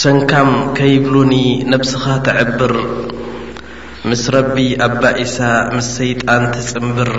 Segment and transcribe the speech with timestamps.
[0.00, 1.32] ሰንካም ከይብሉኒ
[1.72, 2.74] ነብስኻ ተዕብር
[4.10, 5.36] ምስ ረቢ ኣባ ኢሳ
[5.76, 7.10] ምስ ሰይጣን ትጽምብር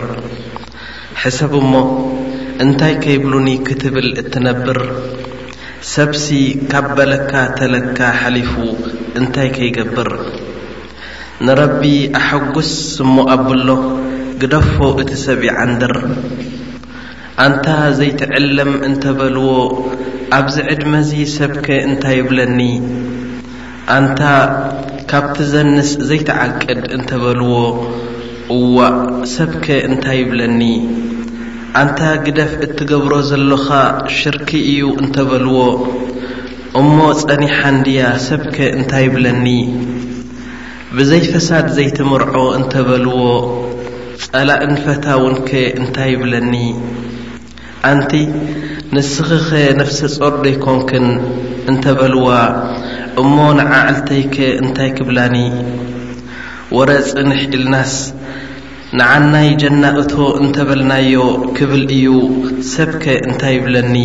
[1.21, 1.81] ሕሰብ ሞ
[2.65, 4.79] እንታይ ከይብሉኒ ክትብል እትነብር
[5.95, 6.27] ሰብሲ
[6.73, 8.53] ካብ በለካ ተለካ ሓሊፉ
[9.21, 10.11] እንታይ ከይገብር
[11.47, 11.83] ንረቢ
[12.21, 12.71] ኣሓጕስ
[13.05, 13.67] እሞ ኣብሎ
[14.41, 15.95] ግደፎ እቲ ሰብ ይዓንድር
[17.43, 17.65] ኣንታ
[17.97, 19.51] ዘይትዕለም እንተበልዎ
[20.37, 22.59] ኣብዚ ዕድመዙ ሰብከ እንታይ ይብለኒ
[23.97, 24.21] ኣንታ
[25.11, 27.53] ካብቲ ዘንስ ዘይትዓቅድ እንተበልዎ
[28.55, 28.89] እዋእ
[29.35, 30.61] ሰብከ እንታይ ይብለኒ
[31.81, 33.67] ኣንታ ግደፍ እትገብሮ ዘሎኻ
[34.17, 35.61] ሽርኪ እዩ እንተበልዎ
[36.79, 39.45] እሞ ጸኒ ሓንድያ ሰብከ እንታይ ይብለኒ
[40.97, 43.19] ብዘይፈሳድ ዘይትምርዖ እንተበልዎ
[44.27, 45.49] ጸላ እንፈታ ውንከ
[45.81, 46.53] እንታይ ይብለኒ
[47.87, 48.13] ኣንቲ
[48.95, 49.49] ንስኽኸ
[49.81, 51.05] ነፍሰ ጾር ደ ኣይኮንክን
[51.71, 52.27] እንተበልዋ
[53.21, 55.37] እሞ ንዓ ዕልተይከ እንታይ ክብላኒ
[56.77, 57.93] ወረጽንሕ ኢልናስ
[59.01, 61.19] ንዓናይ ጀና እቶ እንተበልናዮ
[61.59, 62.09] ክብል እዩ
[62.73, 63.95] ሰብከ እንታይ ይብለኒ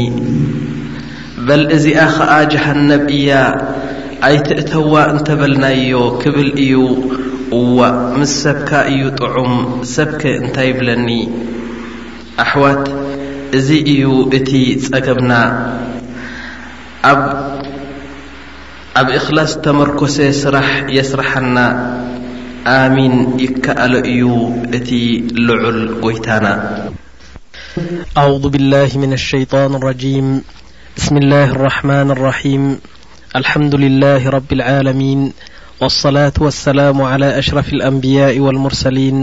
[1.48, 3.31] በል እዚኣ ኸዓ ጀሃነብ እያ
[4.28, 6.81] ኣይትእተዋ እንተበልናዮ ክብል እዩ
[7.61, 7.78] እዋ
[8.20, 9.55] ምስ ሰብካ እዩ ጥዑም
[9.97, 11.09] ሰብከ እንታይ ይብለኒ
[12.44, 12.84] ኣሕዋት
[13.56, 13.97] እዚ እي
[14.36, 14.48] እت
[14.84, 15.41] ጸجبنا
[19.00, 21.64] اብ اخلاص تمركس سራح يسرحنا
[22.94, 23.12] مين
[23.47, 24.22] يكأل እي
[24.87, 24.91] ت
[25.47, 26.53] لعل جيتنا
[28.20, 30.26] أعوذ بالله من الشيطان الرجيم
[30.97, 32.62] بسم الله الرحمن الرحيم
[33.41, 35.20] الحمد لله رب العالمين
[35.82, 39.16] والصلاة والسلام على أشرف الأنبياء والمرسلين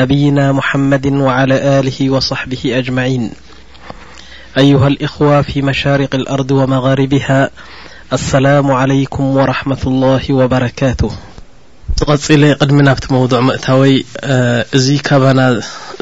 [0.00, 3.24] نبينا محمد وعلى له وصحبه أجمعين
[4.60, 7.12] ኣይه መሻርቅ ኣርض መغርቢ
[8.32, 9.54] ሰላሙ ለይኩም ረ
[10.02, 10.10] ላ
[10.40, 11.00] ወበረካቱ
[12.00, 13.94] ዚቀፂለ ቅድሚ ናብቲ መውضዕ ምእታወይ
[14.76, 15.40] እዚ ከባና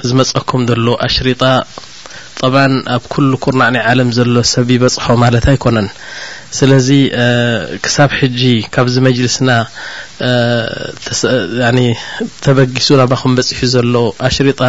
[0.09, 1.43] ዝመፀኩም ዘሎ ኣሽሪጣ
[2.41, 2.55] ጠብ
[2.95, 5.89] ኣብ ኩሉ ኩርናዕኒ ዓለም ዘሎ ሰብ ይበፅሖ ማለት ኣይኮነን
[6.59, 6.89] ስለዚ
[7.85, 8.41] ክሳብ ሕጂ
[8.75, 9.51] ካብዚ መጅልስና
[12.45, 13.95] ተበጊሱ ናባኹም በፂሑ ዘሎ
[14.29, 14.61] ኣሽሪጣ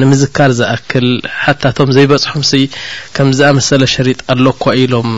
[0.00, 1.06] ንምዝካር ዝኣክል
[1.42, 2.52] ሓታቶም ዘይበፅሖምሲ
[3.16, 5.10] ከምዝ ኣመሰለ ሸሪጣ ኣሎኳ ኢሎም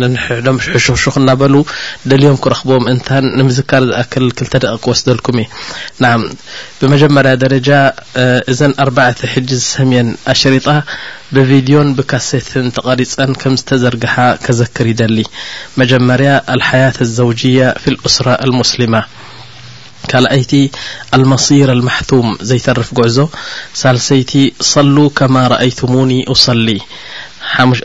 [0.00, 1.54] ንንሕሕዶም ሕሽሹኽ እናበሉ
[2.10, 5.46] ደልዮም ክረኽቦም እንታ ንምዝካር ዝኣክል ክልተ ደቂ ወስደልኩም እ
[6.02, 6.12] ና
[6.80, 7.70] ብመጀመርያ ደረጃ
[8.52, 10.66] እዘን ኣርባዕተ ሕጂ ዝሰሚየን ኣሽሪጣ
[11.36, 14.14] بفيدي بካسት ተقሪፀን ከم ዝተዘርግሓ
[14.44, 15.18] كዘክር ይدሊ
[15.80, 19.00] መጀመርያ الحياة الزوجية في الأسرة المسلمة
[20.10, 20.52] ካلኣይቲ
[21.16, 23.18] المصير المحثوم ዘيተርፍ جዕዞ
[23.82, 24.32] ሳلሰይቲ
[24.74, 26.66] صل كما رأيتمون أصل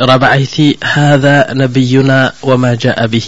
[0.09, 0.57] 4بዓይቲ
[0.95, 2.19] هذا نبيናا
[2.49, 3.27] وما جاء به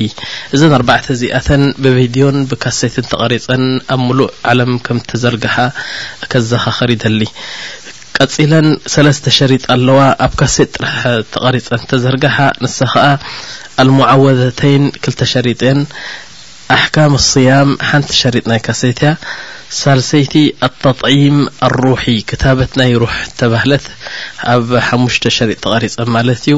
[0.55, 1.47] እዘ 4ርبዕተ ዚኣተ
[1.83, 2.17] بفد
[2.49, 3.63] ብካسት ተقሪፀን
[3.93, 5.55] ኣብ مሉእ عለم ك ዝተዘርجح
[6.31, 7.29] كዘኻኽر ይدሊي
[8.23, 11.01] ቀጺለን ሰለስተ ሸሪጥ ኣለዋ ኣብ ካሴጥ ጥራሕ
[11.33, 13.03] ተቐሪፀን ተዘርግሓ ንሳ ከዓ
[13.81, 15.79] ኣልሙዓወዳተይን ክልተ ሸሪጥን
[16.75, 19.11] ኣሕካሚ صያም ሓንቲ ሸሪጥ ናይ ካሴት ያ
[19.79, 20.33] ሳልሰይቲ
[20.67, 23.85] ኣተطዒም ኣلሩح ክታበት ናይ ሩሕ ተባህለት
[24.55, 26.57] ኣብ ሓሙሽተ ሸሪጥ ተቐሪፀን ማለት እዩ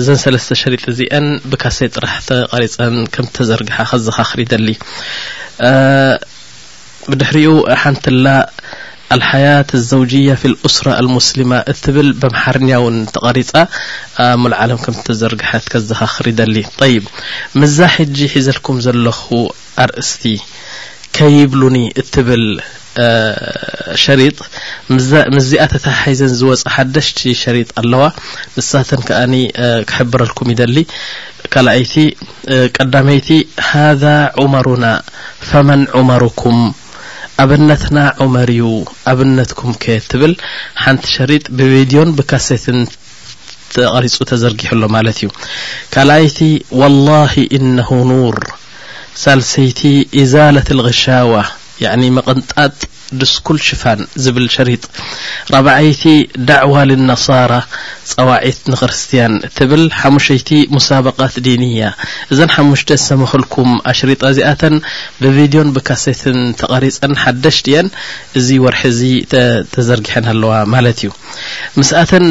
[0.00, 4.68] እዘን ሰለስተ ሸሪጥ እዚአን ብካሴጥ ጥራሕ ተቐሪፀን ከም ተዘርግሓ ከዘ ኻ ኽሪደሊ
[7.10, 7.50] ብድሕሪኡ
[7.84, 8.38] ሓንቲ ላ
[9.18, 13.50] ልሓያة الዘውجያ ف لأስራ ልሙስሊማ እትብል ብምሓርኛ ውን ተቐሪፃ
[14.42, 17.04] ሙልዓለም ከምተዘርግሐት ከዘኻኽር ይደሊ طይብ
[17.60, 19.24] ምዛ ሕጂ ሒዘልኩም ዘለኹ
[19.84, 20.22] ኣርእስቲ
[21.16, 22.44] ከይብሉኒ እትብል
[24.04, 24.38] ሸሪط
[25.36, 28.02] ምዝኣ ተታሒዘን ዝወፅ ሓደሽቲ ሸሪط ኣለዋ
[28.58, 29.34] ንሳተን ከኣኒ
[29.90, 30.76] ክሕብረልኩም ይደሊ
[31.54, 31.94] ካልኣይቲ
[32.76, 33.28] ቀዳመይቲ
[33.70, 34.02] ሃذ
[34.44, 34.84] ዑመሩና
[35.50, 36.58] ፈመን ዑመሩኩም
[37.42, 38.60] ኣብነትና ዑመርዩ
[39.10, 40.32] ኣብነትኩም ከ ትብል
[40.82, 42.78] ሓንቲ ሸሪጥ ብቪድዮን ብካሴትን
[43.74, 45.28] ተቐሪፁ ተዘርጊሑ ኣሎ ማለት እዩ
[45.94, 46.38] ካልኣይቲ
[46.80, 48.38] ዋلላه ኢነሁ ኑር
[49.22, 49.80] ሳልሰይቲ
[50.22, 51.32] ኢዛለት غሻዋ
[52.16, 52.78] መቕንጣጥ
[53.20, 54.82] ድስኩል ሽፋን ዝብል ሸሪጥ
[55.54, 56.02] ረብዓይቲ
[56.48, 57.52] ዳዕዋ ልነሳራ
[58.10, 61.84] ፀዋዒት ንክርስትያን ትብል ሓሙሸይቲ ሙሳበቃት ዲንያ
[62.32, 64.76] እዘን ሓሙሽተ ሰመክልኩም ኣሽሪጣ እዚኣተን
[65.22, 67.88] ብቪድዮን ብካሴትን ተቐሪፀን ሓደሽ ድአን
[68.40, 69.00] እዚ ወርሒ እዚ
[69.74, 71.10] ተዘርጊሐን ኣለዋ ማለት እዩ
[71.78, 72.26] ምስእተን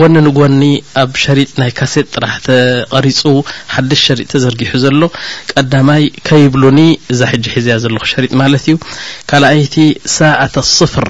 [0.00, 0.60] ጐን ን ጎኒ
[1.02, 3.20] ኣብ ሸሪጥ ናይ ካሴጥ ጥራሕ ተቐሪጹ
[3.74, 5.02] ሓድሽ ሸሪጥ ተዘርጊሑ ዘሎ
[5.54, 6.80] ቀዳማይ ከይብሉኒ
[7.14, 8.76] እዛ ሕጂ ሕዝያ ዘለኹ ሸሪጥ ማለት እዩ
[9.60, 9.80] ይ
[10.16, 11.08] ሳዓት ኣስፍር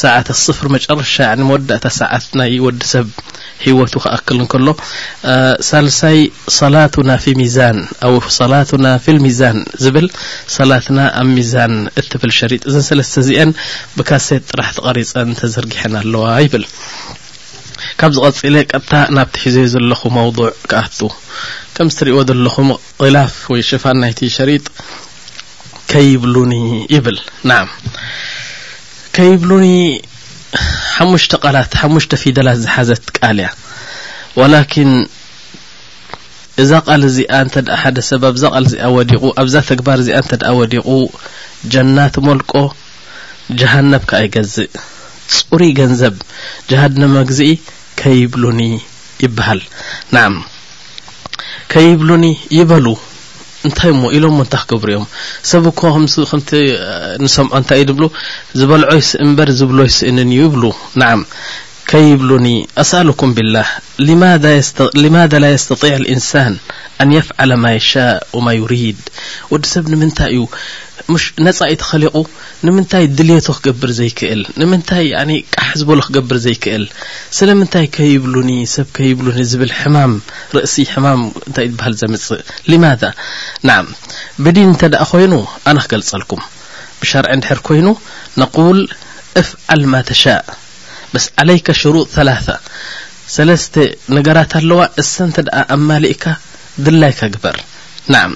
[0.00, 3.06] ሳዓት ኣስፍር መጨረሻ ኒ መወዳእታ ሰዓት ናይ ወዲሰብ
[3.64, 4.66] ሂወቱ ክኣክል እንከሎ
[5.68, 6.18] ሳልሳይ
[6.58, 10.06] ሰላቱ ናፊ ሚዛን ኣ ሰላቱናፊል ሚዛን ዝብል
[10.56, 13.52] ሰላትና ኣብ ሚዛን እትፍል ሸሪጥ እዘን ሰለስተ እዚአን
[13.96, 16.66] ብካሴት ጥራሕ ተቐሪፀ እተዘርጊሐን ኣለዋ ይብል
[18.00, 21.00] ካብ ዝ ቐፂለ ቀጥታ ናብቲ ሒዘየ ዘለኹ መውضዕ ክኣቱ
[21.76, 22.68] ከምትሪእዎ ዘለኹም
[23.00, 24.64] ቅላፍ ወይ ሸፋን ናይቲ ሸሪጥ
[25.92, 26.54] ከይብሉኒ
[26.94, 27.18] ይብል
[27.48, 27.62] ናዓ
[29.16, 29.66] ከይብሉኒ
[30.96, 33.48] ሓሙሽተ ቓላት ሓሙሽተ ፊደላት ዝሓዘት ቃል እያ
[34.40, 34.92] ወላኪን
[36.62, 40.86] እዛ ቓል እዚኣ እንተ ሓደ ሰብ ኣብዛ ቃል እዚኣ ወዲቑ ኣብዛ ተግባር እዚኣ እንተድኣ ወዲቑ
[41.72, 42.52] ጀናት መልቆ
[43.60, 44.70] ጀሃነብ ካይገዝእ
[45.36, 46.16] ፅሩ ገንዘብ
[46.70, 47.50] ጀሃድነ መግዚኢ
[48.00, 48.60] ከይብሉኒ
[49.24, 49.60] ይበሃል
[50.14, 50.24] ና
[51.72, 52.24] ከይብሉኒ
[52.56, 52.84] ይበሉ
[53.68, 55.06] እንታይ እሞ ኢሎምእንታ ክገብሩ እዮም
[55.50, 55.80] ሰብ እኮ
[56.30, 56.50] ከቲ
[57.24, 58.04] ንሰምዖ እንታይ እዩ ድብሉ
[58.58, 60.64] ዝበልዖ ይስእ እምበር ዝብሎ ይስእንን እዩ ይብሉ
[61.00, 61.20] ንዓም
[61.90, 62.48] ከይብሉኒ
[62.80, 63.68] ኣስአሉኩም ብላህ
[65.00, 66.54] ልማذ ላ يስተጢዕ ልኢንሳን
[67.02, 69.00] ኣን የፍዓለ ማ የሻእ ወማ ዩሪድ
[69.52, 70.42] ወዲ ሰብ ንምንታይ እዩ
[71.22, 72.16] ሽ ነጻእኢዩ ተኸሊቑ
[72.66, 75.06] ንምንታይ ድልቱ ክገብር ዘይክእል ንምንታይ
[75.54, 76.84] ቃሕ ዝበሎ ክገብር ዘይክእል
[77.38, 80.12] ስለምንታይ ከይብሉኒ ሰብ ከይብሉኒ ዝብል ሕማም
[80.58, 83.02] ርእሲ ሕማም እንታይ እ ዝበሃል ዘምጽእ ልማذ
[83.68, 83.78] ናዓ
[84.44, 85.34] ብዲን እንተ ደኣ ኮይኑ
[85.68, 86.44] ኣነ ክገልጸልኩም
[87.02, 87.86] ብሻርዒ እንድሕር ኮይኑ
[88.44, 88.78] ነقል
[89.50, 90.42] ፍዓል ማ ተሻእ
[91.14, 92.58] بس عليك شروط ثلاثة
[93.28, 96.34] ثلسተ نجرت الو سنت أملئك
[96.78, 97.60] دليك جبر
[98.08, 98.30] نع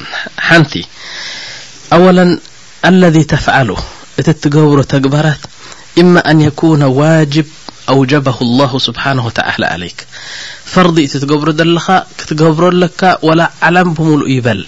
[0.52, 0.76] نቲ
[1.92, 2.38] اولا
[2.84, 3.76] الذي تفعل
[4.16, 5.38] ت تجبر تجبرت
[5.98, 7.46] إما أن يكون واجب
[7.88, 10.06] أوجبه الله سبحانه وتعلى عليك
[10.64, 11.78] فرض ت تجبر ل
[12.18, 14.66] كتجبر لك ولا علم بمل يبل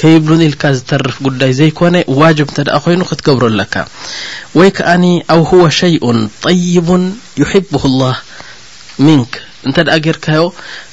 [0.00, 3.74] ከይብሉን ኢልካ ዝተርፍ ጉዳይ ዘይኮነ ዋጅብ እንተኣ ኮይኑ ክትገብሮ ኣለካ
[4.58, 5.04] ወይ ከኣኒ
[5.34, 6.04] ኣው ه ሸይኡ
[6.44, 6.88] طይቡ
[7.50, 8.16] ሕቡ الላه
[9.06, 9.30] ምንክ
[9.68, 10.42] እንተደኣ ጌርካዮ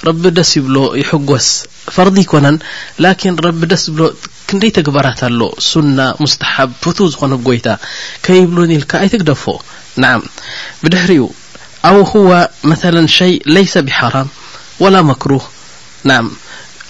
[0.07, 1.47] ረቢ ደስ ይብሎ ይሕጐስ
[1.95, 2.57] ፈርዲ ይኮነን
[3.03, 4.01] ላኪን ረቢ ደስ ይብሎ
[4.49, 5.39] ክንደይ ተግበራት ኣሎ
[5.69, 7.67] ሱና ሙስተሓብ ፍቱህ ዝኾኑብጎይታ
[8.25, 9.43] ከይ ብሉን ኢልካ ኣይትግደፎ
[10.05, 10.15] ናዓ
[10.81, 11.23] ብድሕሪኡ
[11.91, 11.99] ኣው
[12.71, 14.29] መላ ሸይ ለይሰ ብሓራም
[14.85, 15.45] ወላ መክሩህ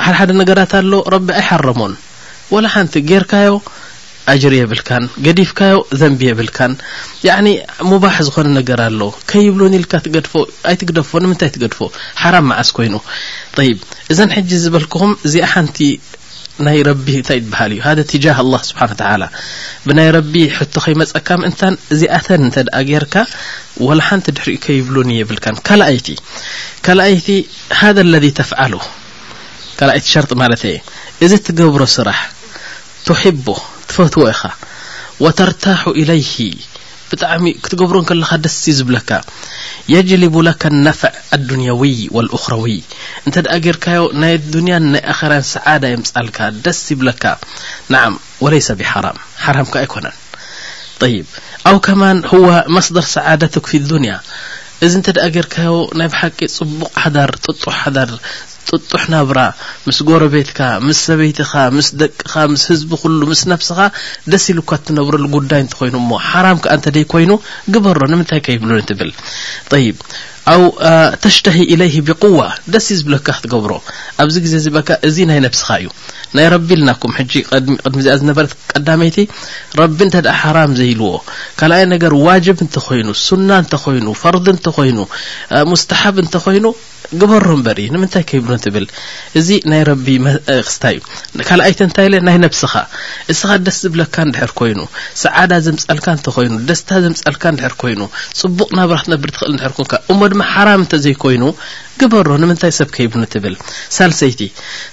[0.04, 1.94] ሓደሓደ ነገራት ኣሎ ረቢ ኣይሓረሞን
[2.54, 3.54] ዋላ ሓንቲ ጌርካዮ
[4.32, 6.74] ኣጅር የብልካን ገዲፍካዮ ዘንቢ የብልካን
[7.92, 9.02] ሙባሕ ዝኾነ ነገር ኣሎ
[9.32, 10.34] ከይብሉን ኢልካ ትገድፎ
[10.72, 11.80] ኣይትግደፎ ንምንታይ ትገድፎ
[12.22, 12.96] ሓራም መዓስ ኮይኑ
[13.68, 13.72] ይ
[14.14, 15.80] እዘን ሕጂ ዝበልክኹም እዚኣ ሓንቲ
[16.68, 19.24] ናይ ረቢ እንታይ ትበሃል እዩ ሃ ትጃ ኣላ ስብሓን ተላ
[19.88, 23.16] ብናይ ረቢ ሕቶ ከይመፀካ ምእንታን ዚኣተን እተኣ ጌርካ
[23.88, 25.60] ወላ ሓንቲ ድሕሪኡ ከይብሉኒ የብልካን
[25.98, 27.28] ይቲይቲ
[28.14, 28.90] ለ ተፍርጢማ
[33.16, 33.46] ትቡ
[33.90, 34.40] ትፈትዎ ኢኻ
[35.24, 36.32] ወተርታሓ ኢለይሂ
[37.12, 39.10] ብጣዕሚ ክትገብሩን ከለካ ደስ እዩ ዝብለካ
[39.94, 41.12] የጅልቡ ለካ ነፍዕ
[41.50, 41.96] ዱንያዊይ
[42.54, 42.76] ረዊይ
[43.26, 47.24] እንተ ደ ገርካዮ ናይ ዱንያን ናይ ኣራ ሰዓዳ የምፃልካ ደስ ይብለካ
[47.96, 48.04] ና
[48.46, 50.18] ወለሰ ብሓራም ሓራምካ ኣይኮነን
[51.16, 51.30] ይብ
[51.72, 52.20] ኣው ከማን
[52.78, 54.16] መስደር ሰዓዳት ፊ ዱንያ
[54.86, 58.12] እዚ እንተደ ገርካዮ ናይ ብሓቂ ፅቡቅ ሓዳር ጥጡ ሓዳር
[58.70, 59.40] ጥጡሕ ናብራ
[59.88, 63.80] ምስ ጎረቤትካ ምስ ሰበይትኻ ምስ ደቅኻ ምስ ህዝቢ ኩሉ ምስ ነፍስኻ
[64.32, 67.32] ደስ ኢሉካ እትነብረሉ ጉዳይ እንትኮይኑእሞ ሓራም ከዓ እንተደይ ኮይኑ
[67.76, 69.12] ግበሮ ንምንታይ ከ ይብሉን እትብል
[70.54, 70.62] ኣው
[71.24, 72.40] ተሽተሂ ኢለይህ ብቁዋ
[72.74, 73.72] ደስ እዩ ዝብለካ ክትገብሮ
[74.24, 75.90] ኣብዚ ግዜ ዝበካ እዚ ናይ ነብስኻ እዩ
[76.38, 77.34] ናይ ረቢ ኢልናኩም ሕጂ
[77.84, 79.18] ቅድሚ እዚኣ ዝነበረት ቀዳመይቲ
[79.82, 81.10] ረቢ እንተ ደኣ ሓራም ዘይልዎ
[81.62, 85.00] ካልኣይ ነገር ዋጅብ እንተ ኾይኑ ስና እንተ ኮይኑ ፈርድ እንተ ኮይኑ
[85.74, 86.66] ሙስተሓብ እንተ ኮይኑ
[87.20, 88.86] ግበሮ እንበር እዩ ንምንታይ ከይብሩን ትብል
[89.40, 90.08] እዚ ናይ ረቢ
[90.68, 90.98] ክስታ እዩ
[91.50, 92.74] ካልኣይ ተንታይ ለ ናይ ነብስኻ
[93.32, 94.80] እስኻ ደስ ዝብለካ ንድሕር ኮይኑ
[95.22, 98.02] ሰዓዳ ዘምፀልካ እንተ ኾይኑ ደስታ ዘምፀልካ ንድሕር ኮይኑ
[98.42, 99.94] ፅቡቕ ናብራክትነብር ትኽእል ርኩንካ
[100.68, 101.44] ራም እንተ ዘይኮይኑ
[102.02, 103.56] ግበሮ ንምንታይ ሰብ ከይቡ ትብል
[103.98, 104.42] ሳልሰይቲ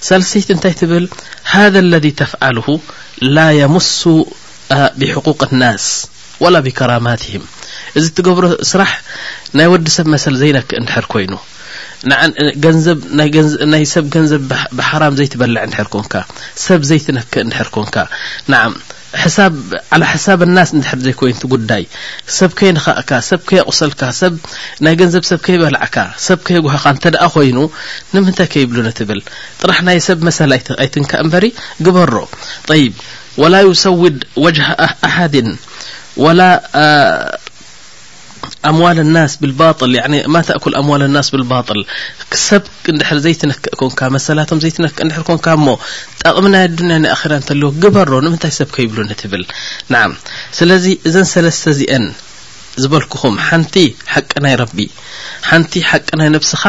[0.07, 1.05] ሳልሰይቲ እንታይ ትብል
[1.53, 2.67] ሃذ ለذ ተፍዓልሁ
[3.35, 4.01] ላ የሙሱ
[4.99, 5.85] ብحقቅ الናስ
[6.43, 7.43] وላ ብከራማትهም
[7.97, 8.93] እዚ እትገብሮ ስራሕ
[9.57, 11.33] ናይ ወዲ ሰብ መሰል ዘይነክእ ንድሕር ኮይኑ
[13.73, 14.41] ናይ ሰብ ገንዘብ
[14.77, 16.13] ብሓራም ዘይትበልዕ ንድር ኮንካ
[16.65, 17.95] ሰብ ዘይትነክእ ንድር ኮንካ
[18.51, 18.63] ናዓ
[19.35, 19.53] ሳብ
[19.95, 21.83] ዓላ ሕሳብ ናስ ንድሕድ ዘይኮይኑቲ ጉዳይ
[22.37, 24.33] ሰብ ከይንኸእካ ሰብ ከይ ቑሰልካ ሰብ
[24.85, 27.57] ናይ ገንዘብ ሰብ ከይበላዕካ ሰብ ከይጎሑኻ እንተ ደኣ ኮይኑ
[28.13, 29.21] ንምንታይ ከይብሉ ነትብል
[29.61, 30.51] ጥራሕ ናይ ሰብ መሰላ
[30.85, 31.45] ኣይትንካ እምበሪ
[31.87, 32.13] ግበሮ
[32.81, 32.93] ይብ
[33.43, 34.67] ወላ ዩሰውድ ወጅሃ
[35.07, 35.35] ኣሓድ
[36.25, 36.41] ወላ
[38.69, 39.93] ኣምዋል ናስ ብልባል
[40.33, 41.79] ማ ታኣኩል ኣምዋል ናስ ብልባል
[42.33, 45.67] ክሰብ እንድሕር ዘይትነክእ ኮንካ መሰላቶም ዘይትነክእ እንድሕር ኮንካ እሞ
[46.21, 49.43] ጠቕሚ ናይ ኣድንያ ናይ ኣራ እንተለዎ ግበሮ ንምንታይ ሰብ ከይብሉን ትብል
[49.93, 50.13] ንዓም
[50.59, 52.05] ስለዚ እዘን ሰለስተ እዚአን
[52.83, 53.75] ዝበልኩኹም ሓንቲ
[54.13, 54.79] ሓቂ ናይ ረቢ
[55.49, 56.63] ሓንቲ ሓቂ ናይ ነብስኻ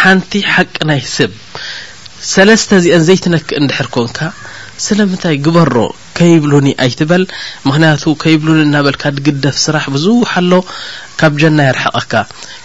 [0.00, 1.32] ሓንቲ ሓቂ ናይ ህስብ
[2.34, 4.18] ሰለስተ እዚአን ዘይትነክእ እንድሕር ኮንካ
[4.84, 5.74] ስለምንታይ ግበሮ
[6.18, 7.22] ከይብሉኒ ኣይትበል
[7.68, 10.52] ምክንያቱ ከይብሉኒ እናበልካ ድግደፍ ስራሕ ብዙሕ ኣሎ
[11.20, 12.12] ካብ ጀና ይርሓቀካ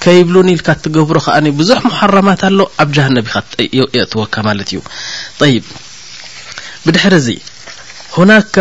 [0.04, 3.18] ከይብሉኒ ኢልካ ትገብሮ ከ ብዙሕ መሓራማት ኣሎ ኣብ ጃሃነ
[3.98, 4.82] የእትወካ ማለት እዩ
[5.54, 5.62] ይ
[6.86, 7.38] ብድሕር ዚ
[8.16, 8.56] ኩናካ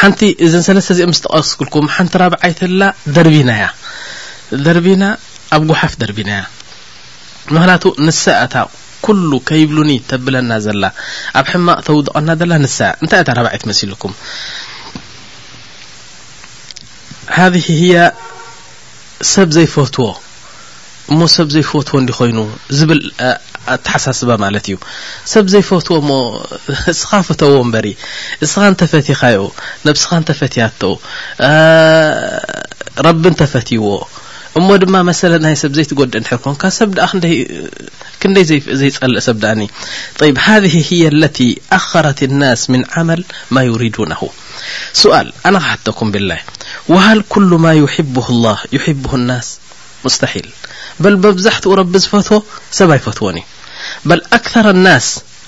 [0.00, 2.82] ሓንቲ እ ሰለስተ እዚ ስ ቀስክልኩም ሓንቲ ራብዓይትህላ
[3.16, 3.66] ደርቢና ያ
[4.66, 5.04] ደርቢና
[5.56, 6.44] ኣብ ጉሓፍ ደርቢና ያ
[7.54, 8.54] ምክንያቱ ንስእታ
[9.06, 10.84] ኩሉ ከይብሉኒ ተብለና ዘላ
[11.40, 14.12] ኣብ ሕማቅ ተውድቀና ዘላ ንሳ እንታይ እታ ረባዒ ትመሲልኩም
[17.36, 17.96] ሃ ሂያ
[19.34, 20.06] ሰብ ዘይፈትዎ
[21.12, 22.38] እሞ ሰብ ዘይፈትዎ እንዲ ኮይኑ
[22.78, 23.00] ዝብል
[23.74, 24.76] ኣተሓሳስባ ማለት እዩ
[25.32, 26.12] ሰብ ዘይፈትዎ ሞ
[26.92, 27.88] እስኻ ፈተዎ እንበሪ
[28.44, 29.40] እስኻ እንተፈቲካዮ
[29.88, 30.92] ነብስኻ ንተፈትያቶዉ
[33.06, 33.84] ረቢ እንተፈትይዎ
[34.58, 36.14] እሞ ድማ መثل ይ ሰብ ዘትጎዲ
[36.60, 36.80] ኮን ሰ
[38.20, 38.44] ክንደይ
[38.80, 39.60] ዘጸልእ ሰብ دእኒ
[40.46, 41.38] هذ هي الت
[41.78, 43.20] ኣخረት النስ من عመل
[43.54, 44.20] ማ يريዱونه
[45.02, 46.30] ስؤል ኣነ ተኩም ብላ
[46.92, 49.48] وሃል كل ማ يحبه الله يحبه الስ
[50.04, 50.46] مስتحል
[51.02, 52.26] በل መብዛሕትኡ ቢ ዝፈት
[52.78, 53.36] ሰብ ኣፈትዎን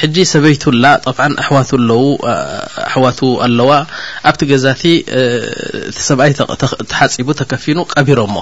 [0.00, 3.70] ሕጂ ሰበይቱላ ብ ኣዋቱ ኣለውኣሕዋቱ ኣለዋ
[4.30, 4.82] ኣብቲ ገዛቲ
[5.94, 6.30] ቲ ሰብኣይ
[6.90, 8.36] ተሓፂቡ ተከፊኑ ቀቢሮ ሞ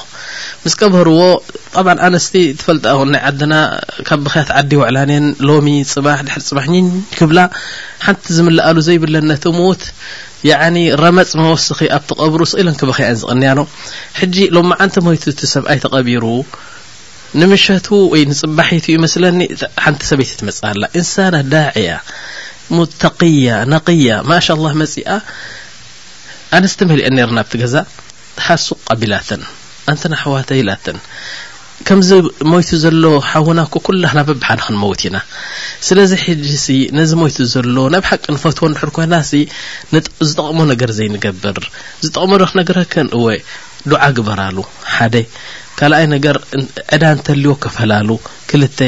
[0.62, 1.20] ምስ ቀበህርዎ
[1.74, 3.54] ጣ ኣንስቲ ትፈልጣ ናይ ዓድና
[4.08, 6.66] ካብ ብክያት ዓዲ ውዕላንን ሎሚ ፅባ ድሕሪ ፅባሕ
[7.18, 7.38] ክብላ
[8.06, 9.84] ሓንቲ ዝምላኣሉ ዘይብለነቲ ምዉት
[11.02, 13.60] ረመፅ መወስኺ ኣብተቐብሩ ስ ኢለን ክበክያ ን ዝቕኒያኖ
[14.20, 16.24] ሕጂ ሎማ ዓንተ መይቱ እቲ ሰብኣይ ተቐቢሩ
[17.40, 19.38] ንምሸቱ ወይ ንፅባሒቱ እዩ መስለኒ
[19.84, 21.90] ሓንቲ ሰበይቲ ትመፅእሃላ እንሳናት ዳዕያ
[22.76, 25.08] ሙተقያ ነቕያ ማሽ ላ መጺኣ
[26.58, 27.74] ኣነስተመሊአ እነርና ብቲ ገዛ
[28.48, 29.42] ሓሱ ቀቢላተን
[29.92, 30.98] ኣንተናኣሕዋተኢላተን
[31.86, 32.10] ከምዚ
[32.50, 35.16] ሞይቱ ዘሎ ሓውናኩ ኩላህና በብሓን ክንመውት ኢና
[35.86, 39.40] ስለዚ ሕጂ ሲ ነዚ ሞይቱ ዘሎ ናብ ሓቂ ንፈትዎ እንድሕር ኮይና ሲ
[40.30, 41.58] ዝጠቕሞ ነገር ዘይንገብር
[42.06, 43.26] ዝጠቕመ ዶክ ነገረ ከንእወ
[43.92, 44.58] ድዓ ግበርሉ
[44.96, 45.14] ሓደ
[45.78, 46.36] ካልኣይ ነገር
[46.94, 48.08] ዕዳ እንተልዎ ከፈላሉ
[48.50, 48.78] ክልተ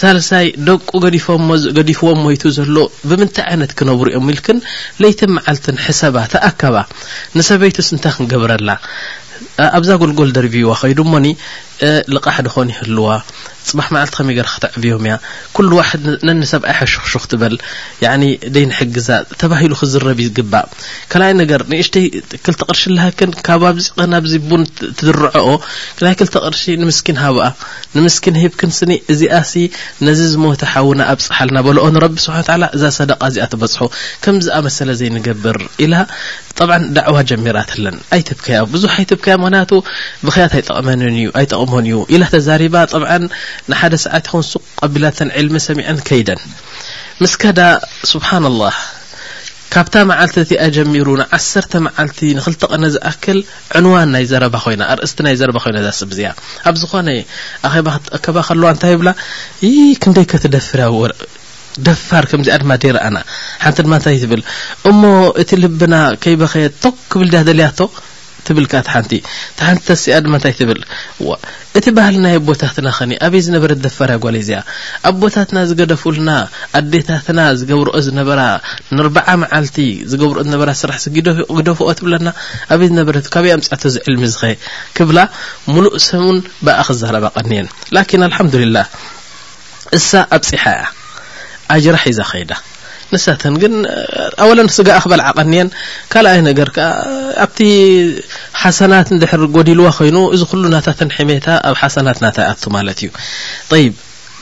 [0.00, 2.76] ሳልሳይ ደቁ ዲፎገዲፍዎም ሞይቱ ዘሎ
[3.08, 4.60] ብምንታይ ዓይነት ክነብሩ እዮሚ ኢልክን
[5.04, 6.76] ለይትን መዓልትን ሕሰባ ተኣከባ
[7.38, 8.68] ንሰበይቱ ስ እንታይ ክንገብረላ
[9.78, 11.26] ኣብዛ ጎልጎል ደርብዋ ኸይድ እሞኒ
[12.16, 13.06] ልቓሕ ድኾኒ ይህልዋ
[13.68, 15.14] ፅማሕ ማዓልቲ ከመይ ገር ክትዕብዮም እያ
[15.56, 15.90] ኩሉ ዋሕ
[16.40, 17.54] ነሰብኣይ ሓሽክሹኽ ትበል
[18.54, 19.08] ደይንሕግዛ
[19.40, 20.66] ተባሂሉ ክዝረብ ግባእ
[21.14, 22.06] 2ይ ገ ንእሽይ
[22.44, 22.82] ክል ቕርሺ
[23.18, 24.58] ክን ካዚናዚ ቡ
[24.98, 25.44] ትድርኦ
[26.00, 27.44] ክ ክልተ ቕርሺ ንምስኪን ሃብኣ
[27.96, 29.54] ንምስኪን ሂብክን ስኒ እዚኣ ሲ
[30.08, 32.36] ነዚ ዝሞተሓውና ኣብፅሓልና በሎኦ ንቢ ስሓ
[32.78, 33.78] እዛ ሰደቃ እዚኣ ትበፅሖ
[34.24, 35.90] ከምዚኣ መሰለ ዘይንገብር ኢ
[36.96, 39.72] ዳዕዋ ጀሚራ ለ ኣይብካያ ብዙሕ ኣይብካያ ምክንያቱ
[40.26, 43.10] በከያት ኣይጠቅመ እዩ ኣይጠቕመን እዩ ኢላ ተዛሪባ ጠብዓ
[43.70, 46.40] ንሓደ ሰዓት ኸን ሱ ቀቢላተን ዕልሚ ሰሚዐን ከይደን
[47.22, 47.60] ምስከዳ
[48.12, 48.72] ስብሓና ላ
[49.74, 53.38] ካብታ መዓልቲ እቲኣ ጀሚሩ ንዓሰተ መዓልቲ ንኽልተቐነ ዝኣክል
[53.78, 56.30] ዕንዋን ናይ ዘረባ ኮይና ኣርእስቲ ናይ ዘረባ ኮይና ዛ ስብእዚያ
[56.70, 57.08] ኣብ ዝኾነ
[57.68, 59.10] ኣኼባ ክከባ ከለዋ እንታይ ይብላ
[60.02, 60.86] ክንደይ ከትደፍርያ
[61.86, 63.16] ደፋር ከምዚኣ ድማ ደረአና
[63.62, 64.40] ሓንቲ ድማ እታይ ትብል
[64.90, 65.00] እሞ
[65.42, 67.82] እቲ ልብና ከይበኸየ ቶ ክብል ያ ደልያ ቶ
[68.46, 69.12] ትብልካ ቲ ሓንቲ
[69.58, 70.80] ታሓንቲ ተሲኣ ድማ ንታይ ትብል
[71.78, 74.58] እቲ ባህል ናይ ቦታትና ኸኒ ኣበይ ዝነበረ ደፋር ጓል እዚኣ
[75.08, 76.30] ኣብ ቦታትና ዝገደፉልና
[76.78, 78.40] ኣዴታትና ዝገብርኦ ዝነበራ
[78.96, 79.76] ንርባዓ መዓልቲ
[80.12, 81.04] ዝገብርኦ ዝነበራ ስራሕሲ
[81.58, 82.28] ግደፍኦ ትብለና
[82.74, 84.44] ኣበይ ዝነበረት ካበይ ኣምፅዕተ ዝዕልሚ ዝኸ
[84.98, 85.18] ክብላ
[85.74, 88.86] ሙሉእ ሰሙን ብእ ክዛረባ ቐኒየን ላኪን ኣልሓምዱልላህ
[89.98, 90.90] እሳ ኣብ ፅሓ እያ
[91.76, 92.52] ኣጅራሒዛ ከይዳ
[93.12, 93.74] ንሳተን ግን
[94.42, 95.68] ኣዋለን ስጋእ ክበል ዓቐኒየን
[96.12, 96.76] ካልኣይ ነገርከ
[97.44, 97.58] ኣብቲ
[98.62, 103.10] ሓሰናት ንድሕር ጎዲልዋ ኮይኑ እዚ ኩሉ ናታተን ሕሜታ ኣብ ሓሰናት ናታይ ኣቱ ማለት እዩ
[103.84, 103.94] ይብ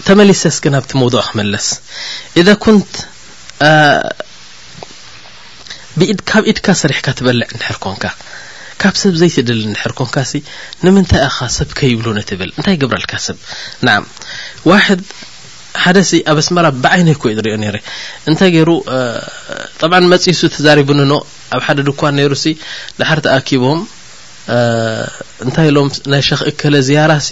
[0.08, 1.66] ተመሊሰስ ግን ኣብቲ መውضع ክመለስ
[2.42, 2.90] ኢذ ኩንት
[6.30, 8.04] ካብ ኢድካ ሰሪሕካ ትበልዕ ንሕር ኮንካ
[8.82, 10.32] ካብ ሰብ ዘይትድል ሕር ኮንካሲ
[10.84, 13.36] ንምንታይ ኢኻ ሰብከይብሉንትብል እንታይ ግብረልካ ሰብ
[15.84, 17.76] ሓደሲ ኣብ ስመራ ብዓይነ ኮ ንሪኦ ነረ
[18.30, 18.70] እንታይ ገይሩ
[19.80, 21.12] طብ መፅ ሱ ተዛሪቡንኖ
[21.56, 22.46] ኣብ ሓደ ድኳን ነይሩ ሲ
[22.98, 23.80] ድሓር ተኣኪቦም
[25.44, 27.28] እንታይ ኢሎም ናይ ሸክ እከለ ዝያራሲ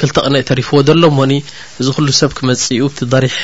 [0.00, 1.32] ክልተቕነ ተሪፍዎ ዘሎ ሞኒ
[1.80, 3.38] እዚ ኩሉ ሰብ ክመፅኡ ቲ በሪሕ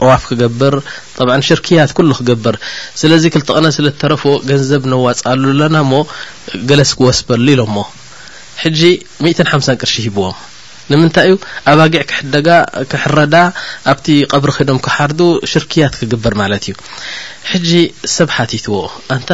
[0.00, 0.76] ጠዋፍ ክገብር
[1.18, 2.56] طብ ሽርክያት ኩሉ ክገብር
[3.02, 6.02] ስለዚ ክልተቕነ ስለ ተረፈ ገንዘብ ነዋፅሉ ኣለና ሞ
[6.70, 7.86] ገለስ ክወስበሉ ኢሎ ሞ
[8.64, 8.80] ሕጂ
[9.52, 10.36] ሓሳ ቅርሺ ሂብዎም
[10.92, 11.36] ንምንታይ እዩ
[11.70, 12.48] ኣባጊዕ ክሕደጋ
[12.90, 13.34] ክሕረዳ
[13.92, 15.20] ኣብቲ ቀብሪ ከይዶም ክሓርዱ
[15.52, 16.74] ሽርክያት ክግብር ማለት እዩ
[17.50, 17.70] ሕጂ
[18.14, 18.76] ሰብ ሓቲትዎ
[19.14, 19.30] ኣንታ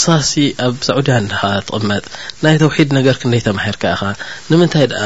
[0.00, 0.32] ስኻሲ
[0.66, 1.30] ኣብ ሰዑድያን
[1.68, 2.04] ትቕመጥ
[2.44, 4.00] ናይ ተውሒድ ነገር ክ ንደይ ተማሂርከኻ
[4.50, 5.04] ንምንታይ ደኣ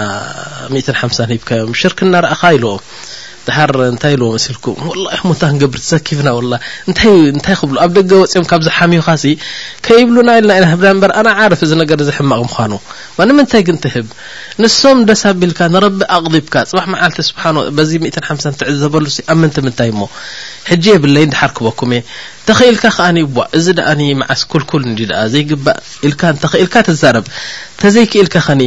[0.75, 2.75] ም ሓምሳ ሂብካ ዮም ሽርክ እናርእኻ ኢለዎ
[3.47, 6.29] ዝሓር ንታይ ኢለዎ መስልኩም ላ ሙታን ገብሪ ትዘኪፍና
[7.47, 9.09] ታይ ክብሉ ኣብ ደገ ወፂኦም ካብ ዝሓሚዩኻ
[9.87, 11.11] ከይብሉና ኢናበ
[11.43, 11.61] ዓርፍ
[11.91, 12.79] ገ ዝሕማቕ ምኑ
[13.29, 14.07] ንምንታይ ግን ትህብ
[14.63, 17.43] ንሶም ደስ ኣቢልካ ንረቢ ኣቕዲብካ ፅ መዓልቲ ስሓ
[18.33, 20.01] 5 ትዕዘበሉ ኣብ መን ምንታይ እሞ
[20.71, 22.03] ሕጂ የብለይ ዳሓርክበኩእ
[22.49, 23.09] ተኸኢልካ ከ
[23.61, 23.89] እዚ ደኣ
[24.23, 26.75] መዓስ ክልል ኣ ዘይግባእ ኢል ተኽኢልካ
[27.19, 27.27] ረብ
[27.83, 28.59] ተዘይክኢልካ ኸ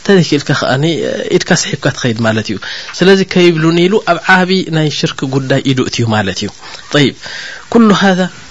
[0.00, 0.88] እንታይ ዘይ ክኢልካ ከ
[1.36, 2.56] ኢድካ ስሒብካ ትኸይድ ማለት እዩ
[2.98, 6.48] ስለዚ ከይብሉን ኢሉ ኣብ ዓብ ናይ ሽርክ ጉዳይ ኢዱእት እዩ ማለት እዩ
[7.04, 7.08] ይ
[7.72, 8.02] ኩ ሃ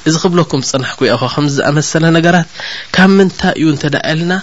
[0.08, 2.50] እዚ ክብለኩም ፅናሕ ኩያ ኻ ከምዝኣመሰለ ነገራት
[2.98, 4.34] ካብ ምንታይ እዩ እንተዳኣልና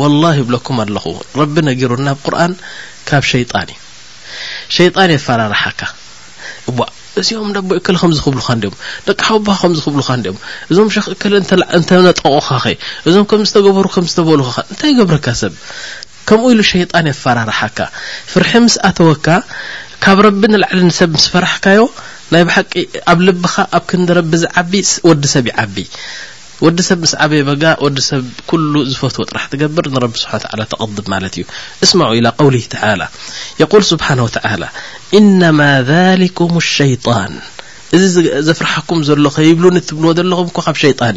[0.00, 1.04] ወላ ይብለኩም ኣለኹ
[1.40, 2.52] ረቢ ነጊሩን ናብ ቁርን
[3.08, 3.78] ካብ ሸይጣን እዩ
[4.76, 5.80] ሸይጣን የፈራርሓካ
[6.70, 6.78] እዋ
[7.20, 8.76] እዚኦም ዳቦ እከል ከምዝኽብሉኻድኦም
[9.08, 10.38] ደቂ ሓቦ ከምዝኽብሉኻድኦም
[10.70, 11.32] እዞም ሸኽ እክል
[11.80, 12.76] እንተነጠቕካ ኸ
[13.08, 15.54] እዞም ከም ዝገበሩ ከምዝተበሉካኸ እንታይ ገብረካ ሰብ
[16.28, 17.78] ከምኡ ኢሉ ሸጣን የፈራርሓካ
[18.32, 19.26] ፍርሒ ምስ ኣተወካ
[20.04, 21.80] ካብ ረቢ ንላዕሊ ንሰብ ምስ ፈራሕካዮ
[22.34, 22.72] ናይ ብሓቂ
[23.12, 24.72] ኣብ ልብኻ ኣብ ክንዲረቢ ዚዓቢ
[25.08, 25.74] ወዲ ሰብ ይዓብ
[26.66, 30.32] ወዲ ሰብ ምስ ዓበይ በጋ ወዲ ሰብ ኩሉ ዝፈትዎ ጥራሕ ትገብር ንረቢ ስሓ
[30.72, 31.44] ተቐضብ ማለት እዩ
[31.86, 32.56] እስማ ኢ ውሊ
[33.72, 34.08] ق ስብሓ
[35.18, 35.60] ኢነማ
[35.92, 37.32] ذሊኩም ሸጣን
[37.96, 38.02] እዚ
[38.48, 41.16] ዘፍርሐኩም ዘሎ ከብሉ ትብልዎ ዘለኹም እ ካብ ሸጣን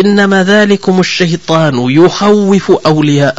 [0.00, 0.40] እዩ ማ
[0.86, 1.48] ኩም ሸይጣ
[2.50, 3.38] ውፉ ኣውልያء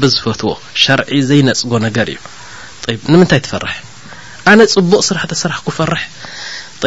[0.00, 0.50] ቢ ዝፈትዎ
[0.82, 2.08] ሸርዒ ዘይነፅጎ ነገር
[2.92, 3.74] እዩ ንምንታይ ትፈርሕ
[4.50, 6.02] ኣነ ፅቡቅ ስራሕተስራሕ ክፈርሕ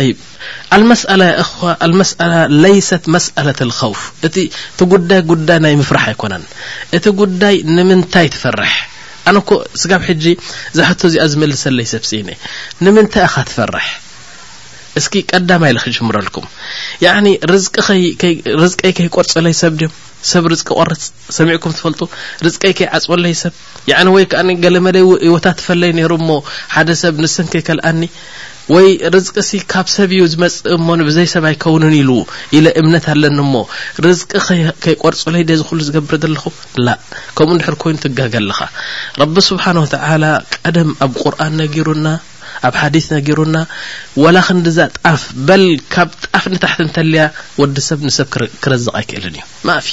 [0.08, 0.18] ይብ
[0.92, 1.22] መስላ
[2.00, 2.32] መስላ
[2.64, 3.60] ለይሰት መስአለት
[3.92, 4.36] ውፍ እቲ
[4.72, 6.44] እቲ ጉዳይ ጉዳይ ናይ ምፍራሕ ኣይኮነን
[6.98, 8.74] እቲ ጉዳይ ንምንታይ ትፈርሕ
[9.30, 9.50] ኣነኮ
[9.84, 10.26] ስጋብ ሕጂ
[10.78, 12.30] ዝሓቶ እዚኣ ዝመልሰለይ ሰብሲኒ
[12.86, 13.68] ንምንታይ ፈ
[15.00, 16.46] እስኪ ቀዳማ ኢለ ክጅምረልኩም
[17.06, 19.94] ያዕኒ ርኸርዝቀይ ከይቆርፅለይ ሰብ ድዮም
[20.32, 21.02] ሰብ ርዝቂ ቆርፅ
[21.38, 22.02] ሰሚዕኩም ትፈልጡ
[22.46, 23.54] ርዝቀይ ከይዓፅወለይ ሰብ
[23.92, 26.38] ያ ወይ ከዓ ገለ መለይ እወታት ትፈለዩ ነይሩ ሞ
[26.76, 28.02] ሓደ ሰብ ንስንከይ ከልኣኒ
[28.76, 32.12] ወይ ርዝቅሲ ካብ ሰብ እዩ ዝመፅእ እሞንብዘይ ሰብ ኣይከውንን ኢሉ
[32.58, 33.62] ኢለ እምነት ኣለኒ ሞ
[34.06, 36.44] ርዝቅ ኸ ከይቆርፅለይ ደ ዝክሉ ዝገብር ዘለኹ
[36.86, 36.96] ላ
[37.40, 38.60] ከምኡ ንድሕር ኮይኑ ትጋገ ኣለኻ
[39.24, 40.24] ረቢ ስብሓን ተላ
[40.58, 42.08] ቀደም ኣብ ቁርን ነጊሩና
[42.68, 43.58] ኣብ ሓዲث نገሩና
[44.24, 47.24] وላ ክንዲዛ ጣፍ በل ካብ ጣፍ نታحት ተለያ
[47.62, 48.28] وዲ ሰብ نሰብ
[48.64, 49.40] ክረزق ኣይክእል እዩ
[49.88, 49.90] ف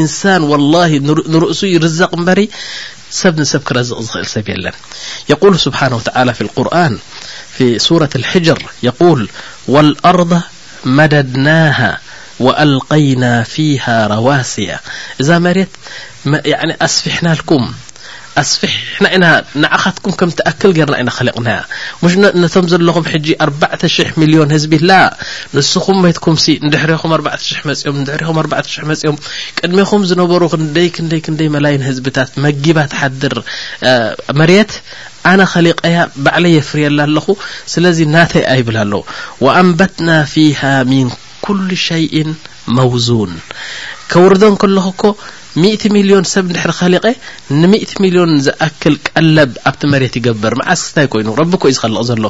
[0.00, 0.90] إንሳን والله
[1.34, 2.40] ንرእሱ ርዘق በሪ
[3.20, 4.76] ሰብ ንሰብ ክረزቕ ኽእል ሰብ ለን
[5.32, 6.94] يقل ስبحنه وتعى ف لقرآن
[7.56, 7.58] ف
[7.88, 8.58] صورة الحجر
[8.88, 9.20] يقول
[9.72, 10.32] والأርض
[10.96, 11.92] መደድናاها
[12.44, 14.68] وألقينا فيها رواسي
[15.20, 15.48] እዛ መ
[16.86, 17.50] ኣስفحናك
[18.42, 19.26] ኣስፊሕና ኢና
[19.62, 21.58] ንዓኻትኩም ከም ትኣክል ገይርና ኢና ኸሊቕናያ
[22.02, 24.92] ሙሽ ነቶም ዘለኹም ሕጂ 4ርባዕተሽሕ ሚሊዮን ህዝቢላ
[25.56, 29.16] ንስኹም መትኩምሲ ንድሕሪኹም ኣርባዕተሽሕ መጺኦም ንድሕሪኹም ኣርባዕተሽሕ መፂኦም
[29.60, 33.36] ቅድሚኹም ዝነበሩ ክንደይ ክንደይ ክንደይ መላይን ህዝብታት መጊባ ተሓድር
[34.40, 34.74] መሬት
[35.32, 35.96] ኣነ ኸሊቀያ
[36.26, 37.26] ባዕለ የፍርየላ ኣለኹ
[37.74, 39.02] ስለዚ ናተይያ ይብል ኣለው
[39.46, 40.60] ወኣንበትና ፊሃ
[40.92, 41.08] ምን
[41.46, 42.06] ኩሉ ሸይ
[42.76, 43.32] መውዙን
[44.12, 45.14] ከውርዶን ከለኩ ኮ
[45.64, 47.04] 1እ ሚሊዮን ሰብ እንድሕሪ ኸሊቀ
[47.60, 52.24] ን1እ ሚሊዮን ዘኣክል ቀለብ ኣብቲ መሬት ይገብር መዓስስታይ ኮይኑ ረቢ ኮ እዩ ዝኸልቕ ዘሎ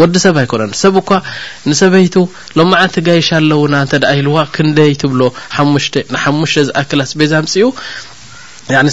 [0.00, 1.10] ወዲ ሰብ ኣይኮነን ሰብ እኳ
[1.70, 2.14] ንሰበይቱ
[2.58, 5.22] ሎማዓንቲ ጋይሽ ኣለውና እንተዳ ሂልዋ ክንደይ ትብሎ
[5.56, 7.68] ሓሙሽተ ንሓሙሽተ ዝኣክል ኣስቤዛ ምፅኡ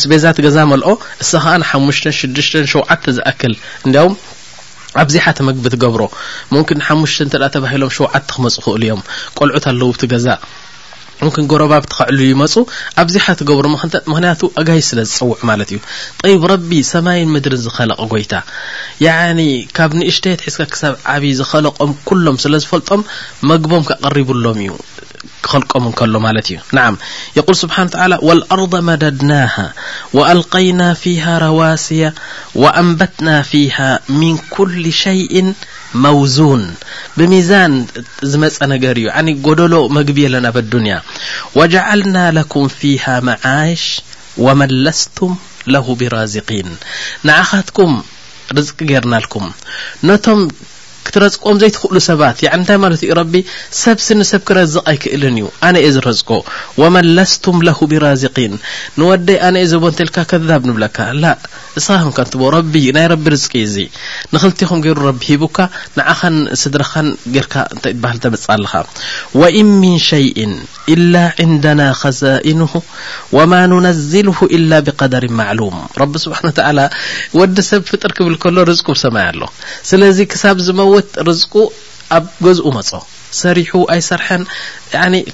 [0.03, 0.91] ስጴዛ እቲ ገዛ መልኦ
[1.23, 4.11] እስ ከዓ ንሓሙሽተ ሽድሽተ ሸውዓተ ዝኣክል እንዲያ ው
[5.03, 6.03] ኣብዚሓተ መግቢ ትገብሮ
[6.53, 9.01] መምክ ንሓሙሽተ እንተ ተባሂሎም ሸውዓተ ክመፁ ኽእሉ እዮም
[9.39, 10.27] ቆልዑት ኣለዉ ቲ ገዛ
[11.25, 12.53] ን ጎረባ ብ ትኸዕሉ ይመፁ
[13.01, 15.79] ኣብዚ ሓትገብሮ ምክንተ ምክንያቱ ኣጋይ ስለ ዝፀውዑ ማለት እዩ
[16.21, 18.33] ጠይብ ረቢ ሰማይን ምድርን ዝኸለቐ ጎይታ
[19.05, 19.39] ያኒ
[19.77, 23.01] ካብ ንእሽተየት ሒዝካ ክሳብ ዓብይ ዝኸለቆም ኩሎም ስለ ዝፈልጦም
[23.51, 24.73] መግቦም ከቐሪቡሎም እዩ
[26.13, 27.77] ልም ሎ እዩ ق ስብሓ
[28.27, 29.55] والأርض መደድናه
[30.17, 32.03] وألقይናا فيها ረዋاስያ
[32.61, 33.89] وأንበትናا فيها
[34.21, 35.33] من كل شيء
[36.03, 36.63] መوዙوን
[37.17, 37.73] ብሚዛን
[38.31, 39.07] ዝመፀ ነገር እዩ
[39.47, 40.93] ጎደሎ መግቢ ኣለና الዱንያ
[41.57, 43.81] وجعልናا لكم فيه መعሽ
[44.45, 45.31] وመለስም
[45.73, 46.69] له بራزقን
[47.49, 47.91] ኻትኩም
[48.55, 48.57] ር
[49.03, 49.25] ርናል
[51.15, 53.35] ትረኦም ዘይትኽእሉ ሰባት ንታይ ማለት ኡ ቢ
[53.83, 56.29] ሰብስኒሰብ ክረዝቕ ኣይክእልን እዩ ኣነ የ ዝረዝቆ
[56.95, 58.53] መን ለስቱም ለ ብራዚቅን
[58.99, 60.33] ንወደይ ኣነየ ዘቦ እንተልካ ከ
[60.69, 60.97] ንብለካ
[61.79, 62.33] እስኻ ከ ት
[62.97, 63.75] ናይ ቢ ርቂ እዚ
[64.33, 65.59] ንኽልቲኹም ገይሩ ቢ ሂቡካ
[65.97, 67.07] ንዓኸን ስድረኸን
[67.45, 68.73] ርካ ንታይ ትበሃል ተመፅ ኣለኻ
[69.41, 70.25] ወእ ምን ሸይ
[70.95, 71.13] እላ
[71.51, 72.73] ንደና ከዛኢንሁ
[73.51, 74.27] ማ ንነዝል
[74.59, 75.77] ኢላ ብقደር ማም
[76.13, 76.39] ቢ ስብሓ
[77.39, 79.41] ወዲ ሰብ ፍጥር ክብልሎ ር ብሰማይ ኣሎ
[81.27, 81.41] ርዝ
[82.17, 82.91] ኣብ ገዝኡ መጽ
[83.41, 84.43] ሰሪሑ ኣይሰርሐን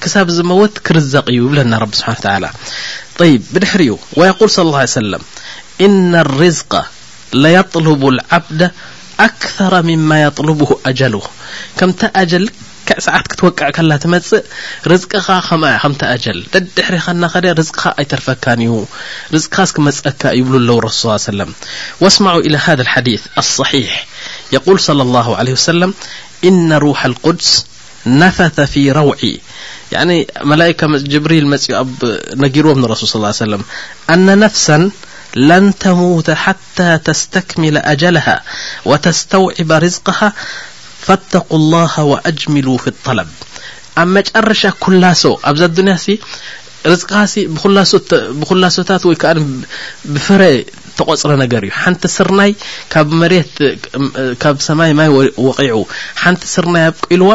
[0.04, 2.08] ክሳብ ዚ መወት ክርዘቕ እዩ ይብለና رብ ስሓ
[3.30, 5.24] ይ ብድሕሪኡ ويقል صለى اله ሰለም
[5.86, 6.74] إن الርዝق
[7.44, 8.62] ليطلب الዓبዳ
[9.28, 11.16] ኣكثራ ምማ يطلب ኣجሉ
[11.78, 12.46] ከምታ جል
[12.88, 14.42] ክዕ ሰዓት ክትወቅዕ ከላ ትመፅእ
[14.92, 18.72] ርዝቅኻ ከ ከም جል ደድحሪ ኸ ና ኸደ ርዝቅኻ ኣይተርፈካን እዩ
[19.36, 21.52] ርዝቅኻ ስክመፀካ ይብሉ ኣለው ሱ ሰለም
[22.16, 23.88] ስ ኢى ث ص
[24.54, 25.94] يقول صلى الله عليه وسلم
[26.44, 27.66] إن روح القدس
[28.06, 29.40] نفث في روعي
[29.92, 31.56] يني ئك جبريل م
[32.58, 33.64] نروم نرسول صلى ال عي وسلم
[34.10, 34.90] أن نفسا
[35.36, 38.42] لن تموت حتى تستكمل أجلها
[38.86, 40.34] وتستوعب رزقها
[41.06, 43.28] فاتقوا الله وأجملوا في الطلب
[43.98, 46.06] مرش كلاص أبزا ادنيا س
[46.92, 47.28] رزقها
[48.52, 49.04] بلاصتت
[50.14, 50.42] كفر
[50.98, 52.52] ተቆፅረ ነገር እዩ ሓንቲ ስርናይ
[52.94, 53.54] ካብ መሬት
[54.44, 55.10] ካብ ሰማይ ማይ
[55.48, 55.78] ወቂዑ
[56.24, 57.32] ሓንቲ ስርናይ ኣብ ቂኢልዋ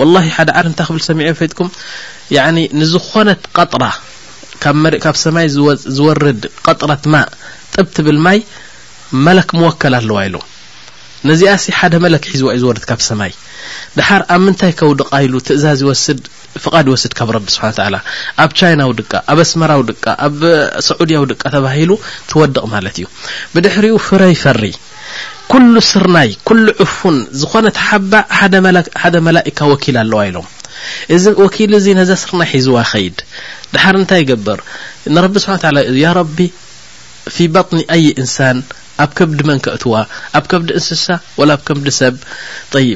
[0.00, 1.70] ወላሂ ሓደ ዓር እንታይ ክብል ሰሚዑ ፈጥኩም
[2.80, 3.84] ንዝኾነት ቀጥራ
[4.84, 5.46] መ ካብ ሰማይ
[5.96, 7.22] ዝወርድ ቀጥራት ማ
[7.74, 8.38] ጥብት ብል ማይ
[9.26, 10.36] መለክ ምወከል ኣለዋ ኢሎ
[11.30, 13.32] ነዚኣሲ ሓደ መለክ ሒዝዋ እዩ ዝወርድ ካብ ሰማይ
[13.98, 16.20] ድሓር ኣብ ምንታይ ከውደቃ ኢሉ ትእዛዝ ይወስድ
[16.62, 17.94] ፍቓድ ይወስድ ካብ ረቢ ስሓ ታላ
[18.44, 20.38] ኣብ ቻይና ው ድቃ ኣብ ኣስመራ ው ድቃ ኣብ
[20.88, 21.90] ሰዑድያ ው ድቃ ተባሂሉ
[22.30, 23.06] ትወድቕ ማለት እዩ
[23.54, 24.64] ብድሕሪኡ ፍረይ ይፈሪ
[25.52, 28.22] ኩሉ ስርናይ ኩሉ ዑፉን ዝኾነ ተሓባዕ
[29.02, 30.46] ሓደ መላኢካ ወኪል ኣለዋ ኢሎም
[31.14, 33.18] እዚ ወኪል እዚ ነዛ ስርናይ ሒዝዋ ኸይድ
[33.74, 34.60] ድሓር እንታይ ይገብር
[35.16, 36.36] ንረቢ ስብሓ ላእዩ ያ ረቢ
[37.34, 38.58] ፊ ባጥኒ ኣይ እንሳን
[39.04, 39.92] ኣብ ከብዲ መንክእትዋ
[40.38, 41.06] ኣብ ከብዲ እንስሳ
[41.40, 42.14] ወላ ኣብ ከምዲ ሰብ
[42.86, 42.90] ይ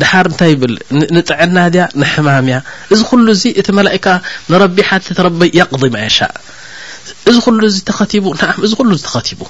[0.00, 0.74] ድሓር እንታይ ብል
[1.16, 2.58] ንጥዕና ድያ ንሕማም እያ
[2.94, 4.06] እዚ ኩሉ ዚ እቲ መላእካ
[4.52, 4.98] ንቢ ሓ
[5.40, 6.18] ቢ ቅዲ ማይሻ
[7.30, 9.40] እዚ ኩሉ ዚ ተኸቲቡ ን እዚ ኩሉ ተኸቡ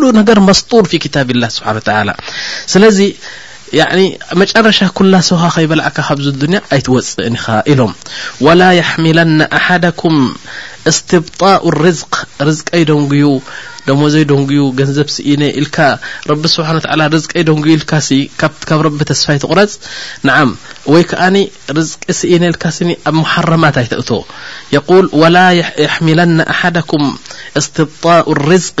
[0.00, 2.08] ل ነገር መስጡር ف ታብ لላه ስብሓን
[2.72, 2.98] ስለዚ
[4.40, 7.92] መጨረሻ ኩل ሰውካ ከይበልዕካ ካብዚ ድያ ኣይትወፅእን ኢኻ ኢሎም
[8.46, 10.16] وላ يحሚለن ኣሓደኩም
[10.90, 12.14] اስትብጣء ርዝق
[12.48, 13.24] ርዝቀይ ደንጉዩ
[13.92, 15.68] وزي ج نب س ن ل
[16.30, 17.32] رب سبحانه وتلى رز ج
[17.74, 19.72] ل ك رب صفيقرፅ
[20.26, 20.36] نع
[20.86, 21.46] ويكن
[21.76, 21.90] رز
[22.24, 22.82] ن لس
[23.20, 24.10] محرمت تق
[24.72, 25.46] يقل ولا
[25.84, 27.16] يحملن احدكم
[27.56, 28.78] استبطاء الرزق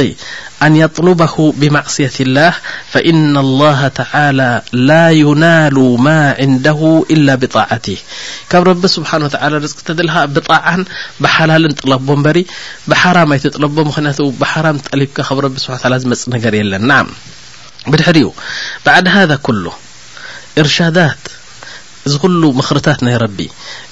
[0.62, 2.52] أن يطلبه بمعصية الله
[2.92, 6.80] فإن الله تعالى لا ينال ما عنده
[7.14, 7.86] إلا بطاعت
[8.50, 10.06] ك رب سبحان وتلى ر ل
[10.48, 10.64] بع
[11.22, 12.36] بحل ጥلب بر
[12.90, 13.16] بحر
[13.62, 14.56] لب ح
[15.16, 15.66] ካብ ረቢ ስ
[16.02, 16.98] ዝመፅ ነገር የለን ና
[17.92, 18.28] ብድሕሪኡ
[18.84, 19.64] ባዕድ ሃ ኩሉ
[20.62, 21.22] እርሻዳት
[22.08, 23.38] እዚ ኩሉ ምክርታት ናይ ረቢ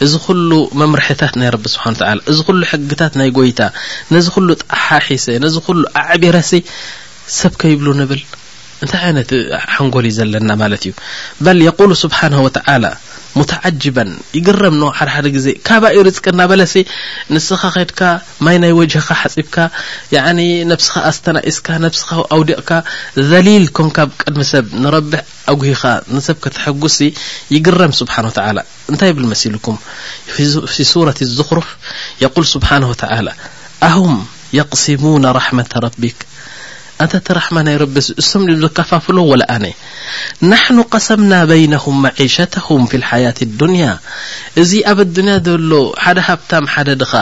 [0.05, 3.61] እዚ ኩሉ መምርሒታት ናይ ረቢ ስብሓ ላ እዚ ኩሉ ሕግታት ናይ ጎይታ
[4.15, 6.53] ነዚ ኩሉ ጣሓሒሰ ነዚ ኩሉ ኣዕብራሲ
[7.41, 8.23] ሰብከይብሉ ንብል
[8.85, 9.31] እንታይ ዓይነት
[9.75, 10.93] ሓንጎል እዩ ዘለና ማለት እዩ
[11.45, 11.47] ባ
[12.05, 12.21] ስብሓ
[13.39, 13.99] ሙዓጅባ
[14.37, 16.75] ይግረም ኖ ሓደሓደ ግዜ ካባኢሩ ፅቅና በለሲ
[17.35, 18.01] ንስኻ ኸድካ
[18.47, 19.57] ማይ ናይ ወجኻ ሓፂብካ
[20.17, 20.23] ያ
[20.71, 22.71] ነብስኻ ኣስተናኢስካ ነብስኻ ኣውዲቕካ
[23.31, 25.13] ዘሊል ኮንካ ብ ቅድሚ ሰብ ንረቢ
[25.53, 25.83] ኣጉኻ
[26.15, 27.01] ንሰብከ ተሐጉስሲ
[27.55, 28.31] ይግረም ስብሓንه
[28.93, 29.77] እንታይ ብል መሲልኩም
[30.75, 31.69] ፊ ሱረት ዙኽሩፍ
[32.25, 33.29] የقል ስብሓንه ተላ
[33.91, 34.15] ኣሁም
[34.71, 35.05] ቕስሙ
[35.37, 36.19] ራحመة ረቢክ
[37.03, 39.65] እንታ እቲ ራሕማ ናይ ረቢ እሶም ድም ዝከፋፍለዎ ወላ ኣነ
[40.51, 43.85] ናሕኑ ቀሰምና በይነሁም መዒሸተኩም ፊ ሓያት ኣድንያ
[44.63, 45.73] እዚ ኣብ ኣዱንያ ዘሎ
[46.05, 47.13] ሓደ ሃብታም ሓደ ድኻ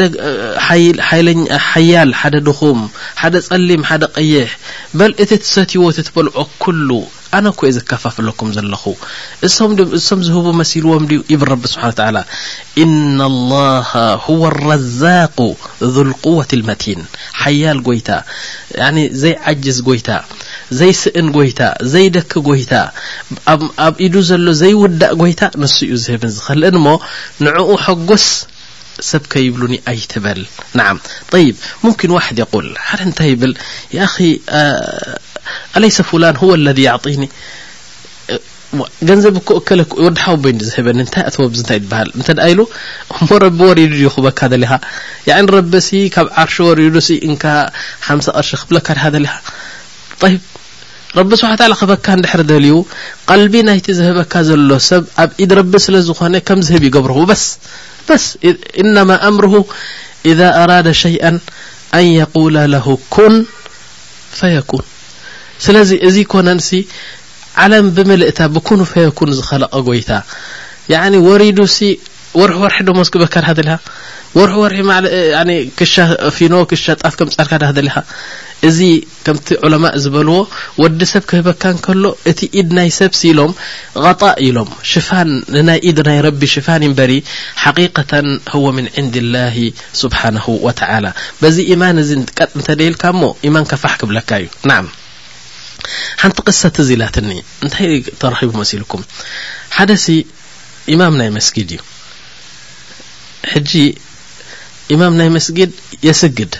[0.00, 2.80] ደሓያል ሓደ ድኹም
[3.22, 4.50] ሓደ ጸሊም ሓደ ቀይሕ
[5.00, 6.88] በል እቲ ትሰትዎ እ ትበልዖ ኩሉ
[7.38, 8.84] ኣነኮየ ዝከፋፍለኩም ዘለኹ
[9.46, 12.18] እሶም ም እሶም ዝህቡ መሲልዎም ድዩ ይብል ረቢ ስብሓን ላ
[12.84, 13.18] ኢነ
[13.52, 13.90] ላሃ
[14.24, 15.38] هወ ረዛق
[15.94, 17.00] ذ ልቁወት ልመቲን
[17.42, 18.10] ሓያል ጐይታ
[19.22, 20.10] ዘይዓጅዝ ጎይታ
[20.78, 21.60] ዘይስእን ጎይታ
[21.92, 22.72] ዘይደክ ጎይታ
[23.86, 26.88] ኣብ ኢዱ ዘሎ ዘይውዳእ ጎይታ ንሱ እዩ ዝህብን ዝኽል ሞ
[27.46, 28.26] ንዕኡ ሓጎስ
[29.10, 30.40] ሰብከይብሉኒ ኣይትበል
[30.78, 30.88] ንዓ
[31.44, 33.52] ይብ ሙምኪን ዋሕድ የቁል ሓደ እንታይ ይብል
[35.78, 37.20] ኣለይሰ ፉላን هወ ለذ طኒ
[39.08, 39.34] ገንዘብ
[40.04, 40.26] ወድሓ
[40.72, 42.60] ዝበኒ ንታይ ኣተዎ ታይ በሃል እ ድ ኢሉ
[43.20, 44.72] እሞ ረቢ ወሪዱ ዩ ኽበካ ሊኻ
[45.56, 47.56] ረቢሲ ካብ ዓርሹ ወሪዱ እ ሓ
[48.28, 49.34] ቅርሺ ክብለካ ዲ ለኻ
[51.18, 52.74] ረቢ ስሓ ክበካ ንድሕር ደልዩ
[53.30, 57.46] قልቢ ናይቲ ዝህበካ ዘሎ ሰብ ኣብ ኢድ ረቢ ስለ ዝኾነ ከም ዝህብ ይገብር ስ
[58.24, 58.24] ስ
[58.82, 59.46] إነማ ኣምር
[60.30, 61.36] إذ ኣራዳ ሸይ ኣን
[62.18, 62.58] የقላ
[63.16, 63.34] ኩን
[64.38, 64.54] ፈን
[65.64, 65.76] ስለ
[66.08, 66.48] እዚ ኮነ
[67.64, 70.10] ዓለም ብምልእታ ብኩኑ ፈየኩን ዝኸለቀ ጎይታ
[71.28, 71.80] ወሪዱ ሲ
[72.40, 73.72] ወር ወርሒ ደሞስ ክህበካ ድ ሊ
[74.50, 74.74] ር ር
[75.78, 75.94] ክሻ
[76.36, 77.96] ፊኖ ክሻ ጣፍ ከምፃድካ ድሊኻ
[78.68, 78.78] እዚ
[79.26, 80.34] ከምቲ ዑለማ ዝበልዎ
[80.82, 83.52] ወዲ ሰብ ክህበካ ንከሎ እቲ ኢድ ናይ ሰብሲ ኢሎም
[84.04, 85.30] غጣ ኢሎም ሽፋን
[85.70, 87.12] ናይ ኢድ ናይ ረቢ ሽፋን በሪ
[87.62, 88.12] ሓققة
[88.52, 89.56] ه ምን ዕንድ الላه
[90.02, 91.04] ስብሓናه وተላ
[91.42, 93.22] በዚ ኢማን እዚ ቀጥ እንተ ደይልካእሞ
[93.56, 94.48] ማን ከፋሕ ክብለካ እዩ
[96.22, 97.30] ሓንቲ قص ز ላትኒ
[97.66, 98.92] ንታይ ተረቡ መሲلك
[99.76, 100.06] ሓደሲ
[100.94, 101.80] إماም ናይ مስጊድ እዩ
[103.52, 103.72] حج
[104.94, 105.70] إماም ናይ مስجድ
[106.08, 106.52] يስግድ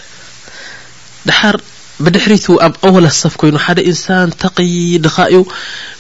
[1.29, 1.57] ድحር
[2.05, 5.39] ብድحሪቱ ኣብ أولصፍ ኮይኑ ሓደ እንሳን ተقይድኻ ዩ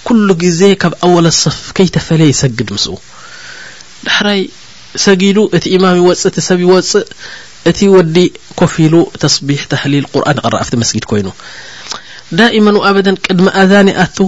[0.06, 2.86] كل ግዜ ካብ أولصፍ ከيተፈلየ ሰግድ ምስ
[4.06, 4.40] ዳحራይ
[5.04, 7.04] ሰጊዱ እቲ إማاም يወፅእ ሰብ يወፅእ
[7.70, 8.16] እቲ ወዲ
[8.60, 11.28] ኮፊ ሉ ተصቢح ተحሊል ቁرን يقر ف መስጊድ ኮይኑ
[12.38, 14.18] ዳئما وኣبد ቅድሚ ذن ኣቱ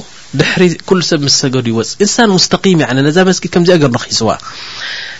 [0.41, 4.31] ድحሪ كل ሰብ م ሰገዱ ይوፅ إنሳن مስتقيم عن ዛ سجድ كዚ ገرክፅዋ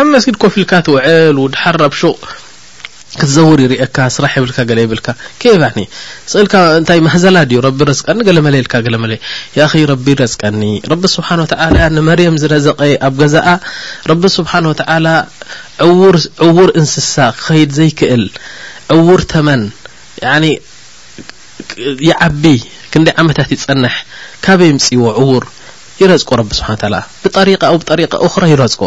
[0.01, 1.05] ኣብ سجድ كፍ لካ وع
[1.83, 2.03] ድبش
[3.21, 5.09] ክትዘውር ይሪአካ ስራሕ የብልካ ገለ የብልካ
[5.43, 5.81] ከባዕኒ
[6.33, 9.19] ስእልካ እንታይ ማህዘላ ድዩ ረቢ ረዝቀኒ ገለ መለይልካ ገለ መለየ
[9.59, 10.61] ያ ኸ ረቢ ረዝቀኒ
[10.93, 13.47] ረቢ ስብሓን ተዓላ ንመርየም ዝረዘቀየ ኣብ ገዛኣ
[14.13, 15.07] ረቢ ስብሓን ወታዓላ
[16.01, 16.17] ውር
[16.49, 18.25] ዕውር እንስሳ ክኸይድ ዘይክእል
[18.97, 19.63] ዕውር ተመን
[22.09, 22.45] ይዓቢ
[22.93, 23.97] ክንደይ ዓመታት ይፀንሕ
[24.45, 25.45] ካበይ ምፅዎ ዕውር
[26.01, 28.83] ይረዝቆ ረቢ ስሓ ላ ብሪቃ ው ሪቃ እኹራ ይረዝቆ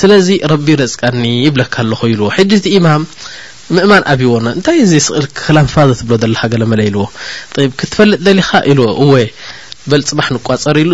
[0.00, 3.02] ስለዚ ረቢ ረፅቀኒ ይብለካ ኣለኹ ኢልዎ ሕጂ እቲ ማም
[3.76, 4.96] ምእማን ኣብዎ እንታይ ዚ
[5.42, 7.04] ክላንፋዛ ትብሎ ዘለካ ገለመለ ኢልዎ
[7.78, 9.12] ክትፈልጥ ዘሊኻ ኢልዎ እወ
[9.90, 10.92] በል ፅባሕ ንቋፀሪ ኢሉ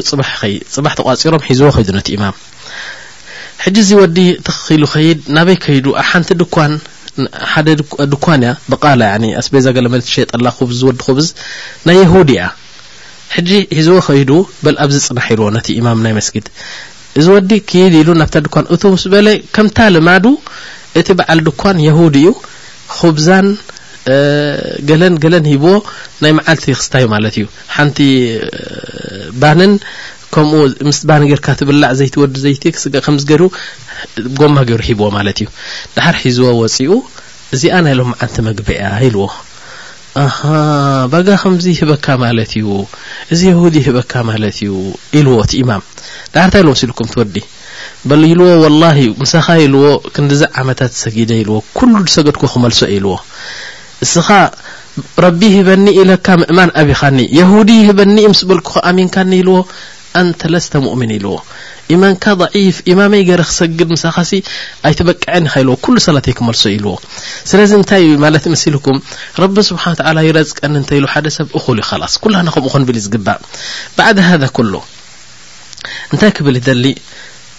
[0.74, 2.37] ፅባሕ ተቋፂሮም ሒዝዎ ኸይዱ ነቲ ኢማም
[3.62, 6.72] ሕጂ እዚ ወዲ ተኽኢሉ ኸይድ ናበይ ከይዱ ኣብ ሓንቲ ድኳን
[7.52, 7.68] ሓደ
[8.12, 9.02] ድኳን እያ ብቓላ
[9.40, 11.28] ኣስቤዛ ገለመለ ትሸየጠላ ኩብዝወድ ኹብዝ
[11.88, 12.42] ናይ የሁድ እያ
[13.35, 14.31] ሕጂ ሒዝዎ ኸይዱ
[14.66, 16.46] በል ኣብዚ ፅናሕ ኢልዎ ነቲ ኢማም ናይ መስጊድ
[17.20, 20.26] እዚ ወዲ ክይድ ኢሉ ናብታ ድኳን እቱ ምስ በለ ከምታ ልማዱ
[21.00, 22.31] እቲ በዓል ድኳን የሁድ እዩ
[22.96, 23.48] ኹብዛን
[24.88, 25.72] ገለን ገለን ሂብዎ
[26.24, 27.46] ናይ መዓልቲ ክስታይ ማለት እዩ
[27.77, 27.98] ሓንቲ
[29.40, 29.72] ባንን
[30.35, 32.64] ከምኡ ምስ ባን ጌይርካ ትብላዕ ዘይትወዲ ዘይቲ
[33.07, 33.42] ከምዚገይሩ
[34.38, 35.48] ጎማ ገይሩ ሂብዎ ማለት እዩ
[35.96, 36.90] ዳሓር ሒዝዎ ወፂኡ
[37.57, 39.24] እዚኣ ናይሎም ዓልቲ መግበያ ኢልዎ
[40.22, 40.29] ኣ
[41.12, 42.66] ባጋ ከምዚ ህበካ ማለት እዩ
[43.33, 44.72] እዚ የሁዲ ሂበካ ማለት እዩ
[45.18, 45.83] ኢልዎ ቲ ኢማም
[46.35, 47.35] ዳሕር እታይ ኢሎም ሲ ኢልኩም ትወዲ
[48.11, 49.83] በል ኢልዎ ወላሂ ምሳኻ ኢልዎ
[50.14, 53.14] ክንዲዛ ዓመታት ሰጊደ ኢልዎ ኩሉ ድሰገድኩ ክመልሶ ኢልዎ
[54.07, 54.29] እስኻ
[55.25, 59.57] ረቢ ሂበኒ ኢለካ ምእማን ኣብኻኒ የሁዲ ህበኒ ምስ በልክ ኣሚንካኒ ኢልዎ
[60.21, 61.35] ኣንተ ለስተ ምእሚን ኢልዎ
[61.95, 64.31] ኢማንካ ضዒፍ ኢማመይ ገረ ክሰግድ ምሳኻሲ
[64.88, 66.93] ኣይትበቅዐን ኸ ኢልዎ ኩሉ ሰላተይ ክመልሶ ኢልዎ
[67.51, 68.97] ስለዚ እንታይ ማለት መሲልኩም
[69.43, 73.41] ረቢ ስብሓን ታላ ይረዝቀኒ እንተኢሉ ሓደ ሰብ እኹሉ ይ ላስ ኩና ከምኡ ኸንብል ይዝግባእ
[73.99, 74.19] ባዕድ
[74.73, 74.81] ሉ
[76.12, 76.85] እንታይ ክብል ይደሊ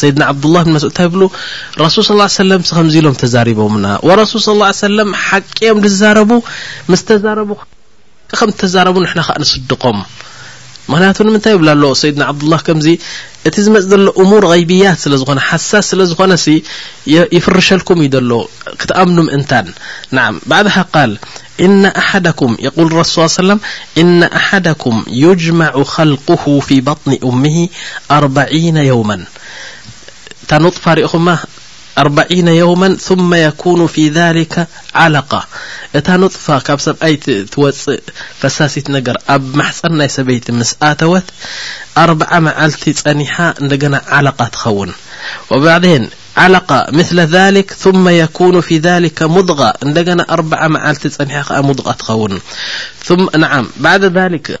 [0.00, 1.22] ሰይድና ዓብድላه ብመስእንታይ ብሉ
[1.82, 3.86] ረሱል صى ሰለም ከምዚ ኢሎም ተዛሪቦምና
[4.20, 6.30] ረሱል ص ሰለም ሓቂም ዛረቡ
[6.92, 9.98] ምስ ዛረቡከ ዛረቡ ና ከ ንስድቆም
[10.92, 12.86] ምክንያቱ ንምንታይ ይብላ ሎ ሰይድና ብድላه ከምዚ
[13.48, 16.32] እቲ ዝመፅ ዘሎ እሙር غይብያት ስለ ዝኾነ ሓሳስ ስለ ዝኾነ
[17.36, 18.32] ይፍርሸልኩም እዩ ዘሎ
[18.80, 19.68] ክትኣምኑ ምእንታን
[20.16, 21.12] ን ባዕድሓ ቃል
[21.82, 22.52] ነ ኣሓደኩም
[22.84, 23.60] ል ረስ ሰለም
[24.20, 27.54] ነ ኣሓደኩም يጅማዕ خልقሁ ፊ ባطኒ እምሂ
[28.18, 29.10] 40 የውማ
[30.52, 31.36] نطفة رኹم
[32.00, 35.46] 4ربعين يوما ثم يكون في ذلك علقة
[35.96, 37.16] እታ نطف ካብ سብي
[37.52, 38.00] توፅእ
[38.40, 41.22] فسሲት نر ኣብ محፀن ናይ ሰبيت مس ተوት
[41.98, 44.92] اربع معلቲ ፀنح ندنا علقة تخون
[45.50, 52.40] وبعدن علة مثل ذلك ثم يكون في لك مضغى دنا أربع معلت ن مضغ تخون
[53.04, 54.04] ث ن بعد
[54.34, 54.60] لك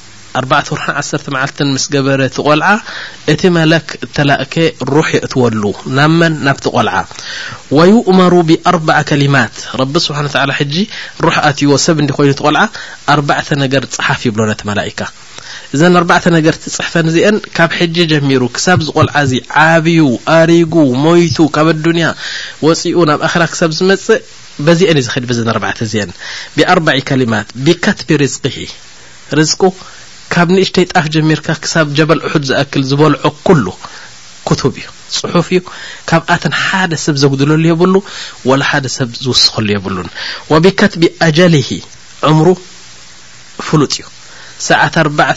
[0.39, 2.67] 4ባተ ወርሓ 1ተ መዓልተ ምስ ገበረ ትቆልዓ
[3.31, 4.53] እቲ መለክ እተላእከ
[4.93, 5.63] ሩሕ የእትወሉ
[5.97, 6.95] ናመን ናብቲ ቆልዓ
[7.77, 10.75] ወይእመሩ ብኣርባዕ ከሊማት ረቢ ስብሓን ሕጂ
[11.25, 12.63] ሩሕ ኣትዎ ሰብ እንዲ ኮይኑ ትቆልዓ
[13.15, 14.99] ኣርባዕተ ነገር ፅሓፍ ይብሎ ነቲ መላእካ
[15.75, 19.33] እዘን 4ርባዕተ ነገር እትፅሕፈን እዚአን ካብ ሕጂ ጀሚሩ ክሳብ ዝቆልዓ እዚ
[19.67, 20.01] ዓብዩ
[20.37, 22.07] ኣሪጉ ሞይቱ ካብ ኣዱንያ
[22.67, 24.21] ወፂኡ ናብ ኣኸራ ክሳብ ዝመፅእ
[24.65, 26.09] በዚአን እዩ ዚኽድ ብዘን ኣርባዕተ እዚአን
[26.57, 28.45] ብኣርባዒ ከሊማት ብከትቢ ርዝቅ
[29.39, 29.39] ር
[30.33, 33.65] ካብ ንእሽተይ ጣፍ ጀሚርካ ክሳብ ጀበል እሑድ ዘኣክል ዝበልዖ ኵሉ
[34.47, 35.59] ክቱብ እዩ ጽሑፍ እዩ
[36.09, 37.95] ካብኣተን ሓደ ሰብ ዘግድለሉ የብሉ
[38.49, 40.09] ወላ ሓደ ሰብ ዝውስኸሉ የብሉን
[40.51, 41.69] ወብከትቢ ኣጀሊሂ
[42.29, 42.47] ዕምሩ
[43.67, 44.05] ፍሉጥ እዩ
[44.67, 45.29] ሰዓት 4ርባዕ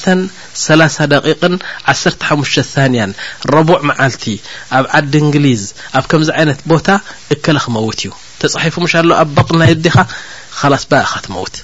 [0.62, 1.54] 3ላ ደቂቕን
[1.92, 3.12] ዓስርተ ሓሙሽተ ንያን
[3.54, 4.24] ረቡዕ መዓልቲ
[4.78, 5.62] ኣብ ዓዲ እንግሊዝ
[5.98, 6.88] ኣብ ከምዚ ዓይነት ቦታ
[7.36, 9.96] እከለ ኺመውት እዩ ተጻሒፉ ሽ ኣሎ ኣብ በቕናይዲኻ
[10.72, 11.54] ላስ በኻ መውት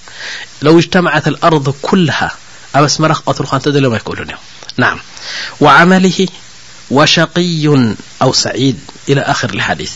[2.77, 4.43] ኣብ ኣስመራ ክቀትልካ እንተ ዘለዮም ኣይክእሉን እዮም
[4.83, 4.85] ና
[5.65, 6.19] وዓመሊሂ
[6.97, 7.65] ወሸقዩ
[8.25, 8.79] ኣው ሰዒድ
[9.13, 9.95] إل ኣخር ሓዲث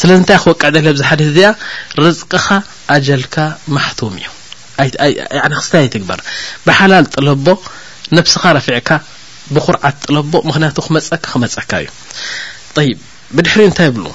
[0.00, 1.48] ስለዝ ንታይ ክወቅዕ ዘለ ብዚ ሓዲث እዚኣ
[2.06, 2.46] ርፅቅኻ
[2.94, 3.36] ኣጀልካ
[3.76, 4.26] ማሕቱም እዩ
[5.58, 6.20] ክስተ ይትግበር
[6.66, 7.46] ብሓላል ጥለቦ
[8.16, 8.90] ነብስኻ ረፊዕካ
[9.54, 11.88] ብኩርዓት ጥለቦ ምክንያቱ ክመፀካ ክመፀካ እዩ
[12.88, 12.98] ይብ
[13.36, 14.06] ብድሕሪ እንታይ ይብሉ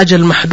[0.00, 0.52] እ ጀል ማድ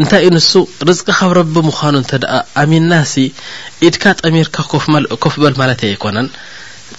[0.00, 0.50] እንታይ እዩ ንሱ
[0.88, 2.32] ርዝቂ ኻብ ረቢ ምዃኑ እንተ ደኣ
[2.62, 3.12] ኣሚንናሲ
[3.88, 6.26] ኢድካ ጠሚርካ ፍኮፍበል ማለተይ ኣይኮነን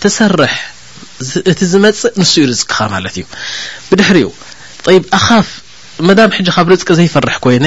[0.04, 0.54] ተሰርሕ
[1.52, 3.26] እቲ ዝመፅእ ንሱ ዩ ርፅቅኻ ማለት እዩ
[3.90, 4.30] ብድሕሪኡ
[5.20, 5.48] ኣኻፍ
[6.10, 7.66] መዳም ሕጂ ካብ ርፅቂ ዘይፈርሕ ኮይነ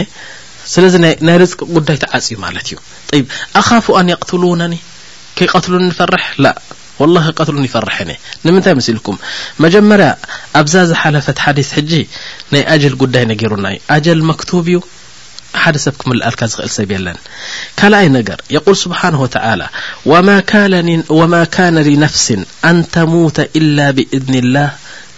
[0.75, 2.67] ስለዚ ናይ ርፅቂ ጉዳይ ትዓፅ ዩ ማለት
[3.19, 3.23] እዩ
[3.63, 4.75] ኣኻፍ ዋን የቕትሉእውናኒ
[5.39, 6.55] ከይቀትሉን ንፈርሕ ላ
[7.03, 8.11] ወላ ከቀትሉን ይፈርሕኒ
[8.47, 9.17] ንምንታይ ምስ ኢልኩም
[9.65, 10.09] መጀመርያ
[10.61, 11.93] ኣብዛ ዝሓለፈት ሓዲስ ሕጂ
[12.55, 13.77] ናይ ኣጀል ጉዳይ ነገይሩናይ
[14.19, 14.79] ል ብ እዩ
[15.63, 17.19] ሓደ ሰብ ክምልካ ዝኽእል ሰብ የለን
[17.79, 19.63] ካልኣይ ነገር የقል ስብሓንه وተعላ
[21.19, 22.27] وማ ካነ لነፍሲ
[22.71, 24.71] ኣን ተموተ إل ብእذን ላህ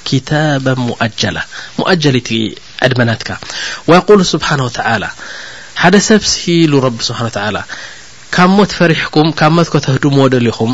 [0.06, 1.40] ክታب ሙላ
[1.78, 1.96] ሙል
[2.28, 2.30] ቲ
[2.86, 3.30] ዕድመናትካ
[3.90, 4.78] وق ስብሓንه وተ
[5.82, 7.20] ሓደ ሰብ ስ ኢሉ ረብ ስብሓ
[8.34, 10.70] ካብ ሞት ፈሪሕኩም ካብ ሞት ከተህድምዎ ደሊኹም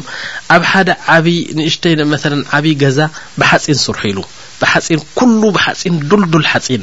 [0.55, 2.19] ኣብ ሓደ ዓብይ ንእሽተይ መ
[2.59, 2.99] ዓብይ ገዛ
[3.41, 4.19] ብሓፂን ስርሑ ኢሉ
[4.71, 6.83] ሓፂን ኩሉ ብሓፂን ዱልዱል ሓፂን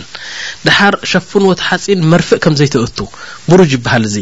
[0.65, 2.97] ድሓር ሸፉን ወቲ ሓፂን መርፍእ ከም ዘይተእቱ
[3.49, 4.15] ብሩ ይበሃል እዙ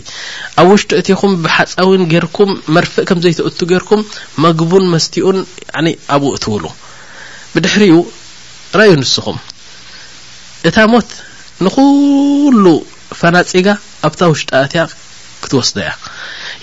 [0.61, 4.01] ኣብ ውሽጢ እትኹም ብሓፀውን ገርኩም መርፍእ ከም ዘይተእቱ ገርኩም
[4.45, 5.37] መግቡን መስቲኡን
[6.15, 6.63] ኣብኡ እትውሉ
[7.53, 7.97] ብድሕሪኡ
[8.81, 9.37] ራዩ ንስኹም
[10.69, 11.09] እታ ሞት
[11.65, 12.65] ንኩሉ
[13.19, 13.67] ፈናጺጋ
[14.07, 14.83] ኣብታ ውሽጢ እትያ
[15.43, 15.91] ክትወስደ እያ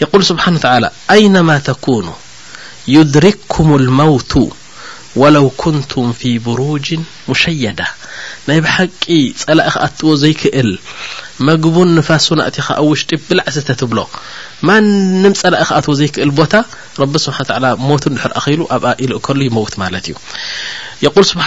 [0.02, 0.84] ይقል ስብሓ ተላ
[1.20, 2.06] ይነማ ተኩኑ
[2.94, 4.32] ዩድሪክኩም ልመውቱ
[5.20, 6.86] ወለው ኩንቱም ፊ ብሩጅ
[7.30, 7.80] ሙሸየዳ
[8.48, 9.04] ናይ ብሓቂ
[9.42, 10.70] ጸላኢ ከኣትዎ ዘይክእል
[11.48, 13.98] መግቡን ንፋሱ ናእቲኻ ኣብ ውሽጢ ብላዕስተትብሎ
[14.68, 16.54] ማንም ጸላኢ ከኣትዎ ዘይክእል ቦታ
[17.02, 20.14] ረቢ ስብሓ ታላ ሞቱ ድሕርኸሉ ኣብኣ ኢሉእ ከሉ ይመውት ማለት እዩ
[21.32, 21.46] ስብሓ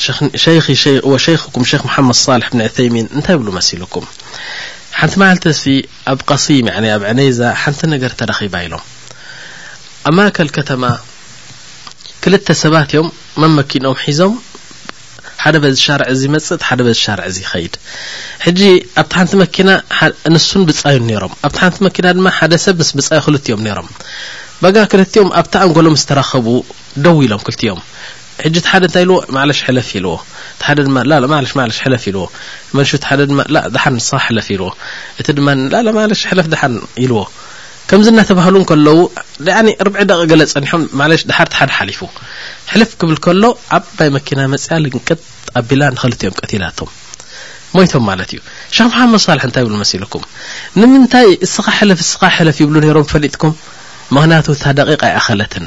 [0.00, 4.04] ይ ሸይክኩም ሸክ መሓመድ صልሕ ብን ዑተይሚን እንታይ ብሉ መሲልኩም
[4.98, 5.64] ሓንቲ መልተ ሲ
[6.12, 8.82] ኣብ قሲም ኣብ ዕነዛ ሓንቲ ነገር ተረኺባ ኢሎም
[10.08, 10.82] ኣብ መእከል ከተማ
[12.24, 13.08] ክልተ ሰባት እዮም
[13.42, 14.32] መን መኪኖኦም ሒዞም
[15.44, 17.74] ሓደ በዝ ሻርዕ እዚ መፅጥ ሓደ በዝ ሻርዕ እዙ ኸይድ
[18.44, 18.60] ሕጂ
[19.02, 19.68] ኣብቲ ሓንቲ መኪና
[20.34, 23.88] ንሱን ብጻዩ ነይሮም ኣብቲ ሓንቲ መኪና ድማ ሓደ ሰብ ምስ ብጻይ ክል እዮም ነይሮም
[24.64, 26.46] በጋ ክልቲኦም ኣብቲ ኣንጎሎም ዝተረኸቡ
[27.04, 27.82] ደው ኢሎም ክልቲ ዮም
[28.44, 30.12] ሕጂ ቲሓደ እንታይ ኢልዎ ማለሽ ሕለፍ ኢልዎ
[30.66, 33.40] ሓደ ድሽሽ ሕለፍ ኢልዎ ሹ ሓደ ድማ
[33.82, 34.68] ሓን ንስኻ ሕለፍ ኢልዎ
[35.20, 35.48] እቲ ድማ
[35.98, 36.74] ማለሽ ሕለፍ ድሓን
[37.04, 37.20] ኢልዎ
[37.90, 38.98] ከምዚ ናተባህሉ ከለዉ
[39.86, 42.00] ርዒ ደቂ ገለጸ ኣኒሖም ማሽ ድሓር ቲ ሓደ ሓሊፉ
[42.72, 43.44] ሕልፍ ክብል ከሎ
[43.78, 45.08] ዓባይ መኪና መፅያ ልንቅ
[45.60, 46.90] ኣቢላ ንኸልዮም ቀትላቶም
[47.76, 48.40] ሞይቶም ማለት እዩ
[48.76, 50.22] ሸክ መሓመድ ሳልሕ እንታይ ይብሉ መሲልኩም
[50.80, 53.52] ንምንታይ እስኻ ሕለፍ ስኻ ሕለፍ ይብሉ ነይሮም ፈሊጥኩም
[54.14, 55.66] ምክንያቱ ታ ደቂቃ ይኣኸለትን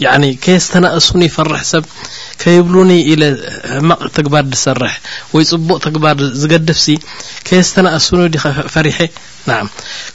[0.00, 1.84] يعن كيستن እሱن يفርح ሰብ
[2.42, 3.22] ከيብلن إل
[3.74, 4.94] عمق تجبر سርح
[5.34, 6.86] وي ፅبق تجبر ዝገድفس
[7.48, 8.30] كيستنا እسن
[8.74, 8.96] فرح
[9.48, 9.60] نع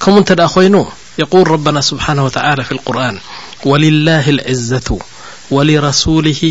[0.01, 0.75] كمኡ نتد ይن
[1.23, 3.15] يقول ربنا سبحانه وتعالى في القرن
[3.71, 4.89] ولله العزة
[5.55, 6.43] ولرسوله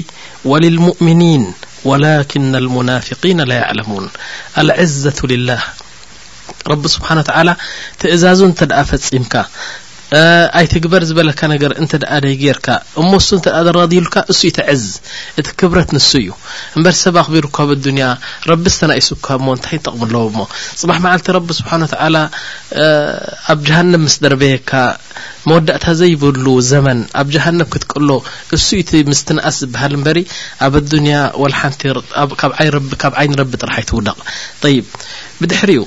[0.50, 1.44] وللمؤمنين
[1.84, 4.04] ولكن المنافقين لا يعلمون
[4.62, 5.62] العزة لله
[6.66, 7.56] رب سبحنه و تعلى
[8.00, 9.34] تእزዙ فمك
[10.60, 12.66] ኣይትግበር ዝበለካ ነገር እንተ ደኣ ደይ ጌርካ
[13.00, 14.84] እሞሱ እተ ዘረዲዩሉካ እሱ እኢቲ ዕዝ
[15.40, 16.28] እቲ ክብረት ንሱ እዩ
[16.76, 18.06] እምበሪ ሰብ ኣኽቢሩካ ብ ኣዱንያ
[18.50, 20.42] ረቢ ዝተናእስካ እሞ እንታይ ንጠቕሚ ኣለዎ ሞ
[20.80, 22.16] ፅባሕ መዓለቲ ረቢ ስብሓን ታዓላ
[23.54, 24.72] ኣብ ጀሃነብ ምስ ደረበየካ
[25.50, 28.10] መወዳእታ ዘይብሉ ዘመን ኣብ ጀሃነብ ክትቀሎ
[28.56, 30.18] እሱ እኢቲ ምስትነኣስ ዝበሃል እምበሪ
[30.66, 34.18] ኣብ ኣዱንያ ወ ሓንቲካብ ዓይኒ ረቢ ጥራሓይትውደቕ
[34.74, 34.78] ይ
[35.40, 35.86] ብድሕሪ ኡ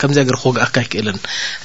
[0.00, 1.18] ከምዚ ገርከግአካ ይክእልን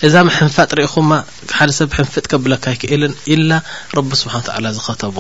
[0.06, 1.12] እዛ መ ሕንፋጥ ርኢኹማ
[1.60, 3.52] ሓደ ሰብ ሕንፍጥ ከብለካ ይክእልን ኢላ
[3.98, 4.34] ረቢ ስብሓ
[4.66, 5.18] ላ ዝኸተቦ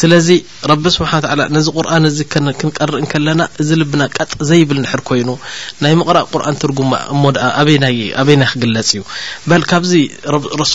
[0.00, 0.28] ስለዚ
[0.72, 5.30] ረቢ ስብሓ ላ ነዚ ቁርን እዚ ክንቀርእ ንከለና እዚ ልብና ቀጥ ዘይብል ንሕር ኮይኑ
[5.84, 9.02] ናይ ምቕራቅ ቁርኣን ትርጉማ እሞ ድኣ በኣበይናይ ክግለጽ እዩ
[9.48, 9.92] በል ካብዚ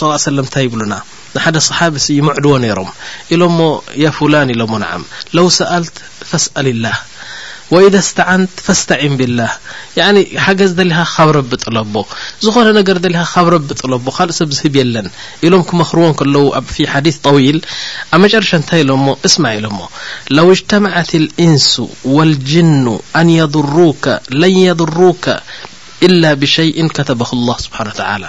[0.30, 0.94] ሰለም እንታይ ይብሉና
[1.34, 2.90] ንሓደ ሰሓብሲ ይመዕድዎ ነይሮም
[3.34, 3.58] ኢሎሞ
[4.04, 5.02] ያ ፉላን ኢሎሞ ንዓም
[5.36, 5.96] ለው ሰኣልት
[6.30, 6.96] ፈስኣሊላህ
[7.70, 9.50] وإذا استعنت فاستعن بالله
[9.96, 12.04] يعني حز دل ب رب طلب
[12.42, 15.06] ዝن نر ل رب طلب ل س زهب ين
[15.44, 16.44] الم كمخرون لو
[16.74, 17.58] في حديث طويل
[18.14, 19.66] ا مرش نت ل اسمع ال
[20.36, 24.04] لو اجتمعت الانس والجن أن يضروك
[24.40, 25.24] لن يضروك
[26.06, 28.28] إلا بشيء كتبه الله سبحانه وتعالى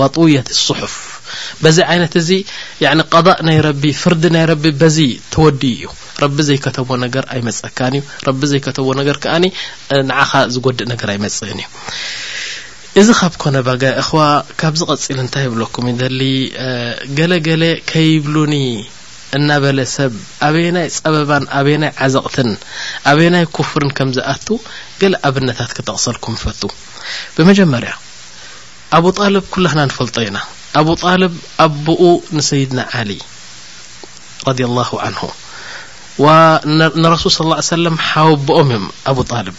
[0.00, 0.94] ዋጥውያት ስሑፍ
[1.62, 2.30] በዚ ዓይነት እዚ
[3.14, 4.98] ቀضእ ናይ ረቢ ፍርዲ ናይ ረቢ በዚ
[5.34, 5.88] ተወዲዩ እዩ
[6.22, 9.44] ረቢ ዘይከተቦ ነገር ኣይመፀካን እዩ ረቢ ዘይከተዎ ነገር ከዓኒ
[10.08, 11.68] ንዓኻ ዝጐዲእ ነገር ኣይመፅእን እዩ
[13.00, 14.20] እዚ ካብ ኮነ ባጋ ኢኹዋ
[14.60, 16.20] ካብዚ ቐፂል እንታይ ይብለኩም ይደሊ
[17.18, 18.54] ገለ ገለ ከይብሉኒ
[19.36, 20.12] እናበለ ሰብ
[20.48, 22.50] ኣበይ ናይ ፀበባን ኣበየ ናይ ዓዘቕትን
[23.12, 24.48] ኣበይ ናይ ኩፍርን ከም ዝኣቱ
[25.02, 26.62] ገለ ኣብነታት ክተቕሰልኩም ፈቱ
[27.36, 27.94] ብመጀመርያ
[28.96, 30.38] ኣብጣልብ ኩላህና ንፈልጦ ኢና
[30.80, 31.32] ኣብጣልብ
[31.64, 32.02] ኣቦኡ
[32.36, 33.10] ንሰይድና ዓሊ
[34.48, 34.82] ራድ ላ
[35.14, 35.28] ንሁ
[37.02, 39.56] ንረሱል صለ ሰለም ሓወቦኦም እዮም ኣቡ ጣልብ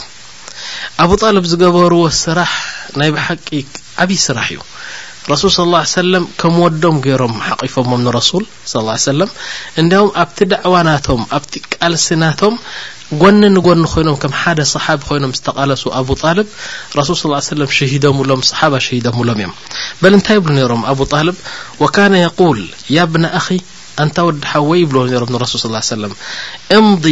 [1.03, 2.53] ኣብ ጣልብ ዝገበርዎ ስራሕ
[2.99, 3.47] ናይ ብሓቂ
[4.03, 4.61] ዓብይ ስራሕ እዩ
[5.31, 9.31] ረሱል ስለ ሰለም ከም ወዶም ገይሮም ሓቂፎሞም ንረሱል ስለ ሰለም
[9.83, 12.55] እንዲዮም ኣብቲ ዳዕዋናቶም ኣብቲ ቃልሲናቶም
[13.21, 13.57] ጎن نن
[13.89, 16.47] ኮይኖም ከ ሓደ صحب ይኖም ዝተቃለሱ أب طلب
[16.99, 19.49] رሱل صىا يه وسم شሂدምሎም صحب شሂدምሎም እዮ
[20.01, 21.35] በل اንታይ ብل ነሮም أب طلب
[21.81, 22.59] وكن يقول
[22.97, 23.47] ي بن خ
[24.03, 26.11] አንታ ወዲح ወ يብልዎ ሮም نرسل صى ا ع وسلم
[26.77, 27.05] انض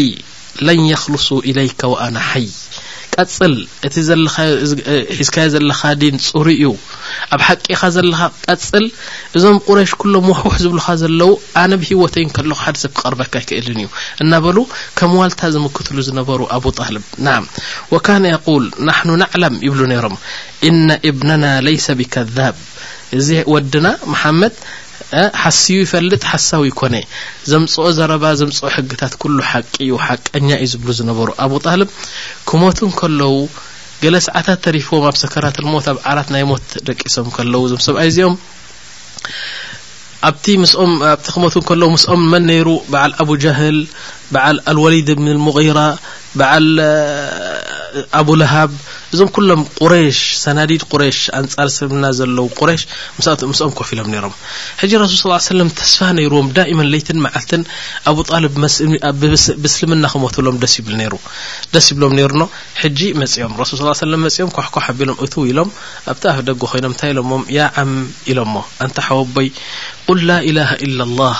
[0.68, 2.46] لن يخلصا إليك وأن حይ
[3.22, 3.54] ቀፅል
[3.88, 6.72] እቲ ዘለኻሒዝካዮ ዘለኻ ዲን ፅሩ እኡ
[7.36, 8.86] ኣብ ሓቂኻ ዘለኻ ቀፅል
[9.38, 11.32] እዞም ቁረይሽ ኩሎም ውሕውሕ ዝብልካ ዘለው
[11.64, 13.90] ኣነብ ሂወተይን ከለኹ ሓደሰብ ክቐርበካ ይክእልን እዩ
[14.26, 14.58] እናበሉ
[15.00, 17.38] ከም ዋልታ ዝምክትሉ ዝነበሩ ኣብ ጣልብ ናዓ
[17.96, 20.18] ወካነ የቁል ናሕኑ ናዕላም ይብሉ ነይሮም
[20.70, 22.56] ኢነ እብነና ለይስ ብከዛብ
[23.18, 24.54] እዚ ወድና መሓመድ
[25.42, 26.96] ሓስው ይፈልጥ ሓሳው ይኮነ
[27.52, 31.90] ዘምፅኦ ዘረባ ዘምፅኦ ሕግታት ኩሉ ሓቂ ዩ ሓቀኛ እዩ ዝብሉ ዝነበሩ ኣብ ጣልም
[32.50, 33.32] ክሞት ከለዉ
[34.04, 38.36] ገለ ሰዓታት ተሪፍዎም ኣብ ሰከራት ሞት ኣብ ዓላት ናይ ሞት ደቂሶም ከለው ዞም ሰብኣይ እዚኦም
[40.30, 43.78] ኣብቲ ምስኦም ኣብቲ ክሞት ከለዉ ምስኦም መን ነይሩ በዓል ኣቡጃህል
[44.34, 45.80] በዓል አልወሊድ ብኒ ሙغራ
[46.52, 46.68] ዓል
[48.20, 48.72] ኣቡ ለሃብ
[49.14, 52.82] እዞም ኩሎም ቁረሽ ሰናዲድ ቁረሽ ኣንጻርስብና ዘለዉ ቁረሽ
[53.18, 54.34] ምት ምስኦም ኮፍ ኢሎም ነይሮም
[54.82, 57.64] ሕጂ ረሱል ስ ሰለም ተስፋ ነይሩዎም ዳእማ ለይትን መዓልትን
[58.12, 58.46] ኣብ ጣል
[59.64, 61.14] ብስልምና ክመትሎም ደስ ይብ ነይሩ
[61.74, 62.44] ደስ ይብሎም ነይሩኖ
[62.84, 65.72] ሕጂ መጺኦም ረስል ስ ሰለም መጺኦም ኳሕኳ ሓቢሎም እቱው ኢሎም
[66.14, 67.92] ኣብቲ ኣፍ ደጎ ኮይኖም እንታይ ኢሎሞም ያ ዓም
[68.34, 69.50] ኢሎምሞ ኣንታ ሓወቦይ
[70.08, 71.40] ቁል ላ ኢላሃ ኢላ ላህ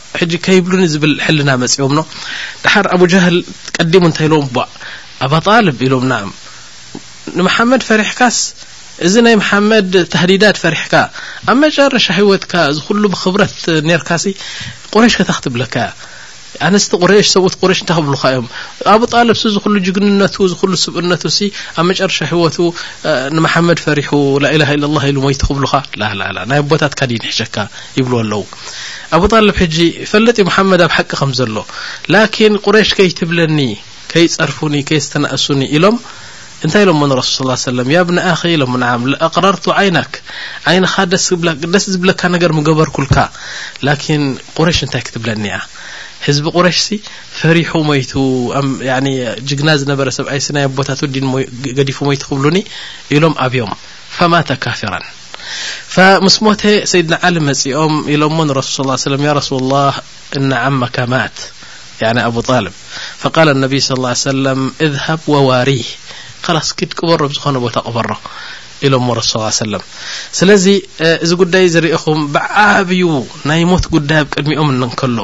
[0.21, 2.01] ሕጂ ከይብሉኒ ዝብል ሕልና መፅቦም ኖ
[2.63, 3.37] ድሓር ኣብ ጃህል
[3.77, 4.45] ቀዲሙ እንታይ ኢሎም
[5.25, 6.13] ኣባጣልብ ኢሎም ና
[7.37, 8.37] ንመሓመድ ፈሪሕካስ
[9.07, 10.93] እዚ ናይ መሓመድ ተህዲዳት ፈሪሕካ
[11.51, 13.55] ኣብ መጨረሻ ሂወትካ ዝ ኩሉ ብክብረት
[13.89, 14.25] ኔርካሲ
[14.93, 15.75] ቁረሽ ከታ ክትብለካ
[16.67, 18.47] ኣነስቲ ቁረሽ ሰብኡት ቁረሽ እንታይ ክብሉኻ እዮም
[18.93, 21.47] ኣብጣል ዝሉ ጅግንነቱ ዝሉ ስብእነቱ ሲ
[21.81, 22.57] ኣብ መጨርሻ ህወቱ
[23.35, 25.13] ንመድ ፈሪ ኢ
[28.01, 29.77] ቦካኣኣብጣል ሕጂ
[30.11, 30.37] ፈለጢ
[30.81, 33.57] ድ ኣብ ቂ ከሎ ቁረሽ ከይትብለኒ
[34.11, 34.57] ከይጸርፉ
[35.07, 35.85] ስናእሱኒ ኢሎ
[36.73, 36.91] ታይ ኢሎ
[37.35, 37.39] ሱ
[37.87, 37.89] ብ
[38.55, 38.63] ኢሎ
[39.45, 39.65] ራርቱ
[40.13, 45.43] ኻ ስ ዝብለካ ር ገበር ክብኒ
[46.25, 46.87] ሕዝቢ ቁረሽሲ
[47.39, 48.11] ፈሪح ሞቱ
[49.49, 51.23] ጅግና ዝነበረ ሰብ ኣይስናይ ቦታ ዲ
[51.77, 52.57] ገዲፉ ሞቱ ክብሉኒ
[53.15, 53.71] ኢሎም ኣብዮም
[54.17, 54.93] فማاተ ካፊራ
[56.25, 56.61] ምስ ሞተ
[56.91, 59.05] ሰይድና ዓሊ መጺኦም ኢሎምሞ ንرስل صلى ا وس
[59.39, 59.91] رሱ الله
[60.37, 61.37] እن ዓመካ ማት
[62.15, 62.73] ن ኣب طልب
[63.21, 65.87] فقል الነብ صى اه ع سለم اذሃብ وዋሪህ
[66.45, 68.09] ካላስክድ ቅበሮ ብዝኾነ ቦታ ቅበሮ
[68.87, 69.81] ኢሎሞ ርሱ ሰለም
[70.37, 70.65] ስለዚ
[71.23, 73.03] እዚ ጉዳይ ዝርኢኹም ብዓብዩ
[73.49, 74.69] ናይ ሞት ጉዳይ ኣብ ቅድሚኦም
[75.01, 75.17] ከሎ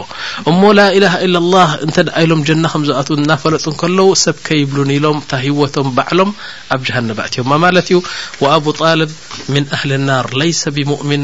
[0.52, 6.32] እሞ ላኢላሃ ኢለ ላህ እንተድኣኢሎም ጀና ከም ዝኣት እናፈለጡ ንከለዉ ሰብ ከይብሉን ኢሎም ታሂወቶም ባዕሎም
[6.76, 8.00] ኣብ ጀሃን ባእትዮምማ ማለት እዩ
[8.56, 9.12] ኣብ ጣልብ
[9.56, 11.24] ምን ኣህሊ ናር ለይሰ ብሙእምን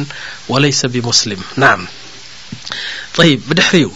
[0.53, 1.75] ወለይሰ ብሙስሊም ናዓ
[3.29, 3.95] ይ ብድሕሪ ኡ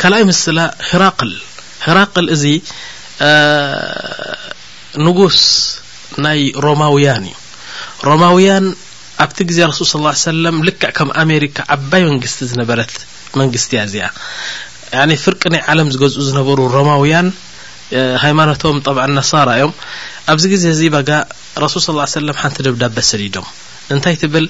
[0.00, 0.58] ካልኣይ ምስላ
[1.02, 1.34] ራል
[1.86, 2.42] ሂራቅል እዚ
[5.04, 5.38] ንጉስ
[6.24, 7.36] ናይ ሮማውያን እዩ
[8.08, 8.64] ሮማውያን
[9.24, 12.92] ኣብቲ ግዜ ረሱል ስ ሰለም ልክዕ ከም ኣሜሪካ ዓባይ መንግስቲ ዝነበረት
[13.40, 14.06] መንግስት እያ እዚኣ
[15.24, 17.28] ፍርቂ ናይ ዓለም ዝገዝኡ ዝነበሩ ሮማውያን
[18.24, 19.72] ሃይማኖቶም ጠብዓ ነሳራ እዮም
[20.32, 21.10] ኣብዚ ግዜ እዚ በጋ
[21.64, 23.46] ረሱል ስ ሰለም ሓንቲ ደብዳበ ሰዲዶም
[23.94, 24.44] እንታይ ትብል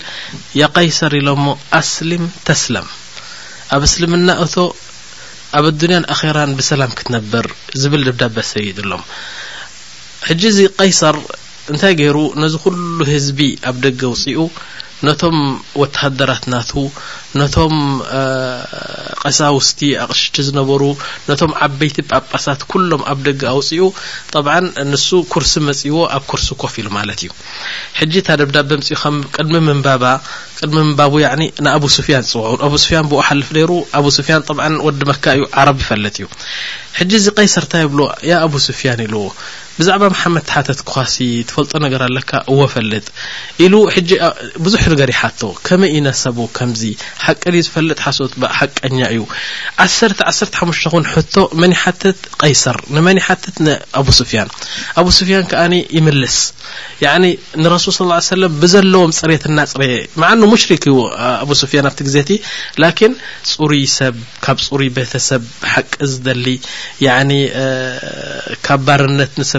[0.61, 1.47] የቀይሰር ኢሎ እሞ
[1.81, 2.87] ኣስሊም ተስለም
[3.77, 4.55] ኣብ እስልምና እቶ
[5.59, 7.47] ኣብ ዱንያን ኣኼራን ብሰላም ክትነብር
[7.83, 9.05] ዝብል ድብዳበ ሰዲድ ኣሎም
[10.29, 11.17] ሕጂ ዚ ቀይሰር
[11.71, 13.41] እንታይ ገይሩ ነዚ ኩሉ ህዝቢ
[13.71, 14.39] ኣብ ደገ ኣውፅኡ
[15.07, 15.37] ነቶም
[15.81, 16.73] ወተሃደራት ናቱ
[17.41, 17.75] ነቶም
[19.23, 20.83] ቀሳውስቲ ኣቕሽቲ ዝነበሩ
[21.29, 23.89] ነቶም ዓበይቲ ጳጳሳት ኩሎም ኣብ ደጊ ኣውፅኡ
[24.35, 24.55] ጠብዓ
[24.91, 27.31] ንሱ ኩርስ መፅእዎ ኣብ ኩርስ ኮፍ ኢሉ ማለት እዩ
[27.99, 30.05] ሕጂ እታ ደብዳ ብምፅኡ ከ ቅድሚ ምንባባ
[30.61, 31.15] ቅድሚ ምንባቡ
[31.65, 35.79] ንኣብ ስፍያን ፅውዑ ኣብ ስፊያን ብኡ ሓልፍ ደይሩ ኣብ ስፍያን ብ ወዲ መካ ዩ ዓረቢ
[35.87, 36.29] ይፈለጥ እዩ
[37.01, 39.25] ሕጂ ዚ ቀይሰርታ ይብሎዎ ያ ኣብ ስፍያን ኢልዎ
[39.79, 41.17] ብዛዕባ محመድ ሓተት ክሲ
[41.49, 43.07] ትፈልጦ ነር ኣለካ ወ ፈልጥ
[43.73, 43.77] ሉ
[44.09, 44.11] ج
[44.65, 46.83] ብዙح يሓቶ ከመይ ነሰቡ ከዚ
[47.27, 47.99] ሓቀ ዝፈጥ
[48.59, 49.23] ሓቀኛ እዩ
[49.85, 51.05] 1 1 ሓሙሽተን
[51.35, 53.09] ቶ መ ሓትት ቀይሰር መ
[53.45, 53.57] ተት
[54.01, 54.49] ኣ ስፍያን
[55.01, 56.37] ኣ ስፍያን ይምልስ
[57.75, 58.31] رስ صى ا س
[58.63, 59.97] ብዘለዎም ፅሬት ናፅረየ
[60.65, 60.75] ሽሪ
[61.31, 62.17] ኣ ስፊያ ብ ግዜ
[63.55, 63.57] ፅ
[64.67, 65.43] ፅሩ ቤተሰብ
[65.73, 66.47] ቂ ዝሊ
[68.87, 69.59] ብ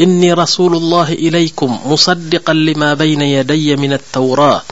[0.00, 4.62] إني رسول الله إليكم مصدقا لما بين يدي من التوراة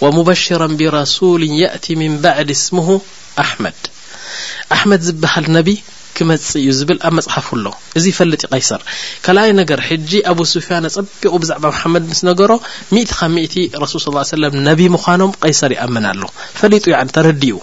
[0.00, 3.00] ومبشرا برسول يأت من بعد اسمه
[3.38, 3.74] أحمد
[4.72, 5.82] أحمد زبه النبي
[6.66, 6.70] ዩ
[7.06, 7.66] ኣ مፅحف ኣሎ
[7.98, 8.80] እዚ يፈلጥ قيسር
[9.24, 12.50] كلي ነገر حج ኣبو سفيان ጸቢق بዛعب محمድ مس نገሮ
[12.94, 13.46] مئت مئ
[13.82, 16.22] رسل صلى ا ي وسلم نب ምخاኖም قيصر يأمن ل
[16.60, 16.84] ፈلጡ
[17.28, 17.54] ረዲኡ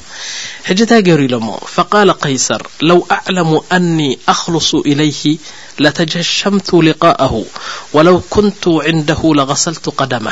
[0.67, 5.23] حجታ ሩ ኢل م فقال قيصر لو أعلم اني أخلص اليه
[5.83, 7.33] لتجشمቱ لقاءه
[7.95, 10.25] ولو كنت عنده لغسلت قدم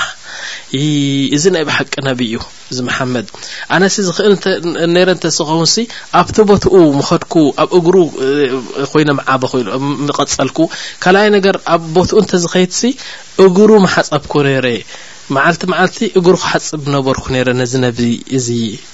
[1.35, 2.37] እዚ ናይ ብሓቂ ነቢ እዩ
[2.71, 3.27] እዚ መሓመድ
[3.75, 4.33] ኣነሲ ዝኽእል
[4.95, 5.75] ነረ እንተስኸውንሲ
[6.19, 7.33] ኣብቲ ቦትኡ ምኸድኩ
[7.63, 7.95] ኣብ እግሩ
[8.91, 9.43] ኮይነ ዓበ
[10.19, 10.59] ቐፀልኩ
[11.05, 12.81] ካልኣይ ነገር ኣብ ቦትኡ እንተዝኸይድሲ
[13.47, 14.81] እግሩ መሓፀብኩ ነረየ
[15.35, 17.99] መዓልቲ መዓልቲ እግሩ ክሓፀብ ነበርኩ ነረ ነዚ ነቢ
[18.37, 18.47] እዚ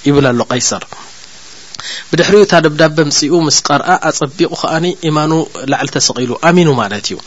[0.08, 0.84] ይብል ሎ ቀይሰር
[2.10, 5.32] ብድሕሪኡ እታ ደብዳበ ምፅኡ ምስ ቀርአ ኣፀቢቑ ከዓኒ ኢማኑ
[5.72, 7.18] ላዕሊ ተሰቂሉ ኣሚኑ ማለት እዩ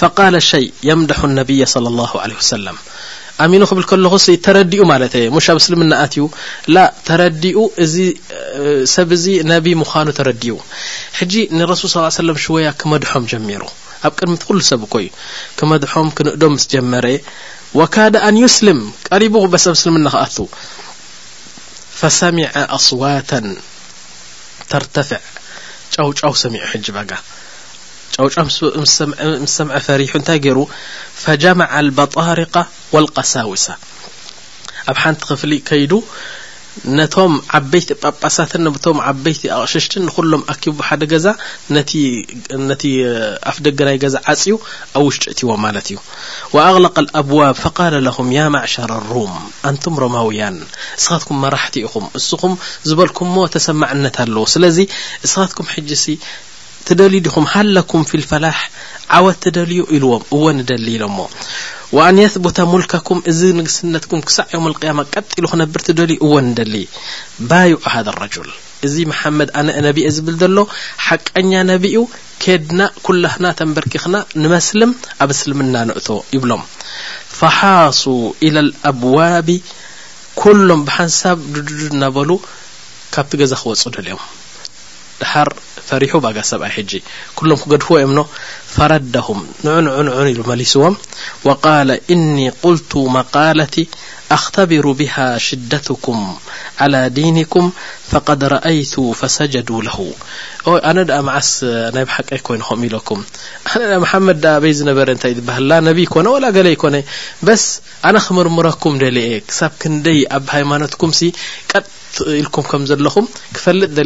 [0.00, 2.76] ፈቃለ ሸይ የምዳሓ ነቢያ صለ ላ ለ ሰለም
[3.42, 4.14] ኣሚኑ ክብል ከለኹ
[4.46, 6.24] ተረዲኡ ማለት ሙሽ ኣብ እስልምና ኣትዩ
[6.74, 7.96] ላ ተረዲኡ እዚ
[8.94, 10.56] ሰብዚ ነቢ ምዃኑ ተረዲኡ
[11.18, 13.62] ሕጂ ንረሱል ص ሰለም ሽወያ ክመድሖም ጀሚሩ
[14.08, 15.06] ኣብ ቅድሚቲ ኩሉ ሰብ እኮዩ
[15.58, 17.06] ክመድሖም ክንእዶም ምስ ጀመረ
[17.80, 20.36] ወካዳ ኣን ዩስልም ቀሪቡ በስ ኣብ ስልምና ክኣቱ
[22.00, 22.46] ፈሰሚዐ
[22.78, 23.30] ኣስዋታ
[24.72, 25.22] ተርተፍዕ
[25.96, 27.10] ጫውጫው ሰሚዑ ሕጂ በጋ
[28.16, 28.34] ጫውጫ
[28.82, 28.92] ምስ
[29.58, 30.58] ሰምዐ ፈሪሑ እንታይ ገይሩ
[31.22, 32.54] ፈጀመع لበጣሪق
[32.94, 33.66] والቀሳዊሳ
[34.90, 35.92] ኣብ ሓንቲ ክፍሊ ከይዱ
[36.98, 41.26] ነቶም ዓበይቲ ጳጳሳትን ም ዓበይቲ ኣቕሸሽትን ንኩሎም ኣኪቡ ሓደ ገዛ
[42.68, 42.82] ነቲ
[43.50, 44.54] ኣፍ ደገናይ ገዛ ዓፅዩ
[44.96, 45.98] ኣብ ውሽጭ እትዎ ማለት እዩ
[46.54, 49.34] وأغለق ኣብዋብ فقለ ለኹም ያ ማዕሸራ لሩም
[49.70, 50.56] ኣንቱም ሮማውያን
[51.00, 52.52] እስኻትኩም መራሕቲ ኢኹም እስኹም
[52.88, 54.78] ዝበልኩም ሞ ተሰማዕነት ኣለዉ ስለዚ
[55.28, 56.18] እስኻትኩም ሕጅ ሲ
[56.88, 58.56] ትደልዩ ዲኹም ሃለኩም ፊ ልፈላሕ
[59.16, 61.18] ዓወት ተደልዩ ኢልዎም እወ እደሊ ኢሎ እሞ
[61.96, 66.74] ወኣን የثቡተ ሙልከኩም እዚ ንግስነትኩም ክሳዕ ዮም ልቅያማ ቀጢ ሉ ክነብር ት ደልዩ እወ ንደሊ
[67.50, 68.50] ባይዑ ሃذ ራጅል
[68.88, 70.58] እዚ መሓመድ ኣነአ ነቢኤ ዝብል ዘሎ
[71.06, 71.98] ሓቀኛ ነቢኡ
[72.44, 74.92] ኬድና ኲላህና ተንበርኪኽና ንመስልም
[75.24, 76.62] ኣብ ስልምና ንእቶ ይብሎም
[77.38, 78.02] ፈሓሱ
[78.48, 79.48] ኢላ ልኣብዋቢ
[80.42, 82.30] ኩሎም ብሓንሳብ ድድድድ እናበሉ
[83.14, 84.22] ካብቲ ገዛ ክወፁ ደልዮም
[85.88, 86.12] فሪح
[86.50, 87.02] ሰብይ ج
[87.38, 88.18] كሎም ክገድፍዎ من
[88.76, 90.08] فردهم نعن ن
[90.38, 90.94] ل ملسዎም
[91.44, 93.76] وقال اني قلت مقالቲ
[94.36, 96.36] اختبر بها شدتكم
[96.80, 97.70] على دينكم
[98.10, 99.98] فقد رأيت فسجدوا له
[100.96, 101.48] ن د مዓስ
[101.96, 102.62] ናይ حቀ ኮይن
[102.98, 103.08] ኢك
[104.04, 104.46] محመድ
[104.78, 104.98] ዝበ
[106.00, 106.94] ይ كن و ل كن
[107.48, 107.64] بس
[108.16, 109.86] نا ክምرምركم ل ብ ክ
[110.36, 111.10] ኣብ يማኖትكم
[112.20, 113.14] ط ኢልكم ከ ዘለኹ
[113.52, 113.98] ፈጥ ل ድ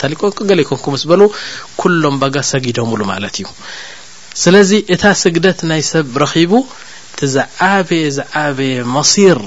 [0.00, 1.22] ታሊ ኮን ገ ይኮንኩ ስ በሉ
[1.80, 3.46] ኩሎም በጋ ሰጊደምሉ ማለት እዩ
[4.42, 6.52] ስለዚ እታ ስግደት ናይ ሰብ ረኺቡ
[7.18, 9.38] ቲዝዓበየ ዝዓበየ መሲር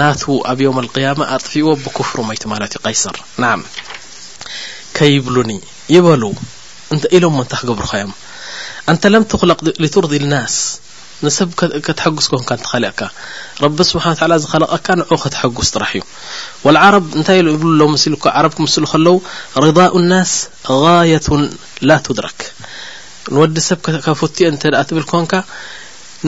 [0.00, 3.54] ናቱ ኣብ ዮም اقያማ ኣጥፊዎ ብክፍሩ መይቱ ማለት እዩ ቀይሰር ናዓ
[4.96, 5.50] ከይብሉኒ
[5.94, 6.22] ይበሉ
[6.94, 8.12] እ ኢሎም ንታ ክገብርኸዮም
[8.92, 10.54] እንተ ለምትኩለሊቱርዚልናስ
[11.26, 11.50] ንሰብ
[11.86, 13.00] ከተሐጉስ ኮንካ ተኸሊቀካ
[13.64, 16.02] ረቢ ስብሓ ላ ዝኸለቀካ ንዑ ከተሐጉስ ትራሕ እዩ
[16.64, 19.16] واዓረብ እንታይ ብ ሎ ምስሊ ዓረብ ምስሉ ከለው
[19.66, 20.32] رضاء الናاስ
[20.84, 21.26] غاية
[21.88, 22.38] ላ ትድረክ
[23.34, 25.32] ንወዲ ሰብ ከፉትዮ እንተ ትብል ኮንካ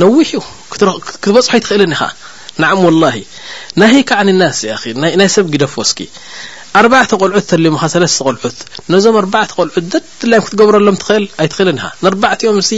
[0.03, 0.43] ነዊሕኡ
[0.73, 2.03] ክትበፅሑይ ትኽእልኒ ኢኻ
[2.63, 3.15] ንዓም والላሂ
[3.81, 4.59] ና ሀይካ ዓኒ ናስ
[5.03, 5.99] ናይ ሰብ ጊደፍወስኪ
[6.79, 8.59] ኣርባዕተ ቆልዑት እተልምኻ 3ለስተ ቆልዑት
[8.93, 12.73] ነዞም ኣርባዕተ ቆልዑት ደድላዮ ክትገብረሎም ትኽእል ኣይትኽእል ኒ ንርባዕትኦም ሲ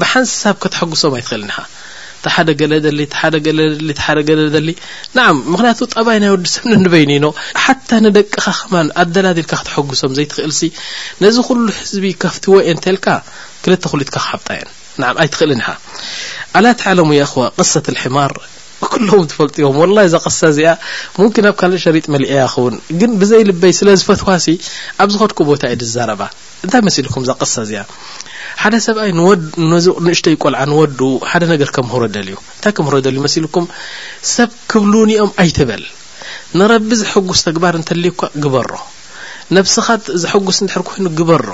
[0.00, 1.54] ብሓንሳብ ከተሐግሶም ኣይትኽእል ኒ
[2.24, 4.68] ተሓደገለሊ ሓደገለሊ ሓደገለሊ
[5.16, 7.28] ንዓ ምክንያቱ ጠባይ ናይ ወዲሰብ ነንበይኒ ኖ
[7.62, 8.72] ሓታ ንደቅኻኸማ
[9.02, 10.70] ኣደላዴልካ ክተሐጉሶም ዘይትኽእል ሲ
[11.24, 13.06] ነዚ ኩሉ ህዝቢ ከፍትወየ ንተልካ
[13.64, 14.70] ክልተ 2ሉኢትካ ክሓብጣየን
[15.24, 15.62] ኣይትኽእል ኒ
[16.58, 17.10] ኣላት ለሙ
[17.60, 17.86] ዋት
[18.18, 18.32] ማር
[18.90, 20.70] ኩሎዎም ትፈልጥ ዮም ወላይ ዛቐሳ እዚኣ
[21.16, 24.46] ሙምኪን ኣብ ካልእ ሸሪጥ መሊአያ ኸውን ግን ብዘይልበይ ስለ ዝፈትዋሲ
[25.02, 26.22] ኣብ ዝኸድኩ ቦታ ኢድ ዛረባ
[26.64, 27.84] እንታይ መሲ ኢልኩም ዛቐሳ እዚኣ
[28.62, 33.66] ሓደ ሰብኣይ ንንእሽተ ይቆልዓ ንወዱ ሓደ ነገር ከምህሮ ደል ዩ እንታይ ከምህሮ ደልእዩ መሲ ኢልኩም
[34.34, 35.84] ሰብ ክብሉኒኦም ኣይትበል
[36.60, 38.70] ንረቢ ዘሐጉስ ተግባር እንተልይካ ግበሮ
[39.58, 41.46] ነብስኻት ዘሐጉስ ንድሕር ኮይኑ ግበሮ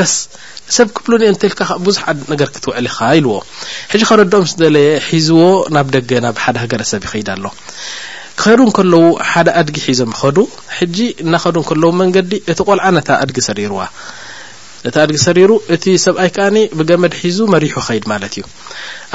[0.00, 0.12] በስ
[0.76, 3.32] ሰብ ክብሉን ኦንተልካ ብዙሕ ነገር ክትውዕል ኻ ኢልዎ
[3.92, 5.40] ሕጂ ከረድኦም ስደለየ ሒዝዎ
[5.76, 7.44] ናብ ደገ ናብ ሓደ ሃገረሰብ ይኸይድ ኣሎ
[8.40, 10.38] ክኸይዱ ከለዉ ሓደ ኣድጊ ሒዞም ኸዱ
[10.78, 13.80] ሕጂ እናኸዱ ን ከለዉ መንገዲ እቲ ቆልዓ ነታ ኣድጊ ሰሪርዋ
[14.84, 18.44] ነታ ኣድጊ ሰሪሩ እቲ ሰብኣይ ከኣኒ ብገመድ ሒዙ መሪሑ ኸይድ ማለት እዩ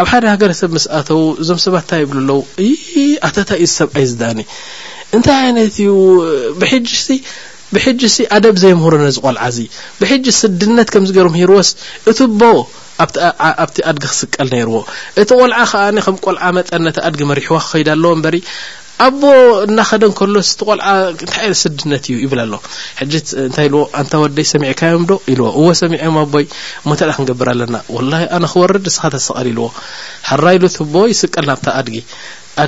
[0.01, 2.39] ኣብ ሓደ ሃገረሰብ ምስ ኣተው እዞም ሰባትእንታ ይብሉ ኣለው
[3.29, 4.39] ኣተታይዩዚ ሰብኣይ ዝዳኒ
[5.17, 5.89] እንታይ ይነት እዩ
[6.61, 6.85] ብሕጂ
[7.75, 9.59] ብሕጂ ሲ ኣደብ ዘየምህሮ ነዚ ቆልዓ እዚ
[10.01, 11.69] ብሕጂ ስድነት ከምዚ ገሮም ሂርዎስ
[12.09, 12.43] እት ቦ
[13.63, 14.77] ኣብቲ ኣድጊ ክስቀል ነይርዎ
[15.21, 18.35] እቲ ቆልዓ ከዓ ከም ቆልዓ መጠን ነቲ ኣድጊ መሪሕዋ ክኸይዳ ኣለዎ እበሪ
[19.05, 19.21] ኣቦ
[19.65, 20.87] እናኸደን ከሎስ እቲ ቆልዓ
[21.25, 22.53] ንታይ ስድነት እዩ ይብላ ኣሎ
[23.01, 26.45] ሕጅት እንታይ ኢልዎ አንታ ወደይ ሰሚዕካዮም ዶ ኢልዎ እዎ ሰሚዐም ኣቦይ
[26.89, 29.67] ሞታዳ ክንገብር ኣለና ወላ ኣነ ክወርድ ስኻ ተሰቐል ኢልዎ
[30.31, 31.97] ሃራ ኢሉ ትቦ ይስቀል ናብታ ኣድጊ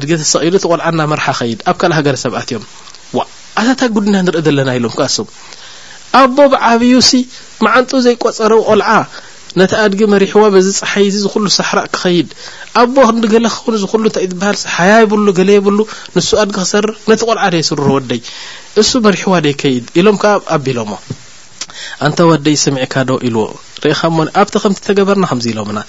[0.03, 2.59] ድጊ ተሰቂኢሉ እቲቆልዓና መርሓ ኸይድ ኣብ ሃገሰብትእዮ
[3.61, 5.27] ኣዛታ ጉድና እንርኢ ዘለና ኢሎም ከ እሱም
[6.21, 7.19] ኣቦ ብዓብዩ ሲ
[7.65, 8.89] መዓንጡ ዘይቆፀረ ቆልዓ
[9.59, 12.27] ነቲ ኣድጊ መሪሕዋ በዚ ፀሓይዚ ዝኩሉ ሳሕራቅ ክኸይድ
[12.81, 15.79] ኣቦ ክንዲ ገለ ክኸውን ዝኩሉ ንታይ ትበሃል ሓያ ይብሉ ገለ ይብሉ
[16.17, 18.21] ንሱ ኣድጊ ክሰርር ነቲ ቆልዓ ደይ ስርሩ ወደይ
[18.83, 20.91] እሱ መሪሕዋ ደይ ከይድ ኢሎም ከዓ ኣቢሎዎ
[22.05, 23.45] እንተ ወደይ ስሚዒካ ዶ ኢልዎ
[23.85, 25.79] ሪኢኻ ሞ ኣብቲ ከምቲ ተገበርና ከምዚ ኢሎ ምና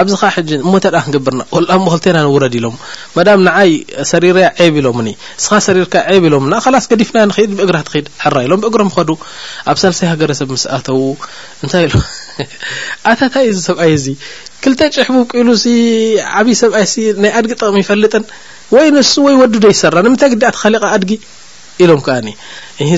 [0.00, 2.74] ኣብዝ ኻ ሕጂ እሞእታ ድ ክግብርና ወላ ሞክተና ንውረድ ኢሎም
[3.16, 3.70] መዳም ንዓይ
[4.12, 5.08] ሰሪርያ ዕብ ኢሎ ምኒ
[5.40, 9.10] እስኻ ሰሪርካ ብ ኢሎምና ላስ ገዲፍና ንክድ ብእግራ ትድ ራ ኢሎም ብእግሮ ኸዱ
[9.70, 11.00] ኣብ ሰለሳይ ሃገረሰብ ምስኣተው
[11.64, 12.02] እንታይ ኢ
[13.10, 14.06] ኣታታይ እዚ ሰብኣይ እዚ
[14.62, 15.64] ክልተ ጭሕ ቡ ቁኢሉሲ
[16.38, 16.86] ዓብይ ሰብኣይ
[17.22, 18.24] ናይ ድጊ ጥቕሚ ይፈልጥን
[18.76, 21.10] ወይ ንሱ ወ ወዱደ ይሰራ ንምታይ ግዲ ኣት ሊቓ ድጊ
[21.84, 22.28] ኢሎም ከن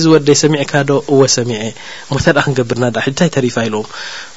[0.03, 1.61] ዝ ወደ ሰሚعካዶ و ሰሚع
[2.13, 3.87] مታ ክንገብرና حታይ طريፋ يلዎም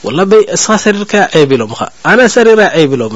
[0.07, 0.19] ول
[0.57, 1.73] اስኻ ሰሪرከ اቢلም
[2.11, 3.13] ኣነا ሰريራ عቢلም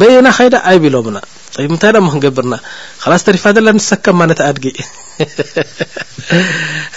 [0.00, 1.16] بይ ና ከيዳ ኣቢلمና
[1.54, 2.54] ط ታይ م ክንقብرና
[3.02, 4.66] خص ተሪيፋ ዘل نሰከم نተ ድጊ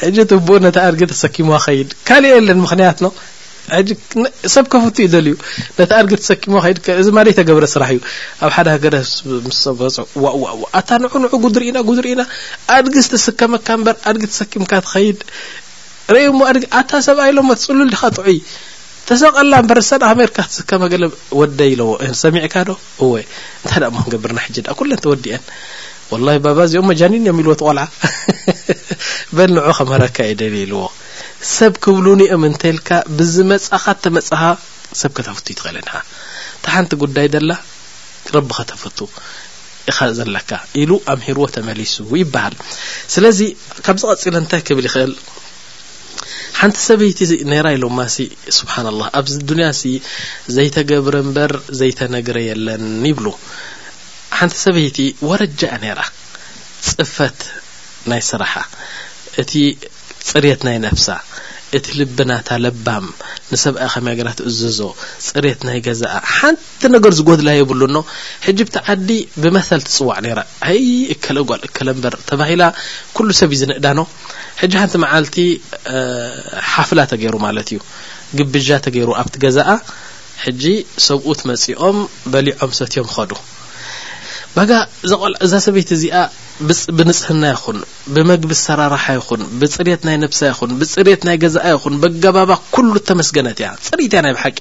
[0.02, 3.00] حج تب نተ اድጊ ተሰኪምዋ ኸيድ ካلእ ለن مክንያት
[3.88, 5.34] ግ ሰብ ከፉቱ ዩ ዘልዩ
[5.78, 8.00] ነቲ ኣድ ተሰኪሞ ድ ዚ ማደ ተገብረ ስራሕ እዩ
[8.46, 8.86] ኣብ ሓደ ገ
[9.80, 12.22] በ ዋ ኣታ ንዑ ንዑ ጉድሪኢና ጉድሪኢና
[12.76, 15.20] ኣድግ ዝተስከመካ በር ድ ተሰኪምካ ትኸይድ
[16.82, 18.40] ኣታ ሰብ ኣይሎ ፅሉል ዲኻጥዑይ
[19.10, 21.06] ተሰቀላ በረ ሰ ሜርካ ትስከመ ገለ
[21.40, 21.90] ወደይለዎ
[22.24, 22.78] ሰሚዕካ ዶ
[23.14, 23.18] ወ
[23.64, 23.74] እንታ
[24.14, 25.44] ገብርና ሕج ኩለ ተወዲአን
[26.12, 27.84] ወላሂ ባባ እዚኦም መጃኒን እዮም ኢልዎ ተቆልዓ
[29.38, 30.82] በል ንዑ ከመረካ የደልልዎ
[31.58, 34.42] ሰብ ክብሉ ኒኦም እንተልካ ብዝመፅኻ እተመፅኻ
[35.02, 35.82] ሰብ ከተፍቱ ይትኽእልኒ
[36.58, 37.52] እታ ሓንቲ ጉዳይ ዘላ
[38.36, 39.00] ረቢ ከተፈቱ
[39.92, 40.52] ኢኸ ዘለካ
[40.82, 42.56] ኢሉ ኣምሂርዎ ተመሊሱ ይበሃል
[43.16, 43.40] ስለዚ
[43.88, 45.14] ካብዝ ቐፂለ እንታይ ክብል ይኽእል
[46.60, 47.20] ሓንቲ ሰበይቲ
[47.52, 48.16] ነይራኢሎማሲ
[48.58, 49.84] ስብሓና ላ ኣብዚ ዱንያ ሲ
[50.56, 53.26] ዘይተገብረ እምበር ዘይተነግረ የለን ይብሉ
[54.38, 55.00] ሓንቲ ሰበይቲ
[55.30, 56.02] ወረጃእ ነይራ
[56.92, 57.40] ፅፈት
[58.12, 58.54] ናይ ስራሓ
[59.42, 59.54] እቲ
[60.30, 61.08] ፅሬት ናይ ነፍሳ
[61.78, 63.06] እቲ ልብናእታ ለባም
[63.52, 64.80] ንሰብኣ ከመ ገራ ትእዝዞ
[65.28, 68.00] ፅሬት ናይ ገዛእ ሓንቲ ነገር ዝጎድላ የብሉ ኖ
[68.46, 69.10] ሕጂ ብቲ ዓዲ
[69.44, 70.40] ብመሰል ትፅዋዕ ነይራ
[70.78, 72.64] ይ እከለ ጓል እከለ ንበር ተባሂላ
[73.16, 74.00] ኩሉ ሰብ እዩ ዝንእዳኖ
[74.62, 75.38] ሕጂ ሓንቲ መዓልቲ
[76.74, 77.82] ሓፍላ ተገይሩ ማለት እዩ
[78.40, 79.76] ግብዣ ተገይሩ ኣብቲ ገዛእ
[80.46, 80.64] ሕጂ
[81.10, 81.98] ሰብኡት መጺኦም
[82.32, 83.32] በሊዖም ሰትዮም ኸዱ
[84.58, 84.72] ባጋ
[85.46, 86.18] እዛ ሰበይቲ እዚኣ
[86.98, 87.80] ብንፅህና ይኹን
[88.16, 93.70] ብመግቢ ኣሰራርሓ ይኹን ብፅሬት ናይ ነፍሳ ይኹን ብፅሬት ናይ ገዛ ይኹን ብገባባ ኩሉ ተመስገነት እያ
[93.88, 94.60] ፅሪኢት እያ ናይ ብሓቂ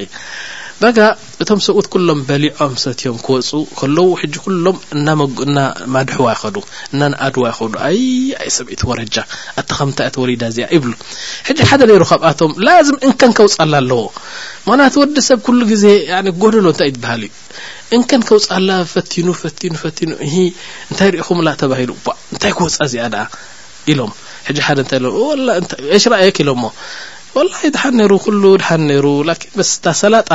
[0.80, 0.99] ባጋ
[1.42, 6.57] እቶም ሰብኡት ኩሎም በሊዖም ሰትዮም ክወፁ ከለው ሕጂ ኩሎም እናማድሕዋ ይኸዱ
[6.95, 8.01] እናንኣድዋ ይኸዱ ኣይ
[8.57, 9.16] ሰበይቲ ወረጃ
[9.62, 10.92] ኣታ ከምንታይ እትወሊዳ እዚኣ ይብሉ
[11.51, 14.03] ሕጂ ሓደ ነይሩ ካብኣቶም ላዝም እንከንከውፅላ ኣለዎ
[14.68, 15.86] መናት ወዲ ሰብ ኩሉ ግዜ
[16.32, 17.32] ክጎደሎ እንታይ እ ትበሃል እዩ
[17.97, 20.34] እንከን ከውፅላ ፈቲኑ ፈቲኑ ፈቲኑ እሂ
[20.90, 21.90] እንታይ ሪኢኹምላ ተባሂሉ
[22.32, 23.22] እንታይ ክወፃ እዚያ ድኣ
[23.92, 24.12] ኢሎም
[24.47, 25.01] ሕጂ ሓደ እንታይ
[25.90, 26.72] ላሽ ራየክ ኢሎም ሞ
[27.36, 30.30] ወላይ ድሓን ነይሩ ኩሉ ድሓን ነይሩ ላ በስ ታ ሰላጣ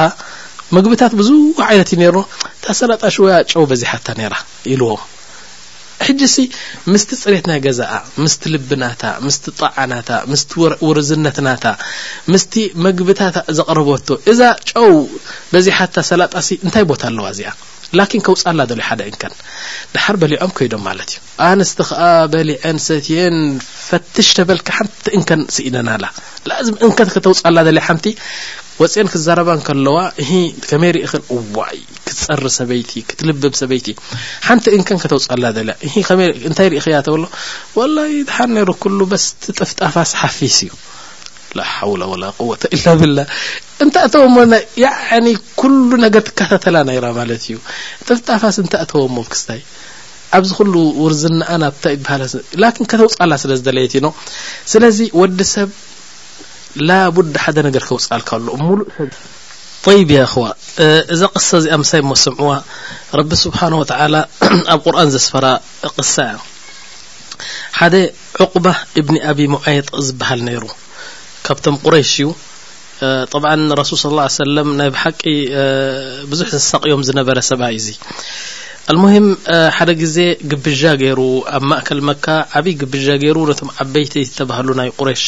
[0.78, 1.30] መግብታት ብዙ
[1.70, 2.18] ዓይነት እዩ ነይሩ
[2.64, 4.36] ታ ሰላጣ ሽወያ ጨው በዚ ሓታ ነይራ
[4.74, 5.04] ኢልዎም
[6.08, 6.38] ሕጂ ሲ
[6.92, 7.92] ምስቲ ፅሬት ናይ ገዛኣ
[8.24, 10.52] ምስቲ ልብናታ ምስቲ ጣዓናታ ምስቲ
[10.88, 11.66] ውርዝነትናታ
[12.34, 12.54] ምስቲ
[12.86, 14.42] መግብታታ ዘቕረበቶ እዛ
[14.72, 14.92] ጨው
[15.54, 17.52] በዚ ሓታ ሰላጣሲ እንታይ ቦታ ኣለዋ እዚኣ
[17.98, 19.34] ላኪን ከውፃላ ዘለዩ ሓደ እንከን
[19.94, 22.02] ድሓር በሊዖም ከይዶም ማለት እዩ ኣንስቲ ከዓ
[22.34, 23.38] በሊዐን ሰትየን
[23.88, 26.06] ፈትሽ ተበልካ ሓንቲ እንከን ስኢደናላ
[26.50, 28.06] ላኣዝም እንከ ከተውፃላ ዘለየ ሓንቲ
[28.82, 30.30] ወፅን ክዛረባ ከለዋ እሂ
[30.70, 31.24] ከመይ ርኢክን
[31.58, 31.78] ዋይ
[32.08, 33.98] ክትፀሪ ሰበይቲእ ክትልብም ሰበይቲእ
[34.48, 35.76] ሓንቲ እንከን ከተውፃላ ለያ
[36.50, 37.24] እንታይ ርኢ ያተውሎ
[37.96, 38.06] ላ
[38.36, 40.72] ሓን ሮ ሉ በስቲ ጥፍጣፋስ ሓፊስ እዩ
[41.58, 43.20] ላ ሓውላ ላ ቅወተ ላ ብላ
[43.84, 44.38] እንታእተሞ
[45.62, 47.60] ኩሉ ነገር ትከታተላ ይራ ማለት እዩ
[48.10, 49.62] ጥፍጣፋስ እንታእተዎ ሞ ብክስታይ
[50.38, 50.74] ኣብዚ ኩሉ
[51.04, 52.18] ውርዝናኣ ናብታ ሃ
[52.62, 55.54] ላን ከተው ፃላ ስለ ደለየቲ ኢኖሰ
[57.16, 58.86] ቡ ሓደ ር ውፅልካሎሉይ
[60.42, 60.44] ዋ
[61.14, 62.52] እዛ ቅሳ እዚኣ ሳይ ሞ ሰምዑዋ
[63.20, 63.68] ረቢ ስብሓه
[64.14, 64.18] ላ
[64.74, 65.46] ኣብ ቁርን ዘስፈራ
[65.96, 66.38] ቅሳ እያ
[67.80, 67.96] ሓደ
[68.44, 68.66] ዑቁባ
[69.00, 70.64] እብኒ ኣብ ሙዓየጥ ዝበሃል ነይሩ
[71.48, 72.28] ካብቶም ቁረይሽ እዩ
[73.34, 73.44] طብ
[73.80, 75.22] ረሱል ص ሰለ ናይ ሓቂ
[76.32, 77.88] ብዙሕ ዝሳቂዮም ዝነበረ ሰብኣ ዩዙ
[78.92, 79.26] ኣልሙሂም
[79.76, 80.18] ሓደ ግዜ
[80.52, 81.20] ግብዣ ገይሩ
[81.56, 82.26] ኣብ ማእከል መካ
[82.58, 85.26] ዓብይ ግብዣ ገይሩ ነቶም ዓበይቲ ተባህሉ ናይ ቁረሽ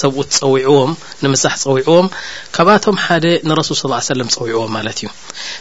[0.00, 0.90] ሰብኡት ፀዊዕዎም
[1.22, 2.06] ንምሳሕ ፀዊዕዎም
[2.56, 5.08] ካባቶም ሓደ ንረሱል ص ሰለም ፀዊዕዎም ማለት እዩ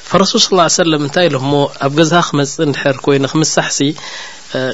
[0.10, 3.80] ፈረሱል ص ሰለም እንታይ ኢሎ ሞ ኣብ ገዛ ክመፅእ እንድሕር ኮይኑ ክምሳሕሲ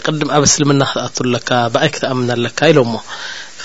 [0.06, 2.96] ቅድም ኣብ ስልምና ክኣትለካ ብኣይ ክተኣምና ለካ ኢሎ ሞ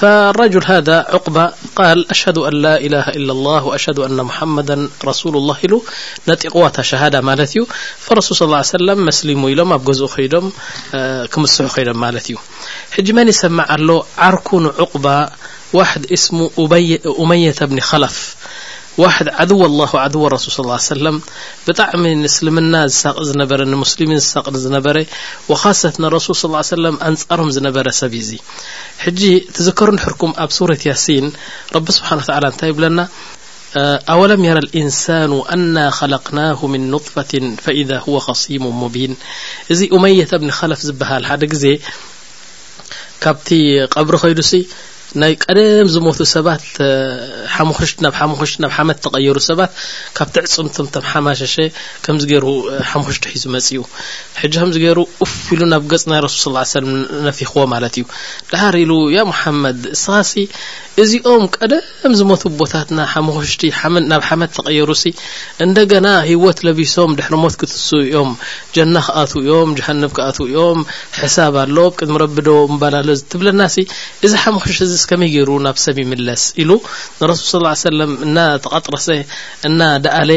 [0.00, 5.56] فارجل هذا عب ال أشهد ان لا اله إلا الله وأشهد أن محمدا رسول الله
[6.26, 7.20] ل قو شهادة
[7.98, 9.52] فرسول صلى اه عي سلم سلم لم
[9.90, 10.40] زء
[11.38, 12.30] مس
[12.98, 13.66] ي من سمع
[14.18, 15.30] عركون عبى
[15.72, 16.48] وحد اسم
[17.12, 18.36] أمية بن لف
[18.98, 21.16] د عذو الله وعدو رسول صلى اه عه وسلم
[21.66, 22.76] بጣعم نسلمና
[23.50, 24.48] ق ر نمسلمين ق
[24.96, 25.04] ر
[25.50, 28.38] وخصة رسول صلى ا عيه وسلم أنጻرم ዝنبر سب زي
[29.02, 29.22] حج
[29.56, 31.24] تذكر نحركم ኣብ سورة ياسين
[31.76, 33.00] رب سبحن تعلى نت بلና
[34.12, 37.34] أو لم ير الإنسان أنا خلقناه من نطفة
[37.64, 39.12] فإذا هو خصيم مبين
[39.72, 41.64] እዚي أمية بن خلف زبهل حደ ز
[43.22, 43.50] ب
[43.96, 44.62] قبر يدسي
[45.20, 46.64] ናይ ቀደም ዝሞቱ ሰባት
[47.54, 49.72] ሓሙሽ ናብ ሙሽ ናብ ሓመድ ተቀየሩ ሰባት
[50.16, 51.54] ካብቲ ዕፅምቶም ተሓማሸሸ
[52.04, 52.46] ከምዚ ገይሩ
[52.90, 53.86] ሓሙክሽጢ ሒዙ መፅ ኡ
[54.42, 54.98] ሕጂ ከምዚ ገይሩ
[55.30, 56.92] ፍ ኢሉ ናብ ገጽ ናይ ረስል ص ለም
[57.28, 58.04] ነፊኽዎ ማለት እዩ
[58.52, 60.32] ዳህር ኢሉ ያ ሙሓመድ ስኻሲ
[61.02, 63.62] እዚኦም ቀደም ዝመቱ ቦታትና ሓመኮሽቲ
[63.94, 65.12] መድናብ ሓመድ ተቀየሩ ሲ
[65.64, 68.30] እንደገና ህወት ለቢሶም ድሕሪ ሞት ክትስ እኦም
[68.76, 70.80] ጀና ከኣትው እኦም ጀሃንብ ከኣትው እኦም
[71.20, 73.86] ሕሳብ ኣሎ ቅድሚ ረቢዶ እምባልሎ ትብለና ሲ
[74.28, 76.70] እዚ ሓሙኮሽቲ እዚስከመይ ገይሩ ናብ ሰብ ይምለስ ኢሉ
[77.20, 79.08] ንረሱል ስ ሰለም እናተቐጥረሰ
[79.70, 80.30] እና ዳእለ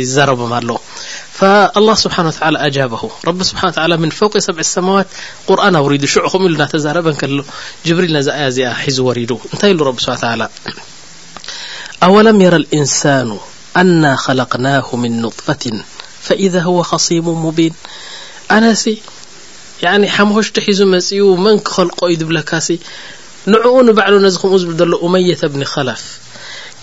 [0.00, 0.70] ይዛረቦም ኣሎ
[1.38, 2.06] فلله س
[2.42, 7.44] أجبه ሓ ن و ሰ ት ር ኣرዱ ኢ ተዛረበ ሎ
[8.02, 8.70] ሪል ያ ዚኣ
[9.16, 9.72] ሒ ዱ ንታይ
[12.14, 13.28] وለ ير الإንሳن
[14.02, 15.64] ن خلقنه من نطፈة
[16.26, 17.26] فإذ هو خصሙ
[17.58, 17.74] بيን
[18.56, 18.84] ኣነሲ
[20.16, 22.68] ሓመሽت ሒዙ መፅኡ መን ክኸልቆ እዩ ብካሲ
[23.52, 26.02] ንኡ ንዕሉ ነዚ ከምኡ ዝብ ሎ أመي ብኒ ለፍ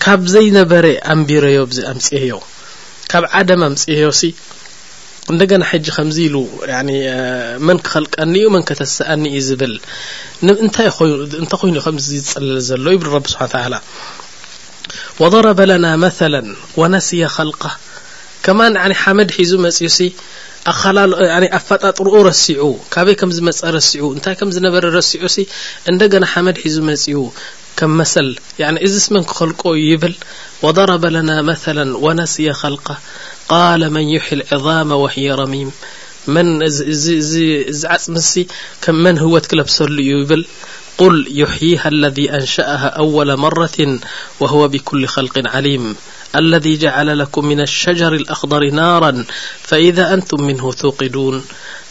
[0.02, 1.44] ካብ ዘይነበረ ኣንቢሮ
[2.06, 2.32] ፅዮ
[3.16, 4.20] ካብ ዓደማ ምፅዮሲ
[5.32, 6.36] እንደገና ሕጂ ከምዚ ኢሉ
[7.66, 9.72] መን ክኸልቀኒ ዩ መን ከተሰኣኒ እዩ ዝብል
[10.64, 10.88] እንታይ
[11.62, 13.76] ኮይኑ ከ ዝጸለለ ዘሎ ይብ ረብ ስብሓ ላ
[15.34, 16.34] ضረበ ለና መላ
[16.80, 17.52] ወነስያ ል
[18.46, 18.60] ከማ
[19.02, 20.08] ሓመድ ሒዙ መፅኡ ሲ
[20.72, 22.62] ኣ ፋጣጥሩኡ ረሲዑ
[22.94, 25.46] ካበይ ከም ዝመፀ ሲዑ እንታይ ከም ዝነበረ ሲዑ ሲ
[25.92, 27.22] እንደገና ሓመድ ሒዙ መፅኡ
[27.80, 28.28] ከም መሰል
[28.88, 30.14] እዚ ስ መን ክኸልቆ ዩ ይብል
[30.62, 32.96] وضرب لنا مثلا ونسي خلقه
[33.48, 35.70] قال من يحي العظام وهي رميم
[36.26, 36.62] من
[39.18, 39.82] هولبس
[40.98, 43.98] قل يحييها الذي أنشأها أول مرة
[44.40, 45.96] وهو بكل خلق عليم
[46.36, 49.24] الذي جعل لكم من الشجر الأخضر نارا
[49.62, 51.44] فإذا أنتم منه ثوقدون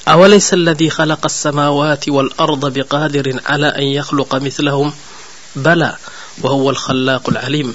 [0.07, 4.93] أوليس الذي خلق السماوات والأرض بقادر على أن يخلق مثلهم
[5.55, 5.95] بلا
[6.43, 7.69] ወهዋ ልከላق ልዓሊም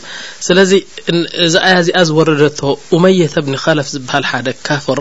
[0.47, 0.73] ስለዚ
[1.45, 2.61] እዛ ኣያ ዚኣ ዝወረደቶ
[2.97, 4.99] ኡመየታ ብኒ ኸለፍ ዝበሃል ሓደ ካፍር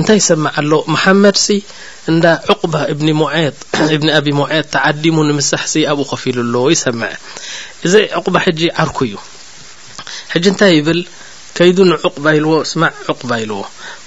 [0.00, 1.46] እንታይ ይሰምዓ ኣሎ መሓመድሲ
[2.10, 3.24] እንዳ ዑቁባ እብኒ ሞ
[3.96, 7.10] እብኒ ኣብ ሙዔጥ ተዓዲሙ ንምሳሕሲ ኣብኡ ኸፊሉ ኣለዎ ይሰምዐ
[7.86, 9.16] እዚ ዕቁባ ሕጂ ዓርኩ እዩ
[10.32, 11.00] ሕጂ እንታይ ይብል
[11.56, 13.60] ከይዱ ንዕቁባ ኢልዎ ስማዕ ዕቁባ ኢልዎ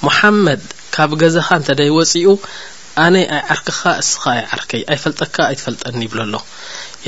[0.08, 0.64] ሙሓመድ
[0.96, 2.28] ካብ ገዛኻ እንተደይ ወፂኡ
[3.06, 6.34] ኣነ ኣይዓርክኻ እስኻ ኣይዓርከይ ኣይፈልጠካ ኣይትፈልጠኒ ይብለ ኣሎ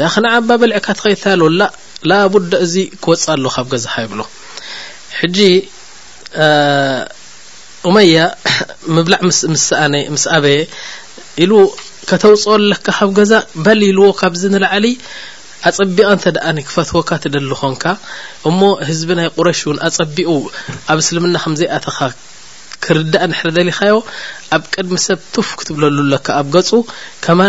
[0.01, 1.61] ያ ኸንዓባ በሊዕካ ተኸይታሎላ
[2.09, 2.73] ላ ቡዳ እዙ
[3.03, 4.21] ክወፅ ኣሎ ካብ ገዛካ ይብሎ
[5.19, 5.37] ሕጂ
[7.89, 8.17] ኡመያ
[8.95, 9.21] ምብላዕ
[9.53, 10.59] ምስ ኣበየ
[11.45, 11.53] ኢሉ
[12.09, 13.33] ከተውፅኦ ኣለካ ካብ ገዛ
[13.65, 14.85] በሊ ኢልዎ ካብዚ ንላዓሊ
[15.69, 17.83] ኣፀቢቃ እንተ ደኣኒ ክፈትወካ ትደሊ ኾንካ
[18.49, 20.31] እሞ ህዝቢ ናይ ቁረሽ እውን ኣፀቢኡ
[20.93, 21.97] ኣብ እስልምና ከምዘይኣተኻ
[22.85, 23.95] ክርዳእ ንሕር ደሊካዮ
[24.55, 26.69] ኣብ ቅድሚ ሰብ ቱፍ ክትብለሉ ለካ ኣብ ገፁ
[27.25, 27.39] ከማ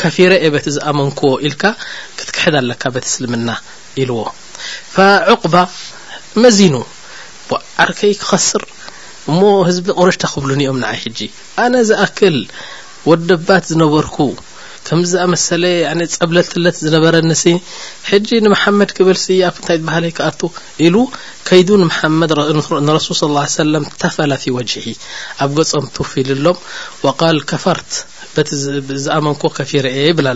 [0.00, 1.62] ከፊረ ኤ በቲ ዝኣመንክዎ ኢልካ
[2.18, 3.48] ክትክሕድ ኣለካ ቤት እስልምና
[4.02, 4.18] ኢልዎ
[4.94, 5.54] ፈዕቁባ
[6.42, 6.74] መዚኑ
[7.84, 8.62] ዓርከይ ክኸስር
[9.30, 11.18] እሞ ህዝቢ ቁረሽታ ክብሉን እኦም ንዓይ ሕጂ
[11.64, 12.36] ኣነ ዝኣክል
[13.10, 14.16] ወደባት ዝነበርኩ
[14.86, 15.64] ከምዝኣመሰለ
[16.14, 17.44] ጸብለልትለት ዝነበረኒሲ
[18.10, 20.40] ሕጂ ንመሓመድ ክበልሲ ኣብ ንታይ በህለይ ከኣቱ
[20.86, 20.96] ኢሉ
[21.48, 22.32] ከይዱ ንመሓመድ
[22.88, 24.86] ንረሱል صለ ሰለም ተፈላፊ ወጅሒ
[25.44, 26.58] ኣብ ገጾምቱ ፊኢሉሎም
[27.06, 27.90] ዋቃል ከፋርት
[28.44, 29.42] ዝመን ፍ
[29.86, 30.28] ርአየ ይብላ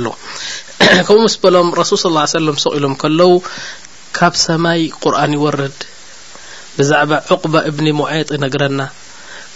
[1.06, 2.34] ከምኡ ስ በሎም رሱል صى اه ሰ
[2.66, 3.32] ሰኢሎም ከለው
[4.16, 5.78] ካብ ሰማይ ቁርን ይወርድ
[6.76, 8.80] ብዛዕባ عقب እብኒ ሞعጢ ነግረና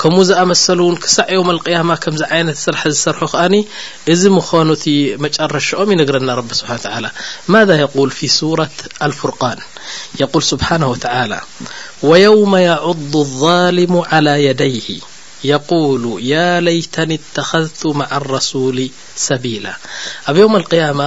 [0.01, 3.55] ከምኡ ዝኣመሰ ውን ክሳዕ يውم القيማ ከምዚ ይነት ስራح ዝሰርሑ ከኒ
[4.12, 4.84] እዚ ምዃኑ ቲ
[5.24, 6.30] መጨረሻኦም ይነግረና
[6.61, 6.72] ስሓ
[7.55, 7.70] ማذ
[14.03, 14.07] ف
[15.01, 15.01] ር
[16.03, 18.78] ሉ ያ ለይተኒ اተኸذቱ ማع لرሱول
[19.26, 19.66] ሰቢላ
[20.30, 21.01] ኣብ ዮም القያማ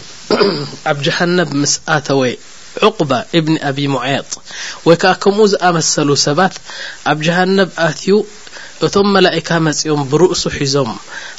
[0.90, 2.32] ኣብ ጀሃነብ ምስ ኣተወይ
[2.86, 3.10] ዑقባ
[3.44, 4.30] ብኒ አብ ሙዓط
[4.86, 6.54] ወይ ከዓ ከምኡ ዝኣመሰሉ ሰባት
[7.10, 8.14] ኣብ ጀሃነብ ኣትዩ
[8.86, 10.90] እቶም መላኢካ መጺኦም ብርእሱ ሒዞም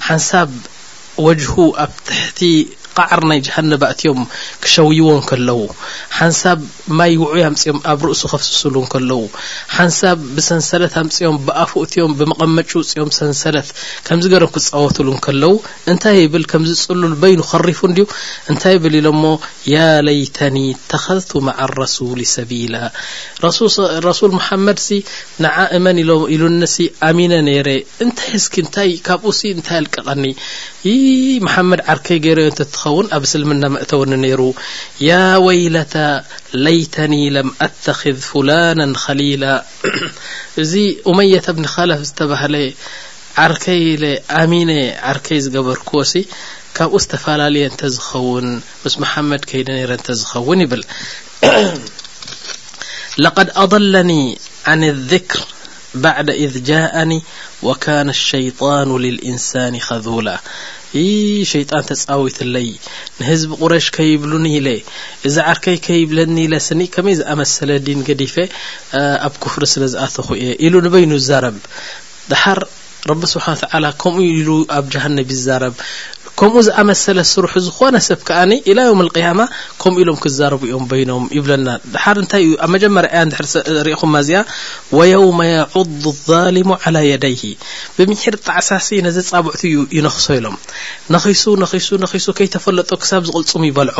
[0.08, 0.50] ሓንሳብ
[1.26, 2.40] وጅሁ ኣብ ትሕቲ
[3.16, 4.22] ዓር ናይ ጀሃንባእትዮም
[4.64, 5.62] ክሸውይዎን ከለው
[6.20, 6.60] ሓንሳብ
[7.00, 9.22] ማይ ውዑይ ምፅኦም ኣብ ርእሱ ኸፍስሱሉ ከለው
[9.78, 13.70] ሓንሳብ ብሰንሰለት ምፅኦም ብኣፉእትዮም ብመቐመጪ ፅኦም ሰንሰለት
[14.08, 15.54] ከምዚ ገርም ክፃወትሉ ከለው
[15.93, 18.06] እንታይ ብል ከምዝፅሉል በይኑ ኸሪፉን ድዩ
[18.54, 19.34] እንታይ ብል ኢሎ ሞ
[19.76, 20.58] ያ ለይተኒ
[20.93, 22.76] ተኸቱ ማዓ ረሱሊ ሰቢላ
[24.08, 24.89] ረሱል መሓመድሲ
[25.45, 26.76] ንዓ እመን ኢሎ ኢሉኒሲ
[27.10, 27.70] ኣሚነ ነይረ
[28.06, 30.24] እንታይ ህዝኪ እንታይካብኡ እንታይ ልቀቐኒ
[31.45, 32.50] መሓመድ ዓርከይ ገይረዮ
[33.36, 33.78] لم
[34.26, 34.54] ر
[35.02, 36.24] يا ويلة
[36.54, 39.66] ليتني لم أتخذ فلانا خليلا
[40.58, 42.74] ي أمية بن خلف تبل
[43.38, 46.26] عركي مين عركي بركوسي
[46.76, 49.98] كبو تفلالي نت خون مس محمد كي ن
[50.36, 50.84] ون ل
[53.18, 55.40] لقد أضلني عن الذكر
[55.96, 57.22] بعد إذ جاءني
[57.64, 60.40] وكان الشيطان للانسان خذولا
[61.52, 62.68] ሸይጣን ተጻዊት ለይ
[63.20, 64.68] ንህዝቢ ቁረሽ ከይብሉኒ ኢለ
[65.28, 68.36] እዛ ዓርከይ ከይብለኒ ኢለስኒ ከመይ ዝኣመሰለ ዲን ገዲፈ
[69.28, 71.58] ኣብ ክፍሪ ስለ ዝኣተኹ እየ ኢሉ ንበይኑ ይዛረብ
[72.32, 72.60] ድሓር
[73.10, 75.76] ረቢ ስብሓን ታዕላ ከምኡ ኢሉ ኣብ ጃሃንብ ይዛረብ
[76.40, 79.40] ከምኡ ዝኣመሰለ ስሩሑ ዝኾነ ሰብ ከኣኒ ኢላ ዮም قያማ
[79.82, 81.70] ከምኡ ኢሎም ክዛረቡ ኦም በይኖም ይብለና
[82.04, 83.24] ሓር ንታይ ዩ ኣብ መጀመርያ ያ
[83.88, 84.42] ሪኢኹማ እዚኣ
[84.98, 85.40] ወየውመ
[86.04, 86.08] ዱ
[86.58, 86.70] ሊሙ
[87.10, 87.42] የደይሂ
[87.98, 90.58] ብምሒር ጣዕሳ ሲ ነዚ ፃብዕት ዩ ይነኽሶ ኢሎም
[91.16, 93.98] ነኺሱ ነኺሱ ኺሱ ከይተፈለጦ ክሳብ ዝቕልፁም ይበልዖ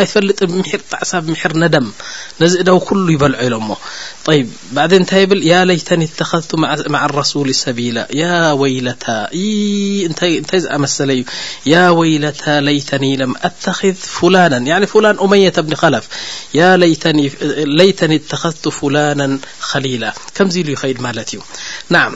[0.00, 1.88] ኣይፈልጥን ብምር ጣዕሳ ብምር ነደም
[2.44, 3.78] ነዚ እዳው ኩሉ ይበልዖ ኢሎም ሞ
[4.38, 4.42] ይ
[4.74, 6.50] ባዕ እንታይ ብል ያ ለይተን ተኸቱ
[6.94, 8.32] ማ ረሱሊ ሰቢላ ያ
[8.62, 9.06] ወይለታ
[10.08, 10.32] እንታይ
[10.66, 11.24] ዝኣመሰለ እዩ
[11.72, 16.04] ያ ወይለታ ለይተኒ ኢለም ኣተኺት ፉላና ፍላን ኡመያታ ብኒ ኸላፍ
[16.58, 16.62] ያ
[17.80, 19.20] ለይተኒ ተኸቱ ፍላና
[19.70, 20.04] ኸሊላ
[20.36, 21.40] ከምዚ ኢሉ ይኸይድ ማለት እዩ
[21.96, 22.06] ናዓ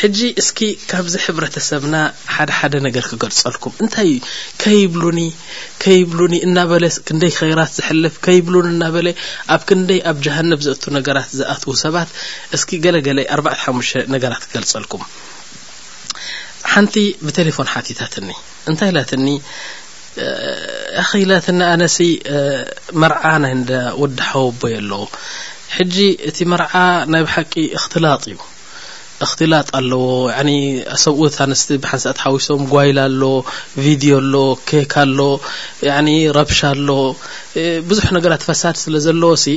[0.00, 0.58] ሕጂ እስኪ
[0.88, 1.96] ካብዚ ሕብረተሰብና
[2.36, 4.16] ሓደሓደ ነገር ክገልጸልኩም እንታይ እዩ
[4.62, 5.20] ከይብሉኒ
[5.84, 9.08] ከይብሉኒ እና በለ ክንደይ ኸይራት ዝሕልፍ ከይብሉኒ እና በለ
[9.56, 12.10] ኣብ ክንደይ ኣብ ጀሃነብ ዘእቱ ነገራት ዝኣትዉ ሰባት
[12.58, 15.04] እስኪ ገለ ገለይ 4ር ሓሙሽተ ነገራት ክገልጸልኩም
[16.74, 16.96] ሓንቲ
[17.26, 18.30] ብቴሌፎን ሓቲታትኒ
[18.70, 19.26] እንታይ ኢላትኒ
[21.02, 21.82] ኣኸ ኢላትኒ ኣነ
[23.02, 23.64] መርዓ ናይ ን
[24.02, 25.02] ውድሓዊ ኣቦየ ኣለዎ
[25.76, 25.96] ሕጂ
[26.28, 26.72] እቲ መርዓ
[27.12, 28.38] ናይ ብሓቂ እኽትላጥ እዩ
[29.24, 30.02] እኽትላጥ ኣለዎ
[31.04, 33.22] ሰብኡት ኣንስቲ ብሓንሳት ሓዊሶም ጓይላ ኣሎ
[33.84, 34.34] ቪድዮ ኣሎ
[34.70, 35.20] ኬካ ኣሎ
[36.38, 36.88] ረብሻ ኣሎ
[37.90, 39.54] ብዙሕ ነገራት ፈሳድ ስለ ዘለዎ ሲ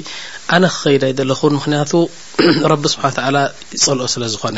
[0.57, 1.91] ኣነ ክኸይዳ ይ ዘለኹን ምክንያቱ
[2.73, 3.03] ረቢ ስብሓ
[3.37, 3.41] ላ
[3.77, 4.57] ይፀልኦ ስለ ዝኾነ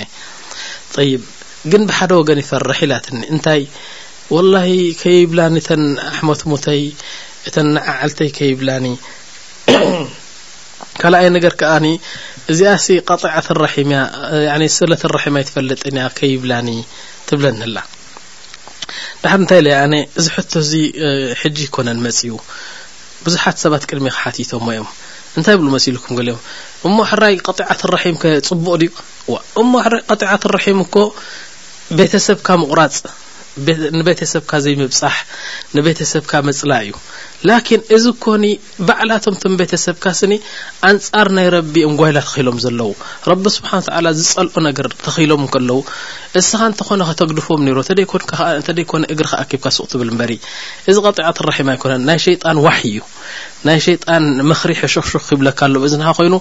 [1.72, 3.60] ግን ብሓደ ወገን ይፈረሒላትኒ እንታይ
[4.36, 4.54] ወላ
[5.02, 6.82] ከይብላኒ እተን ኣሕመትሙተይ
[7.48, 8.86] እተን ዓዓልተይ ከይብላኒ
[11.02, 11.86] ካልኣይ ነገር ከዓኒ
[12.52, 16.68] እዚኣ ሲ ቐጢዓት ራያ ስለት ራሒማ ኣይትፈለጥንያ ከይብላኒ
[17.28, 17.78] ትብለንላ
[19.22, 20.72] ዳሓር እንታይ ለየ ኣነ እዚ ሕቶ እዚ
[21.42, 22.32] ሕጂ ኮነን መፅዩ
[23.26, 24.90] ብዙሓት ሰባት ቅድሚ ከሓቲቶ ሞ እዮም
[25.40, 26.42] እንታይ ብሉ መፅ ልኩም ገሊእዮም
[26.90, 28.88] እሞ ሕራይ ቀጢዓት ራሒም ከ ፅቡቅ ዩ
[29.62, 29.90] እሞ ይ
[30.24, 30.96] ጢት ራሒም እኮ
[32.00, 32.94] ቤተሰብካ ምቑራፅ
[33.98, 35.16] ንቤተሰብካ ዘይምብፃሕ
[35.76, 36.92] ንቤተሰብካ መፅላ እዩ
[37.50, 38.44] ላኪን እዚ ኮኒ
[38.88, 40.34] ባዕላቶም ቶም ቤተሰብካ ስኒ
[40.90, 42.90] ኣንጻር ናይ ረቢ እንጓይላ ተኺሎም ዘለው
[43.32, 43.82] ረቢ ስብሓን
[44.20, 45.80] ዝፀልኦ ነገር ተኺሎም ከለው
[46.42, 48.02] እስኻ እንተኾነ ከተግድፎም ሮ ተደ
[48.60, 50.34] እንተደይኮነ እግ ከኣኪብካ ሱቕ ትብል እበሪ
[50.92, 53.02] እዚ ቐጢት ሒማ ኣይኮነ ናይ ሸይጣን ዋሕይ እዩ
[53.68, 56.36] ናይ ሸጣን ምክሪ ሕሹኽኽ ክይብለካኣሎ እዚ ኮይኑ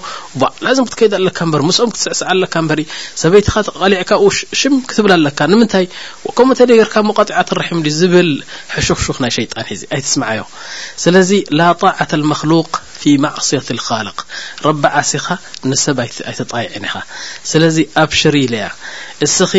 [0.84, 3.57] ክትከይ ኣለካ በስም ክትስዕስዓ ኣለካ በሰበይቲኻ
[3.94, 4.38] ሊዕካሽ
[4.90, 5.74] ክትብላ ኣለካ ንታ
[6.38, 8.30] ከምኡ ተደርቀጢት ሒም ዝብል
[8.76, 10.42] ሕሹኽሹኽ ናይ ሸይጣን ሒዚ ኣይ ትስምዓዮ
[10.97, 14.09] سلذي لا طاعة المخلوق ፊ ማዕስያት ልካል
[14.66, 15.26] ረቢ ዓሲኻ
[15.70, 16.94] ንሰብ ኣይተጣይዕን ኢኻ
[17.51, 18.64] ስለዚ ኣብ ሽሪኢለያ
[19.26, 19.53] እስኺ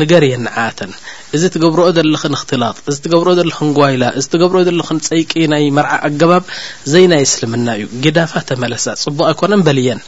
[0.00, 0.92] ንገርየ ንዓእተን
[1.36, 6.44] እዚ ትገብርኦ ዘለኽን እኽትላጥ እዚ ትገብርኦ ዘለኽን ጓይላ እዚ ትገብርኦ ዘለን ፀይቂ ናይ መርዓ ኣገባብ
[6.92, 10.00] ዘይናይ ስልምና እዩ ግዳፋ ተመለሳ ጽቡቕ ኣይኮነን በልየን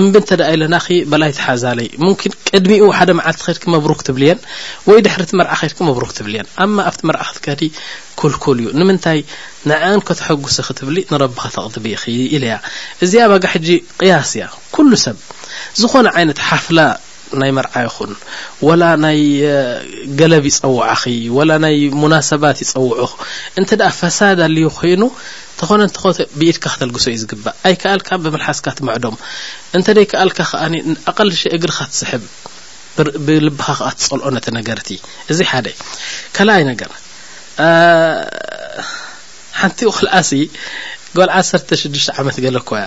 [0.00, 4.40] እምብ እንተ ደ ኢለና ኺ በላይ ትሓዛለይ ሙምኪን ቅድሚኡ ሓደ መዓልቲ ኸይድኪ መብሩ ክትብልየን
[4.90, 7.62] ወይ ድሕሪእቲ መርዓ ኸይድክ መብሩክትብልየን ኣማ ኣብቲ መርዓ ክትከዲ
[8.20, 9.20] ኩልኩል እዩ ንምንታይ
[9.70, 12.54] ንዓንከተሐጕሰ ኽትብሊ ንረቢኻ ተቕድብ ኢ ኢለያ
[13.04, 13.68] እዚኣ ባጋ ሕጂ
[14.00, 14.44] ቅያስ እያ
[14.74, 15.16] ኩሉ ሰብ
[15.80, 16.78] ዝኾነ ዓይነት ሓፍላ
[17.40, 18.10] ናይ መርዓ ይኹን
[18.66, 19.20] ወላ ናይ
[20.18, 21.02] ገለብ ይፀውዓኺ
[21.36, 22.98] ወላ ናይ ሙናሰባት ይፀውዑ
[23.58, 25.02] እንተ ደኣ ፈሳድ ኣለዩ ኮይኑ
[25.54, 26.04] እተኾነ እንተኾ
[26.38, 29.16] ብኢድካ ክተልግሶ እዩ ዝግባእ ኣይ ከኣልካ ብመልሓስካ ትመዕዶም
[29.76, 30.74] እንተ ደይ ከኣልካ ከዓኒ
[31.12, 32.22] ኣቐልሸ እግሪካ ትስሕብ
[33.26, 34.88] ብልብኻ ከ ትፀልዖ ነተ ነገርቲ
[35.32, 35.66] እዚ ሓደ
[36.58, 36.90] ኣይ ነገር
[39.60, 40.30] ሓንቲ ኡልሲ
[41.16, 41.72] ግል 16ተ
[42.20, 42.82] ዓመት ገለ ኮያ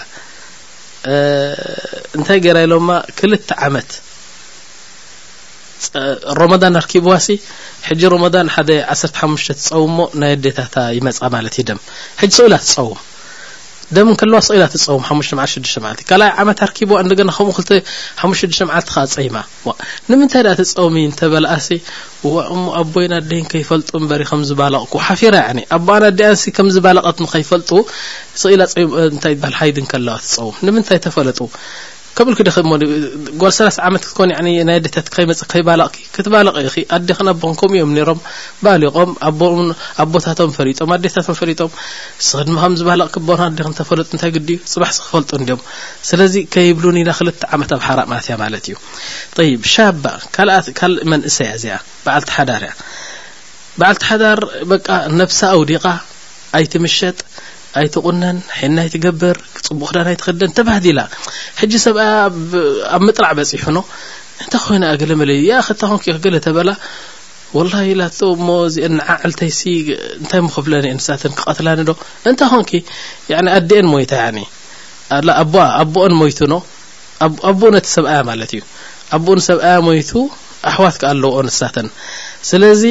[2.18, 3.90] እንታይ ገይራ ኢሎማ ክልተ ዓመት
[6.40, 7.28] ሮመዳን ኣርኪብዋሲ
[7.88, 11.80] ሕጂ ሮመን ሓደ 1ሓሽ ትፀውሞ ናይ ኣዴታታ ይመፃ ማለት ዩ ድም
[12.22, 13.00] ጂ ሰኡላ ትፀውም
[13.96, 17.70] ደም ከለዋ ስኢ ኢላ ተፀውም ሓሙሽተ ልት ሽዱተ ዓልት ካልኣይ ዓመት ኣርኪቡዋ እንደና ከምኡ ክተ
[18.22, 19.36] ሓሙሽተ ሽዱተ መዓልቲ ከ ፀይማ
[20.10, 21.70] ንምንታይ ተፀውሚእ እንተበላእሲ
[22.82, 27.72] ኣቦይ ና ደን ከይፈልጡ እበሪ ከምዝባለቕኩ ሓፊራ ያኒ ኣቦኣና ዲኣንሲ ከምዝባለቐት ንከይፈልጡ
[28.56, 28.76] ኢላታ
[29.44, 31.40] ባሃል ሃይድ ከለዋ ተፀውም ንምንታይ ተፈለጡ
[32.18, 37.92] ከብልክ ደጓል ሰላ ዓመት ክትኮን ናይ ኣዴታት ከመ ከይባላቕ ክትባልቐ ይ ኣዴክን ኣቦን ከምኡ እዮም
[37.98, 38.20] ነይሮም
[38.66, 39.40] ባሊቆም ኣብ
[40.14, 41.72] ቦታቶም ፈጦም ኣዴታቶም ፈሪጦም
[42.28, 45.62] ስ ድሚ ከምዝባልቕ ክቦ ዲክ ተፈለጡ እንታይ ግዲዩ ፅባሕ ዝክፈልጡ ን ዲዮም
[46.10, 48.76] ስለዚ ከይብሉን ኢና ክልተ ዓመት ኣብሓራ ማትያ ማለት እዩ
[49.52, 50.04] ይብ ሻባ
[50.38, 52.74] ካልእ መንእሰ እያ እዚኣ በዓልቲ ሓዳር እያ
[53.80, 54.40] በዓልቲ ሓዳር
[54.72, 54.80] በ
[55.22, 55.86] ነፍሳ ኣውዲቓ
[56.60, 57.18] ኣይትምሸጥ
[57.80, 61.00] ኣይ ትቁነን ሒናይትገበር ፅቡቕ ክዳና ይትክደን ተባህዲላ
[61.62, 62.06] ሕጂ ሰብያ
[62.96, 63.80] ኣብ ምጥራዕ በፂሑ ኖ
[64.44, 66.70] እንታይ ኮይ ገለ መለዩ ክታ ኮን ክገለ ተበላ
[67.58, 67.74] ወላ
[68.12, 69.60] እዚ ዓ ዓልተይሲ
[70.20, 71.10] እንታይ ክፍለ ንስሳ
[71.40, 71.94] ክቀትላኒ ዶ
[72.32, 72.72] እንታ ኮንኪ
[73.58, 74.14] ኣዴአን ሞይታ
[75.42, 76.58] ኣቦ ኣቦኦን ሞይቱ ኖ
[77.50, 78.62] ኣቦኡ ነቲ ሰብኣያ ማለት እዩ
[79.18, 80.12] ኣቦኡ ሰብኣያ ሞቱ
[80.72, 81.76] ኣሕዋት ክ ኣለዎኦ ኣንስሳት
[82.50, 82.84] ስለዚ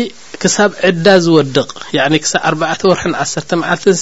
[0.43, 1.71] ክሳብ ዕዳ ዝወድቕ
[2.61, 4.01] ብ 4 ወር 1 መዓልትን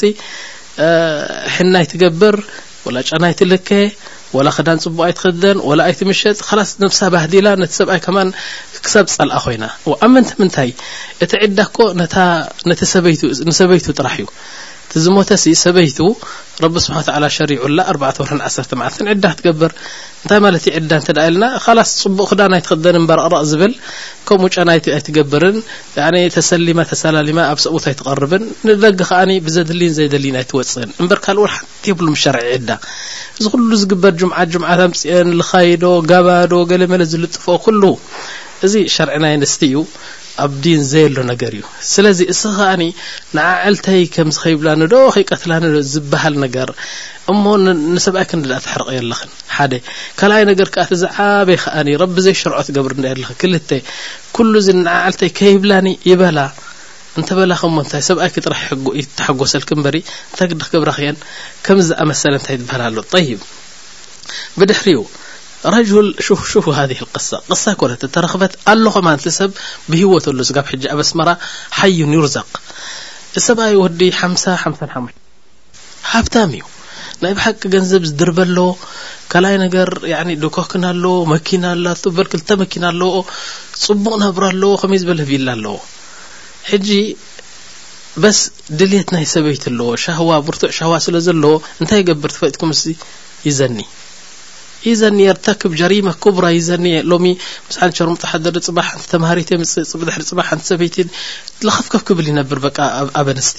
[1.57, 2.45] حنيتجبر
[2.85, 3.93] ول ጨنيتلك
[4.33, 7.47] ول خዳن ፅبق يتخدن ول يتمشط ف بهدل
[8.87, 9.65] ክሳብ ፀልኣ ኮይና
[10.05, 10.71] ኣብ መንቲ ምንታይ
[11.25, 11.87] እቲ ዕዳ ኮ
[12.95, 14.29] ሰበይቱ ጥራሕ እዩ
[15.05, 15.31] ዝሞተ
[15.65, 15.99] ሰበይቱ
[16.73, 17.03] ቢ ስሓ
[17.37, 19.73] ሸሪዑላ 41 ዳ ክትገብር
[20.25, 20.91] ንታ ማ ዕዳ
[21.91, 23.73] ስ ፅቡቅ ክዳ ይክደን በረቅቕ ዝብል
[24.31, 25.57] ከም ጫናይ ኣይትገብርን
[26.39, 31.41] ተሰሊማ ተሰላሊማ ኣብ ሰብት ይቐርብን ንደ ከ ብዘድልን ዘደሊ ኣይወፅእን እበ ካል
[31.93, 32.03] የብ
[32.37, 32.61] ር ዕ
[33.41, 34.13] እዚ ሉ ዝግበር
[34.61, 37.47] ም ም ፅ ዝኻይዶ ጋባዶ ገለ መለ ዝልጥፎ
[38.67, 39.75] እዚ ሸርዒና ኣይንስት እዩ
[40.45, 42.83] ኣብ ዲን ዘየ ሎ ነገር እዩ ስለዚ እስ ከዓኒ
[43.37, 46.69] ንዓዕልተይ ከምዚ ከይብላ ንዶ ኸይቀትላኒ ዝበሃል ነገር
[47.33, 47.43] እሞ
[47.95, 49.73] ንሰብኣይ ክንዲዳእ ትሕርቀ የለኽን ሓደ
[50.21, 53.71] ካልኣይ ነገር ከዓ እቲ ዛዓበይ ከዓኒ ረቢ ዘይሽርዖት ገብሪ እዳ የለ ክልተ
[54.37, 56.39] ኩሉ እዚ ንዓዕልተይ ከይብላኒ ይበላ
[57.21, 58.63] እንተ በላኸሞ ንታይ ሰብኣይ ክጥራሕ
[59.01, 61.17] ይተሓጎሰልክ እንበሪ እንታይ ክዲ ክገብራ ኸእየን
[61.67, 63.31] ከምዝኣመሰለ እንታይ ትበህላ ሎ ይ
[64.59, 64.99] ብድሕሪኡ
[65.75, 66.85] ረጅል ሽሹ ሃ
[67.15, 69.09] ቅሳ ቅሳ ኮነ ተረክበት ኣለኹማ
[69.39, 69.51] ሰብ
[69.93, 71.31] ብሂወተሉ ካ ሕጂ ኣብ ስመራ
[71.79, 72.49] ሓዩንይርዛቅ
[73.41, 74.55] እሰብኣይ ወዲ ሓሓ
[74.93, 75.15] ሓሙሽ
[76.13, 76.63] ሃብታም እዩ
[77.23, 78.63] ናይ ብሓቂ ገንዘብ ዝድርበ ሎ
[79.33, 79.89] ካልኣይ ነገር
[80.45, 81.65] ድኮክና ኣለዎ መኪና
[82.17, 83.13] በል ክልተ መኪና ኣለዎ
[83.87, 85.77] ፅቡቅ ናብረ ኣለዎ ከመይ ዝበለ ህብ ኢላ ኣለዎ
[86.71, 86.89] ሕጂ
[88.23, 88.41] በስ
[88.79, 92.73] ድልት ናይ ሰበይት ኣለዎ ሻዋ ብርቱዕ ሻዋ ስለ ዘለዎ እንታይ ገብር ትፈልትኩም
[93.49, 93.79] ይዘኒ
[94.89, 96.77] ይዘንኣርታክብ ጀሪማ ክቡራ ዩ ዘ
[97.11, 97.27] ሎሚ
[97.67, 99.65] ምስ ሓንቲ ሸርሙጣ ሓደሪ ፅባ ሓንቲ ተማሃሪ ድሪ
[100.31, 100.97] ፅባ ሓን ሰበይት
[101.65, 102.69] ዝኸፍከፍ ክብል ይነብር በ
[103.21, 103.59] ኣብ ኣንስቲ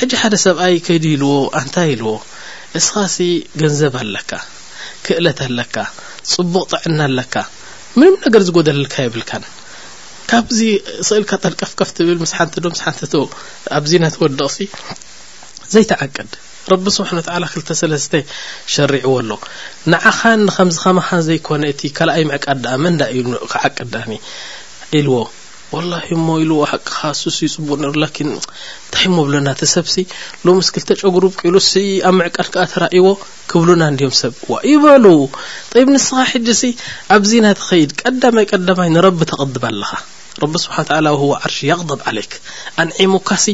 [0.00, 2.12] ሕጂ ሓደ ሰብኣይ ከይዲ ኢልዎ እንታ ኢልዎ
[2.80, 3.16] እስኻሲ
[3.62, 4.32] ገንዘብ ኣለካ
[5.06, 5.76] ክእለት ኣለካ
[6.34, 7.34] ፅቡቕ ጥዕና ኣለካ
[8.00, 9.44] ምንም ነገር ዝጎደለልካ ይብልካን
[10.32, 10.58] ካብዚ
[11.08, 13.12] ስእልካ ጠ ቀፍከፍ ትብል ምስ ሓንቲዶ ስ ሓንቲ
[13.78, 14.58] ኣብዚ ናተወድቕሲ
[15.74, 16.32] ዘይተዓቅድ
[16.72, 18.12] ረቢ ስውሕነት ዓላ ክልተ ሰለስተ
[18.74, 19.30] ሸሪዕዎ ኣሎ
[19.92, 24.10] ንዓኻ ንከምዝከመሃን ዘይኮነ እቲ ካልኣይ ምዕቃድዳኣ መንዳ እዩክዓቅዳኒ
[24.98, 25.14] ኢልዎ
[25.74, 29.96] ወላሂ እሞ ኢልዎ ሓቅኻ ስሱ ይፅቡእ ኒሩ ላኪን እንታይ እሞብለና እቲ ሰብሲ
[30.46, 33.06] ሎሚ ስ ክልተ ጨጉሩብቅሉ ስ ኣብ ምዕቃድከ ተራእዎ
[33.52, 35.04] ክብሉና እንዲዮም ሰብ ዋ ይበሉ
[35.72, 36.64] ጠብ ንስኻ ሕጂ ሲ
[37.18, 39.92] ኣብዚናተኸይድ ቀዳማይ ቀዳማይ ንረቢ ተቕድብ ኣለኻ
[40.44, 42.32] ረቢ ስብሓን ታላ ህዎ ዓርሺ የቕضብ ዓለይክ
[42.82, 43.44] ኣንዒሙካሲ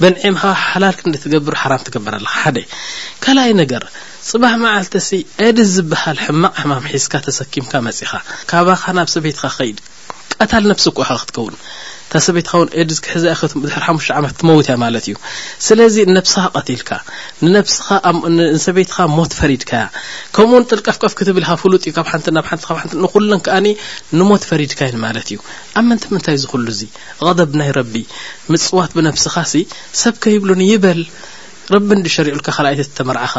[0.00, 2.58] በንዒምኻ ሓላልክንዲ ትገብር ሓራም ትገበር ኣለኻ ሓደ
[3.24, 3.84] ካልኣይ ነገር
[4.30, 5.10] ጽባሕ መዓልተሲ
[5.48, 8.12] እድስ ዝበሃል ሕማቕ ሕማም ሒዝካ ተሰኪምካ መጺኻ
[8.52, 9.78] ካባኻ ናብ ሰበትኻ ኸይድ
[10.42, 11.56] ቀታል ነፍሲ ኩ ኸ ክትከውን
[12.12, 15.14] ታ ሰበይትኻ እውን ድክሕዚ ት ድሕሪ ሓሙሽተ ዓመት ትመውት እያ ማለት እዩ
[15.66, 16.90] ስለዚ ነብስኻ ቐቲልካ
[17.74, 17.86] ስኻ
[18.36, 19.84] ንሰበይትኻ ሞት ፈሪድካያ
[20.36, 23.66] ከምኡውን ጥልቀፍቀፍ ክትብልኻ ፍሉጥ እዩ ካብ ሓንቲ ናብ ሓንቲ ካብ ሓንቲ ንኩለን ከኣኒ
[24.18, 25.38] ንሞት ፈሪድካይ ማለት እዩ
[25.78, 26.80] ኣብ መንቲ ምንታይ ዝኽሉ እዙ
[27.28, 27.94] ቀደብ ናይ ረቢ
[28.54, 29.62] ምፅዋት ብነፍስኻ ሲ
[30.02, 31.00] ሰብካ ይብሉን ይበል
[31.76, 33.34] ረቢ ንዲሸሪዑልካ ካልእይት ተመርዓኻ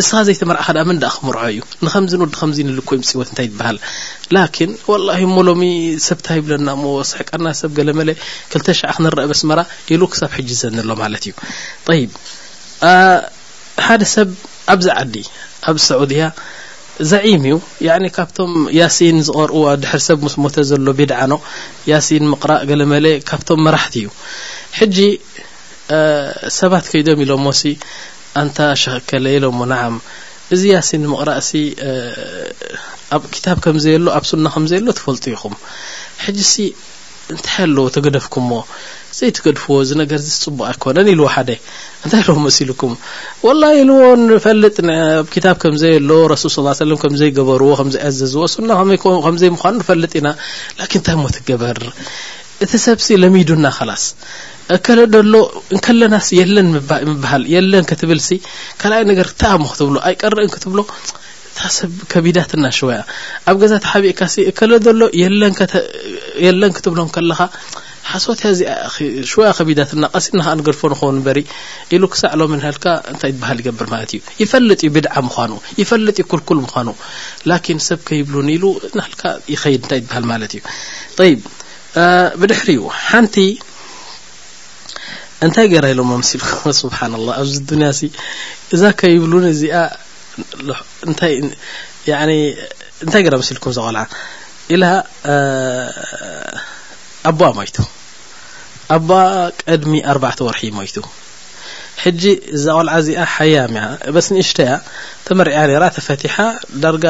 [0.00, 3.76] እስኻ ዘይተመርዓከ መንዳእ ክምር እዩ ንከምዚ ንወዲ ከምዚ ንልኮይፅወት እንታይ ትበሃል
[4.34, 4.42] ላ
[5.08, 5.64] ላ ሞ ሎሚ
[6.06, 8.00] ሰብታ ይብለና ሞ ስሕቀና ሰብ ገለ መ
[8.52, 9.50] ክሸ ክንረአ ስመ
[9.96, 11.32] ኢሉ ክሳብ ሕጂ ዘንሎ ማለት እዩ
[11.98, 12.02] ይ
[13.88, 14.28] ሓደ ሰብ
[14.74, 15.14] ኣብዚ ዓዲ
[15.70, 16.24] ኣብ ሰዑድያ
[17.10, 17.56] ዘዒም እዩ
[18.16, 21.32] ካብቶም ያሲን ዝቐርኡ ድሕርሰብ ሙስሞተ ዘሎ ቤድዓኖ
[21.92, 24.10] ያሲን ምቕራእ ገለ መለ ካብቶም መራሕቲ እዩ
[24.80, 24.98] ሕጂ
[26.58, 27.62] ሰባት ከይዶም ኢሎም ሞሲ
[28.42, 29.96] ኣንታ ሸክከለ ኢሎ እሞ ንዓም
[30.54, 31.50] እዚ ያሲ ንምቕራእሲ
[33.16, 35.54] ኣብ ክታብ ከምዘ የሎ ኣብ ሱና ከምዘ የሎ ትፈልጡ ኢኹም
[36.24, 36.66] ሕጂ ሲ
[37.32, 38.50] እንታይ ኣለዎ ተገደፍኩምሞ
[39.18, 41.50] ዘይትገድፍዎ ዚ ነገር ፅቡቅ ኣይኮነን ኢልዎ ሓደ
[42.04, 42.92] እንታይ ለዎ መሲልኩም
[43.46, 48.70] ወላ ኢልዎ ንፈልጥ ኣብ ታ ከምዘ የሎ ረሱል ስ ሰ ከምዘይገበርዎ ከዘይዕዘዝዎ ሱና
[49.26, 50.28] ከምዘይምዃኑ ንፈልጥ ኢና
[50.80, 51.80] ላኪን ንታይ ሞ ትገበር
[52.64, 54.04] እቲ ሰብሲ ለምይዱና ከላስ
[54.76, 55.34] ኣከለ ደሎ
[55.86, 56.68] ከለናሲ የለን
[57.30, 58.28] ሃል የለን ክትብልሲ
[58.80, 60.80] ካኣይ ነገር ክክብሎ ኣይቀርእን ክብሎ
[61.98, 63.00] ብከቢዳትና ሽወያ
[63.50, 64.20] ኣብ ገዛተ ሓቢእካ
[64.58, 65.00] ከለደሎ
[66.46, 67.40] የለን ክትብሎ ከካ
[68.12, 68.72] ሓሶትያ ዚኣ
[69.28, 71.38] ሸወያ ከቢትና ቀሲናከንገድፎ ንኾውን በሪ
[71.96, 72.84] ኢሉ ክሳዕሎሃልካ
[73.14, 76.80] ንታይ ትሃል ይገብር ማለት እዩ ይፈለጥ ብድዓ ምኑ ይፈለጥ ክልኩል ምኑ
[77.76, 78.64] ን ሰብከይብሉን ኢሉ
[79.06, 79.22] ሃልካ
[79.54, 80.62] ይኸድ ታይ ሃልማለ እዩ
[81.30, 81.34] ይ
[82.42, 82.60] ብድሕ
[85.46, 86.44] እንታይ ገይራ ኢሎሞ ሲሉ
[86.80, 88.02] ስብሓና ላه ኣብዚ ዱንያ ሲ
[88.74, 89.74] እዛ ከ ይብሉን እዚኣ
[93.06, 94.02] እንታይ ገራ መሲልኩም ዛቆልዓ
[94.74, 94.84] ኢላ
[97.30, 97.76] ኣቦ ሞይቱ
[98.96, 99.08] ኣቦ
[99.62, 100.96] ቀድሚ ኣርባዕተ ወርሒ ሞይቱ
[102.04, 102.22] ሕጂ
[102.56, 103.84] እዛቆልዓ እዚኣ ሓያም ያ
[104.14, 104.70] በስኒእሽተያ
[105.26, 106.34] ተመሪዕያ ነራ ተፈቲሓ
[106.82, 107.06] ዳርጋ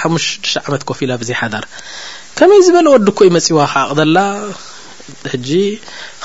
[0.00, 0.26] ሓሙሽ
[0.66, 1.64] ዓመት ኮፍ ኢላ ብዘ ሓዳር
[2.38, 4.18] ከመይ ዝበለ ወድ ኮ ዩ መፂዋ ከዓቕ ዘላ
[5.46, 5.50] ጂ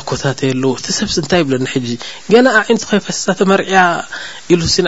[0.00, 1.86] ኣኮታተሉ ቲሰብስ እንታይ ይብለኒ ሕጂ
[2.32, 3.78] ገና ዓይነ ኸይፈሳተመርዕያ
[4.54, 4.86] ኢሉ ሲን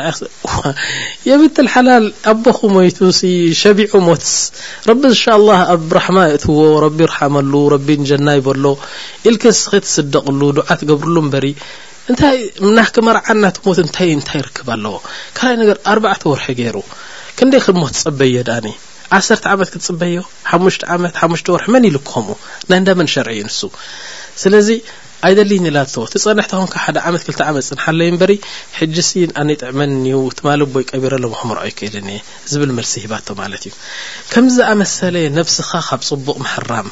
[1.31, 3.21] የብተልሓላል ኣቦኹ ሞይቱሲ
[3.63, 4.35] ሸቢዑ ሞትስ
[4.91, 6.57] ረቢ እንሻء ላ ኣብራحማ የእትዎ
[6.87, 8.73] ረቢ ርሓመሉ ረቢ ን ጀናይበ ሎ
[9.29, 11.47] ኢልከን ስከ ትስደቕሉ ድዓ ትገብርሉ እበሪ
[12.13, 12.39] እንታይ
[12.79, 14.97] ናክ መርዓና ሞት ታ እንታይ ይርክብ ኣለዎ
[15.39, 16.77] ካ ነገር ኣርባዕተ ወርሒ ገይሩ
[17.39, 18.69] ክንደይ ክ ሞት ፅበየ ዳኣኒ
[19.17, 20.15] ዓሰርተ ዓመት ክትፅበዮ
[20.51, 22.29] ሓሙሽተ ዓመት ሓሙሽተ ወርሒ መን ይልክኸም
[22.71, 23.61] ና ንዳ መን ሸርዐ እዩ ንሱ
[24.43, 24.69] ስለዚ
[25.27, 28.33] ኣይደሊ ን ላቶ ትፀንሕቲኹንካ ሓደ ዓመት 2ልተ ዓመት ፅንሓለይ በሪ
[28.79, 30.07] ሕጂ ስ ኣነይ ጥዕመንኒ
[30.39, 32.19] ትማ ቦይ ቀቢረሎምከም ር ይክልኒየ
[32.53, 33.73] ዝብል መልሲ ሂባቶ ማለት እዩ
[34.33, 36.89] ከምዝኣመሰለ ነብስኻ ካብ ፅቡቕ መሕራም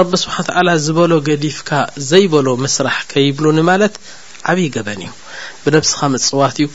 [0.00, 1.70] ረቢ ስብሓ ታላ ዝበሎ ገዲፍካ
[2.10, 3.96] ዘይበሎ ምስራሕ ከይብሉኒ ማለት
[4.52, 5.12] ዓብይ ገበን እዩ
[5.64, 6.68] ብነብስኻ መፅዋት እዩ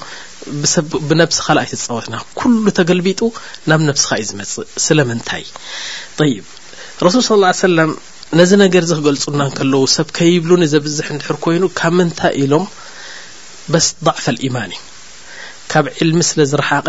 [1.09, 3.21] ብነብስኻ ኣይተፃወትና ኩሉ ተገልቢጡ
[3.69, 5.45] ናብ ነብስካ እዩ ዝመፅእ ስለምንታይ
[6.33, 6.37] ይ
[7.29, 7.91] ሱል ሰለም
[8.39, 12.65] ነዚ ነገር ዚ ክገልጹናን ከለዉ ሰብከይብሉኒዘብዝሕ እንድሕር ኮይኑ ካብ ምንታይ ኢሎም
[13.73, 14.81] በስ ضዕፍ ኢማን እዩ
[15.71, 16.87] ካብ ዕልሚ ስለ ዝረሓቐ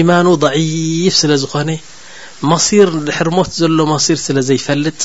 [0.00, 1.70] ኢማኑ ضዒፍ ስለ ዝኾነ
[2.50, 5.00] መሲር ድሕር ሞት ዘሎ መሲር ስለ ዘይፈልጥ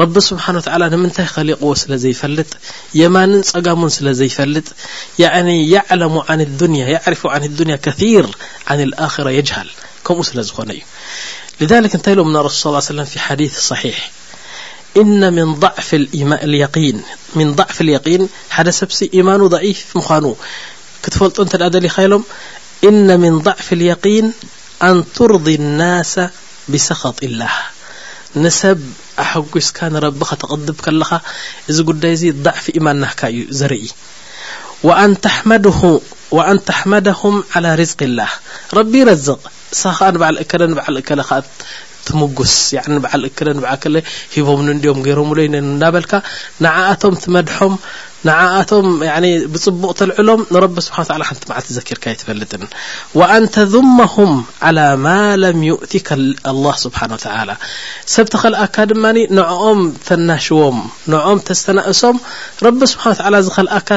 [0.00, 2.50] ረቢ ስብሓን ተላ ንምንታይ ኸሊቕዎ ስለ ዘይፈልጥ
[3.00, 4.68] የማንን ፀጋሙን ስለ ዘይፈልጥ
[5.94, 8.28] ዕለሙ ን ድንያ ርፉ ን ዱንያ ከثር
[8.78, 9.70] ን ኣራ የጅሃል
[10.06, 10.70] ከምኡ ስለ ዝኾነ
[11.62, 13.42] እዩ እንታይ ኢሎም ረሱል ሳ ሰለ ሓዲ
[14.96, 15.52] ض من
[17.52, 19.78] ضعف اليقين ሓደ سብس إيمان ضعيف
[20.08, 20.32] مኑ
[21.02, 21.36] كትفلጦ
[21.86, 22.22] لኻ ሎም
[22.88, 24.26] إن من ضعف اليقين
[24.88, 26.14] أن ترضي الناس
[26.70, 27.54] بسخط الله
[28.44, 28.80] نسብ
[29.24, 31.10] احጉስካ نرب تقضب لኻ
[31.70, 32.12] እዚ ጉዳይ
[32.48, 33.84] ضعف إيمان ና ዩ ዘرኢ
[36.36, 38.30] وأن تحمدهم على رزق الله
[38.78, 39.40] رب رزق
[40.50, 41.42] ك ك
[42.06, 42.54] ትስ
[44.34, 45.30] ሂቦም ኦም رም
[45.82, 46.04] ናበል
[46.64, 47.72] نعኣቶም ትመድحም
[48.28, 48.84] ንኣቶም
[49.52, 52.58] ብፅቡቅ ተልዕሎም ን ስ ቲ ዓዘኪርካ ፈጥ
[56.58, 57.40] ብሓ
[58.14, 59.04] ሰብቲ ከልኣካ ድማ
[59.38, 60.78] ንኦም ተናሽዎም
[61.34, 62.16] ም ተስተናእሶም
[62.78, 63.04] ቢ ስብሓ
[63.56, 63.96] ከኣካ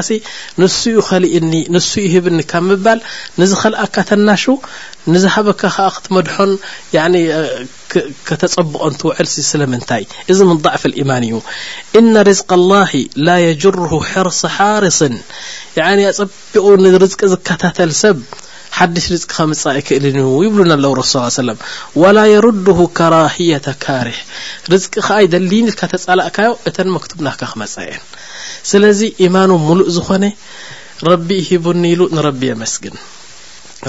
[0.64, 2.38] ንሱኡ ኸሊእኒ ንሱ ሂብኒ
[2.70, 3.00] ምል
[3.42, 4.44] ንዝ ከልኣካ ተናሹ
[5.14, 6.52] ንዝሃበካ ከ ክትመድሖን
[8.28, 9.66] ከተፀቡቀ ውዕል ዚ
[10.66, 10.84] ضዕፍ
[13.26, 15.16] እዩ ሕርስ ሓርስን
[15.86, 18.18] ኣጸቢቑ ንርዝቂ ዝከታተል ሰብ
[18.78, 21.60] ሓድሽ ርዝቂ ኸመጻይክእልን ዩ ይብሉን ኣለው ረሱ ሰለም
[22.02, 24.18] ዋላ የሩድሁ ከራሂያة ካሪሕ
[24.72, 28.04] ርዝቂ ከዓይደሊን ኢልካ ተጻላእካዮ እተን መክቱብ ናካ ክመጻየን
[28.72, 30.26] ስለዚ ኢማን ሙሉእ ዝኾነ
[31.10, 32.98] ረቢ ይሂቡኒ ኢሉ ንረቢ የመስግን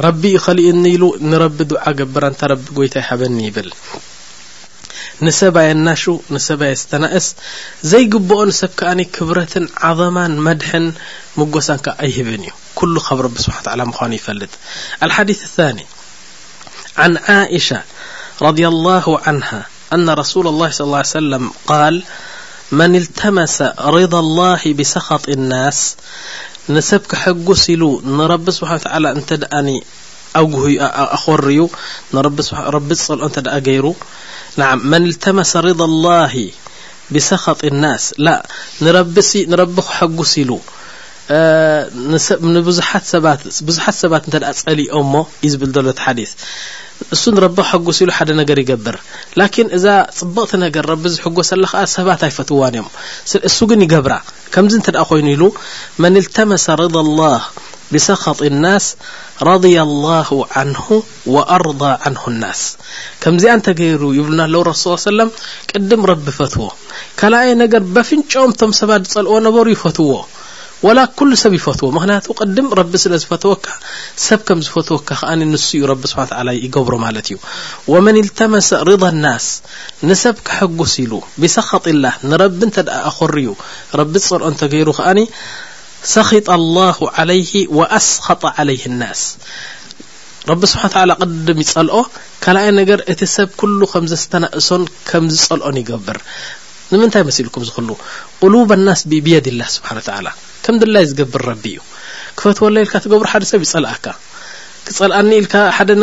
[0.07, 3.71] ረቢ ኸሊኡኒ ኢሉ ንረቢ ድዓ ገብርእንታ ረቢ ጐይታ ይሃበኒ ይብል
[5.25, 7.35] نسبي لنو نسي ستنقس
[7.83, 10.69] زيقبኦ سب كن كبرة عظما مድح
[11.37, 14.49] مجس ك أيهبن ي كل رب سبحا و ل من يفل
[15.03, 15.87] الحديث الثاني
[16.99, 17.81] عن عئشة
[18.43, 19.63] رضي الله عنها
[19.93, 22.03] أن رسول الله صى الله عيه وسلم قال
[22.73, 23.63] من التمس
[23.97, 25.79] رضى الله بسخط الناس
[26.77, 27.83] نسب كحجس ل
[28.19, 29.81] نرب سبحا و تعلى ن
[30.39, 30.75] ኣብግህ
[31.17, 31.61] ኣኸርዩ
[32.17, 32.39] ንረቢ
[33.05, 33.87] ጸልዖ እንተደኣ ገይሩ
[34.61, 36.35] ንዓም መን እልተመሰ ርض ላሂ
[37.15, 38.33] ብሰኸጢ ናስ ላ
[39.51, 40.51] ንረቢ ክሓጉስ ኢሉ
[42.25, 45.15] ዙት ብዙሓት ሰባት እንተ ፀሊኦ እሞ
[45.47, 46.33] እዩ ዝብል ዘሎ ቲ ሓዲስ
[47.15, 48.97] እሱ ንረቢ ክሓጉስ ኢሉ ሓደ ነገር ይገብር
[49.41, 49.87] ላኪን እዛ
[50.19, 52.89] ፅብቕቲ ነገር ረቢ ዝሕጎሰሎ ከዓ ሰባት ኣይፈትዋን እዮም
[53.51, 54.15] እሱ ግን ይገብራ
[54.57, 55.45] ከምዚ እንተ ድ ኮይኑ ኢሉ
[56.05, 57.23] መን ልተመሰ ሪض ላ
[57.95, 58.87] ብሰኸጢ ናስ
[59.49, 60.29] ራያ ላሁ
[60.71, 60.85] ንሁ
[61.35, 61.65] ወኣር
[62.15, 62.63] ንሁ ናስ
[63.23, 65.29] ከምዚኣ እንተ ገይሩ ይብሉና ኣለው ረስ ሰለም
[65.71, 66.67] ቅድም ረቢ ፈትዎ
[67.21, 70.09] ካልኣይ ነገር በፍንጮም እቶም ሰባት ዝጸልኦ ነበሩ ይፈትዎ
[70.87, 73.67] ወላ ኩሉ ሰብ ይፈትዎ ምክንያቱ ቅድም ረቢ ስለ ዝፈትወካ
[74.25, 77.37] ሰብ ከም ዝፈትዎካ ከዓኒ ንሱ እዩ ረቢ ስብሓ ታላ ይገብሮ ማለት እዩ
[77.93, 79.47] ወመን ኢልተመሰ ሪض ናስ
[80.09, 83.49] ንሰብ ክሐጉስ ኢሉ ብሰኸጢ ላህ ንረቢ እንተ ደ ኣኸርዩ
[84.01, 85.21] ረቢ ዝጸልዖ እንተገይሩ ከዓኒ
[86.15, 87.91] ط لله عليه وخ
[88.59, 90.73] عل ر س
[91.63, 92.03] ይፀልኦ
[92.45, 92.67] ኣ
[93.13, 93.49] እቲ ሰብ
[93.81, 94.69] ل ከ ስተእሶ
[95.39, 96.19] ዝፀልኦ ይብር
[97.03, 97.57] ንታይ ልም ክ
[98.47, 98.89] قلب ل
[99.27, 99.47] ብيድ
[101.21, 101.77] ዝብር እዩ
[102.39, 104.15] ክፈት ኢል ብ ይ ቕብ ኡ
[104.87, 105.95] ክፈል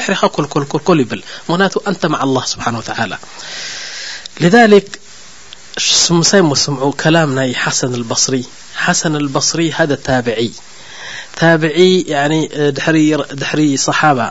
[0.00, 1.20] በحኻ كልكككል ይብል
[2.86, 4.74] ቱ ل
[6.10, 8.44] مسمع كلام ي حسن البصري
[8.74, 10.50] حسن البصري هذا تابعي
[11.42, 14.30] بع ن حر صحاب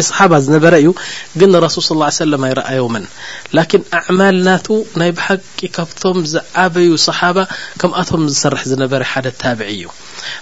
[0.00, 0.92] صحاب نبر ي
[1.36, 3.06] ن رسول صلى الله عيه وسلم يرأيم
[3.52, 7.46] لكن أعمال نات ي بحق م زعبي صحابة
[7.78, 9.86] كمم سرح نبر ح تابع ي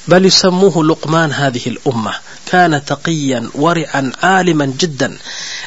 [0.09, 2.13] بل يسموه لقمان هذه الأمة
[2.47, 5.11] كان تقيا ورعا عالما جدا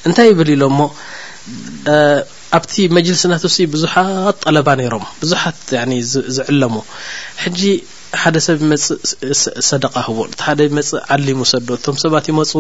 [0.07, 0.91] ل
[2.55, 5.57] ኣብቲ መጅሊስናትሲ ብዙሓት ጠለባ ነይሮም ብዙሓት
[6.35, 6.75] ዝዕለሙ
[7.43, 7.61] ሕጂ
[8.21, 9.01] ሓደ ሰብ መፅእ
[9.69, 12.51] ሰደቃ ህዎ እቲ ሓደ መፅ ዓሊሙ ሰድ እቶም ሰባት ይመፁ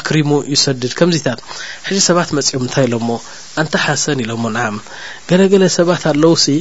[0.00, 1.40] ኣክሪሙ ይሰድድ ከምዚታት
[1.88, 3.08] ሕጂ ሰባት መፅኦም እንታይ ኢሎሞ
[3.62, 4.64] እንታ ሓሰን ኢሎሞ ንዓ
[5.30, 6.56] ገለገለ ሰባት ኣለው ሲ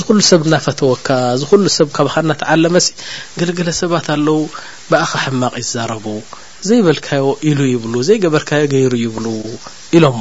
[0.00, 1.06] ዝ ኩሉ ሰብ እናፈተወካ
[1.36, 2.90] እዝ ሉ ሰብ ካብከ እናተዓለመ ሲ
[3.40, 4.40] ገለገለ ሰባት ኣለው
[4.90, 6.06] ብኣኻ ሕማቕ ይዛረቡ
[6.70, 9.26] ዘይበልካዮ ኢሉ ይብሉ ዘይገበርካዮ ገይሩ ይብሉ
[9.98, 10.20] ኢሎሞ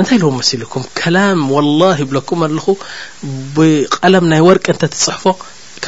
[0.00, 2.66] እንታይ ኢل መሲلك كላም ولله ብለኩ ኣለኹ
[3.54, 5.24] ብቐለም ናይ ወርቂ እንተ ትፅሕፎ
[5.84, 5.86] ከ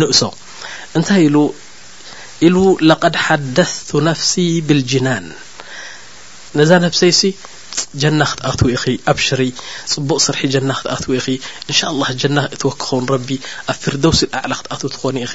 [0.00, 0.20] ንእሶ
[0.98, 1.34] እንታይ ኢ
[2.46, 2.56] ኢሉ
[2.90, 4.32] لقድ ሓደثቱ نفሲ
[4.68, 5.26] ብالجናاን
[6.58, 7.22] ነዛ نفሰይሲ
[8.02, 9.40] جና ክትأትው ኢኺ ኣብ ሽር
[9.92, 11.26] ጽቡቕ ስርሒ جና ክትأትው ኢኺ
[11.70, 13.28] إنشاء الله جና ትወክኸውን رቢ
[13.70, 15.34] ኣብ ፍርدوሲ ኣዕل ክትأት ትኮن ኢኺ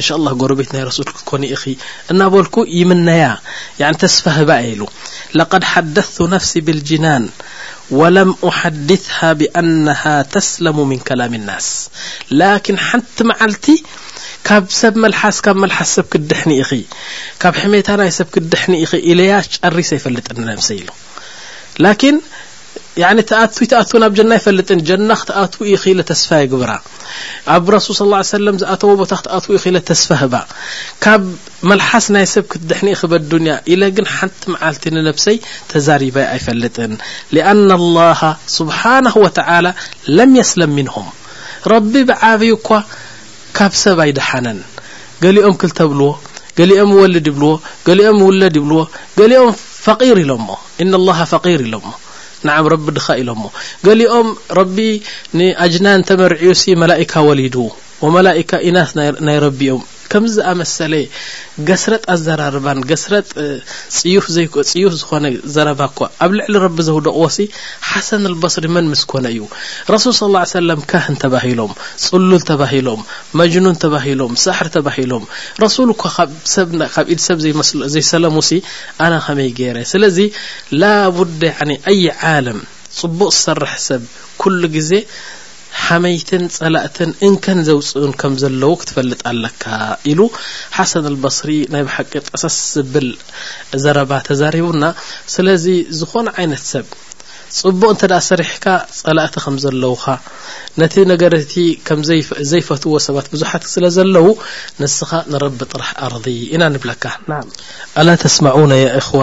[0.00, 1.64] إنشء الله جرቤት ናይ رسል ክኮن ኢኺ
[2.12, 3.24] እናበልك يምነያ
[4.02, 4.80] ተስፋ ህባ ኢሉ
[5.38, 6.52] لقድ ሓደثቱ فሲ
[6.88, 7.04] جን
[7.90, 11.90] ولم أحድثه بأنها ተسلم من كلام الناس
[12.30, 13.66] لكن ሓቲ መዓልቲ
[14.48, 16.30] ካብ ሰብ መስ መስ ሰብ ክድ
[17.42, 18.54] ካብ ሕمታ ናይ ሰብ ክድ
[19.30, 19.40] ያ
[19.78, 20.26] ሪسيፈልጥ
[20.68, 20.78] ሰ
[23.28, 26.70] ተኣትይ ተኣትው ናብ ጀና ይፈልጥን ጀና ክትኣትው ይኽኢእለ ተስፋ ይግብራ
[27.56, 28.06] ኣብ ረሱል صى
[28.36, 30.34] ሰለም ዝኣተዎ ቦታ ክትኣትዉ ይኽኢለ ተስፋ ህባ
[31.04, 31.22] ካብ
[31.70, 35.36] መልሓስ ናይ ሰብ ክትድሕኒእ ኽበ ዱንያ ኢለ ግን ሓንቲ መዓልቲ ንነፍሰይ
[35.70, 36.92] ተዛሪባይ ኣይፈልጥን
[37.36, 38.20] ሊኣነ لላه
[38.58, 39.66] ስብሓናه ወተላ
[40.16, 41.08] ለም የስለም ምንهም
[41.74, 42.68] ረቢ ብዓብይ እኳ
[43.58, 44.58] ካብ ሰብ ኣይደሓነን
[45.24, 46.08] ገሊኦም ክልተብልዎ
[46.58, 47.52] ገሊኦም ወልድ ይብልዎ
[47.88, 48.80] ገሊኦም ውለድ ይብልዎ
[49.20, 49.50] ገሊኦም
[49.86, 50.48] ፈር ኢሎሞ
[51.08, 51.86] ላ ፈር ኢሎሞ
[52.48, 53.42] نع رب ድኻ ኢሎم
[53.86, 54.76] ገሊኦም رቢ
[55.40, 57.56] ንأጅናاን ተመሪዒ ሲ مላئካ وሊድ
[58.04, 58.90] ወመላእካ ኢናስ
[59.28, 59.80] ናይ ረቢኦም
[60.12, 60.94] ከምዝኣመሰለ
[61.68, 63.26] ገስረጥ ኣዘራርባን ገስረጥ
[63.96, 64.24] ፅዩፍ
[65.00, 67.38] ዝኾነ ዘረባ እኳ ኣብ ልዕሊ ረቢ ዘውደቕዎሲ
[67.88, 69.42] ሓሰን ልበስሪ መን ምስ ኮነ እዩ
[69.94, 71.72] ረሱል صለ ሰለም ካህን ተባሂሎም
[72.06, 73.02] ፅሉል ተባሂሎም
[73.40, 75.26] መጅኑን ተባሂሎም ሳሕር ተባሂሎም
[75.64, 76.04] ረሱል እኳ
[76.94, 77.38] ካብ ኢድ ሰብ
[77.94, 78.60] ዘይሰለሙ ሲ
[79.06, 80.18] ኣና ኸመይ ገይረ ስለዚ
[80.82, 81.42] ላቡዳ
[81.92, 82.02] ኣይ
[82.34, 82.60] ዓለም
[83.00, 84.02] ፅቡቅ ዝሰርሕ ሰብ
[84.42, 84.92] ኩሉ ጊዜ
[85.86, 89.64] ሓመይትን ጸላእትን እንከን ዘውፅኡን ከም ዘለው ክትፈልጥ ኣለካ
[90.12, 90.20] ኢሉ
[90.78, 93.08] ሓሰን አልባስሪ ናይ ብሓቂ ጠሳስ ዝብል
[93.84, 94.84] ዘረባ ተዛሪቡና
[95.34, 95.66] ስለዚ
[96.00, 96.88] ዝኾነ ዓይነት ሰብ
[97.60, 98.66] ፅቡቅ እንተ ደ ሰሪሕካ
[98.98, 100.04] ጸላእቲ ከም ዘለውካ
[100.80, 101.54] ነቲ ነገረቲ
[101.86, 102.00] ከም
[102.50, 104.28] ዘይፈትዎ ሰባት ብዙሓት ስለ ዘለው
[104.82, 107.04] ንስኻ ንረቢ ጥራሕ ኣርዚ ኢና ንብለካ
[108.02, 109.22] ኣላ ተስማዑና ኢኽዋ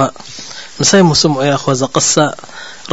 [0.92, 2.34] ሳይ ሙስሙዑ እኽዋ ዘቕሳእ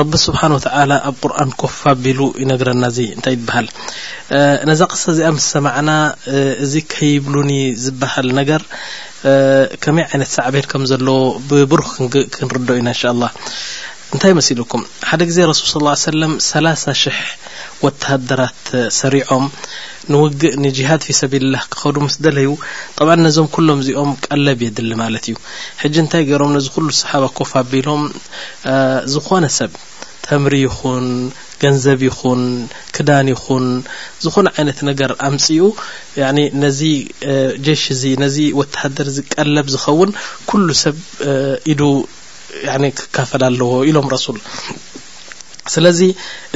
[0.01, 3.67] ረቢ ስብሓን ተዓላ ኣብ ቁርን ኮፋ ኣቢሉ ዩነግረና እዚ እንታይ ትበሃል
[4.69, 5.91] ነዛ ቕሳ እዚኣ ምስ ሰማዕና
[6.65, 7.51] እዚ ከይብሉኒ
[7.85, 8.63] ዝበሃል ነገር
[9.85, 11.19] ከመይ ዓይነት ሳዕበል ከም ዘለዎ
[11.51, 13.23] ብብሩህ ክክንርዶ ዩና እንሻ ኣላ
[14.15, 17.17] እንታይ መሲልኩም ሓደ ጊዜ ረሱል ص ሰለም ሰላሳ ሽሕ
[17.85, 18.61] ወተሃደራት
[18.99, 19.45] ሰሪዖም
[20.13, 22.47] ንውግእ ንጅሃድ ፊ ሰቢል ላህ ክኸዱ ምስ ደለዩ
[22.99, 25.37] ጠብዓ ነዞም ኩሎም እዚኦም ቀለብ የድሊ ማለት እዩ
[25.83, 28.03] ሕጂ እንታይ ገይሮም ነዚ ኩሉ ሰሓባ ኮፍ ኣቢሎም
[29.15, 29.73] ዝኾነ ሰብ
[30.27, 31.07] ተምሪ ይኹን
[31.65, 32.43] ገንዘብ ይኹን
[32.97, 33.67] ክዳን ይኹን
[34.27, 35.77] ዝኾነ ዓይነት ነገር ኣምፅ ኡ
[36.23, 36.35] ያ
[36.65, 36.81] ነዚ
[37.69, 40.13] ጀሽ እዚ ነዚ ወተሃደር እዚ ቀለብ ዝኸውን
[40.51, 40.97] ኩሉ ሰብ
[41.75, 41.83] ኢዱ
[42.99, 44.39] ክካፈል ኣለዎ ኢሎም ረሱል
[45.75, 46.01] ስለዚ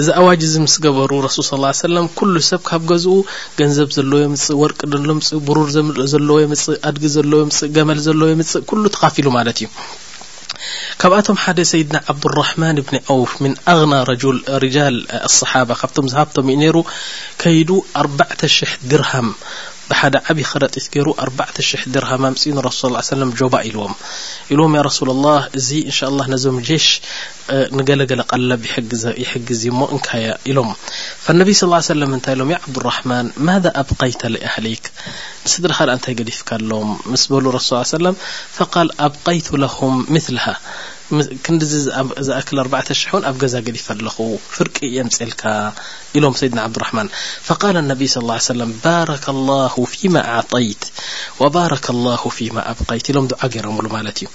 [0.01, 3.15] እዚ ኣዋጅ እዚ ምስ ገበሩ ረሱል ስ ሰለም ኩሉ ሰብ ካብ ገዝኡ
[3.59, 5.69] ገንዘብ ዘለዎ ምፅእ ወርቂ ዘሎ ምፅእ ብሩር
[6.13, 9.67] ዘለዎ ምፅእ ኣድጊ ዘለዎ ምፅእ ገመል ዘለዎ ምፅእ ኩሉ ተካፊሉ ማለት እዩ
[11.03, 13.93] ካብኣቶም ሓደ ሰይድና ዓብድራሕማን ብኒ ዓውፍ ምን ኣና
[14.65, 14.97] ርጃል
[15.29, 16.77] ኣصሓባ ካብቶም ዝሃፍቶም ዩ ነይሩ
[17.43, 17.71] ከይዱ
[18.03, 19.29] ኣርባዕተሽሕ ድርሃም
[19.99, 23.93] ሓደ ዓب خرጢት ገይሩ 4بع ش ድرهممፅ نرس صل ى ا عيه سلم جب ኢلዎم
[24.53, 26.87] ኢلوم ي رسول الله እዚ إن شاء الله نዞم جሽ
[27.79, 28.61] نجلገለ ቀለب
[29.23, 30.69] يحግز ሞ كي ኢሎم
[31.25, 34.85] فالنبي صلى ا يه وسلم ታይ ሎم ي عبدالرحمن ماذا أبقيت لهليك
[35.45, 38.15] نس درካ ንታይ جዲفك ሎم مس በل رس صل عه سلم
[38.59, 40.47] فقال أبقيቱ لهم مثله
[41.45, 44.17] ክንዲዝأክል 4ተሽ ን ኣብ ገዛ ገዲፍ ኣለኹ
[44.57, 45.43] ፍርቂ የምፅልካ
[46.19, 47.09] ኢሎም ሰይድና ዓብدርحማን
[47.49, 50.83] فقاል الነቢ صى اه سለ ባረك الله فيم ኣعطይት
[51.41, 54.27] وባረك الله فم ኣብقይት ኢሎም ድع ገይረምሉ ማለት እዩ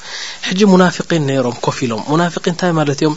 [0.47, 3.15] ሕጂ ሙናافقን ነይሮም ኮፍ ኢሎም ሙናፊقን እንታይ ማለት እዮም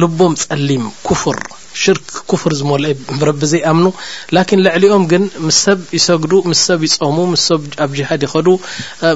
[0.00, 0.84] ልቦም ጸሊም
[1.22, 1.38] ፍር
[1.80, 2.90] ሽርክ ክፍር ዝመልኦ
[3.20, 3.86] ብረቢ ዘይኣምኑ
[4.36, 8.48] ላኪን ልዕሊኦም ግን ምስ ሰብ ይሰግዱ ምስ ሰብ ይጾሙ ምስ ሰብ ኣብ ጅሃድ ይኸዱ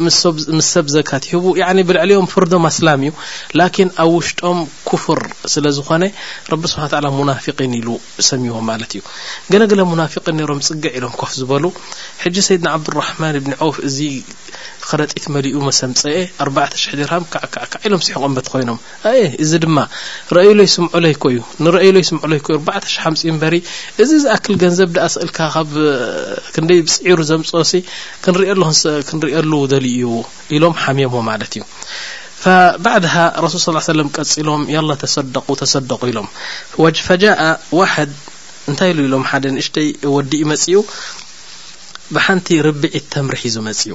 [0.06, 3.12] ምስ ሰብ ዘካት ይህቡ ያ ብልዕሊኦም ፍርዶም ኣስላም እዩ
[3.60, 4.58] ላኪን ኣብ ውሽጦም
[4.90, 5.20] ኩፍር
[5.54, 6.02] ስለ ዝኾነ
[6.52, 7.88] ረቢ ስብሓ ተላ ሙናፊقን ኢሉ
[8.30, 9.02] ሰሚዎ ማለት እዩ
[9.52, 11.64] ገለገለ ሙናፊقን ነይሮም ፅግዕ ኢሎም ኮፍ ዝበሉ
[12.24, 13.76] ሕጂ ሰይድና ዓብድ ራሕማን ብኒ ውፍ
[14.88, 16.10] ከረጢት መሊኡ መሰምፀአ
[16.46, 18.78] 4ተሽ0 ድርሃም ዓከዓ ኢሎም ሲሕቆንበት ኮይኖም
[19.10, 19.78] ኣየ እዚ ድማ
[20.36, 23.54] ረአይሎይ ስምዑ ለይኮእዩ ንረአይሎይ ስምዑ ለይኮዩ 4ርተሽ ሓፂ እምበሪ
[24.02, 25.40] እዚ ዝኣክል ገንዘብ ደኣስእልካ
[25.72, 25.86] ብ
[26.56, 27.72] ክንደይ ፅዒሩ ዘምፅሲ
[28.26, 30.22] ክክንርአሉ ዘል ዩ
[30.56, 31.64] ኢሎም ሓሚሞዎ ማለት እዩ
[32.84, 33.14] ባዕድሃ
[33.44, 36.28] ረሱል ص ሰለም ቀጺሎም ያላ ተሰደቁ ተሰደቁ ኢሎም
[37.08, 37.40] ፈጃእ
[37.78, 38.12] ዋሕድ
[38.70, 40.78] እንታይ ኢሉ ኢሎም ሓደ ንእሽተይ ወዲኡ መጺኡ
[42.14, 43.94] ብሓንቲ ርቢዒት ተምርሒዙ መጺኡ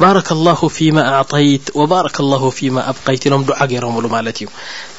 [0.00, 2.42] ባረከ له ፊማ ኣعታይት ወባረከ له
[2.74, 4.48] ማ ኣብቀይቲ ኢሎም ድዓ ገይሮምሉ ማለት እዩ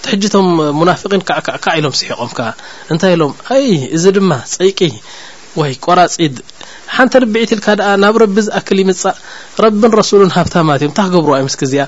[0.03, 0.47] ተሕጅቶም
[0.79, 2.39] ሙናፍقን ከዓ ከ ኢሎም ስሒቆምካ
[2.91, 3.57] እንታይ ኢሎም ኣ
[3.95, 4.79] እዚ ድማ ፀይቂ
[5.59, 6.35] ወይ ቆራጺድ
[6.95, 9.15] ሓንቲ ርቢዒት ኢልካ ደኣ ናብ ረቢ ዝኣክል ይምፃእ
[9.63, 11.83] ረቢ ረሱሉን ሃብታ ማለት እዮም እንታይ ክገብርዋ ምስኪ እዚኣ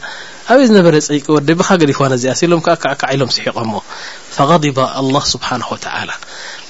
[0.51, 3.79] ኣበይ ዝነበረ ፀይቂ ወደ ብካ ገዲ ነ እዚኣ ስ ኢሎም ከ ከዓ ከዓ ኢሎም ስሒቆምዎ
[4.51, 4.77] غዲባ
[5.13, 5.49] له ስብሓ
[6.09, 6.11] ላ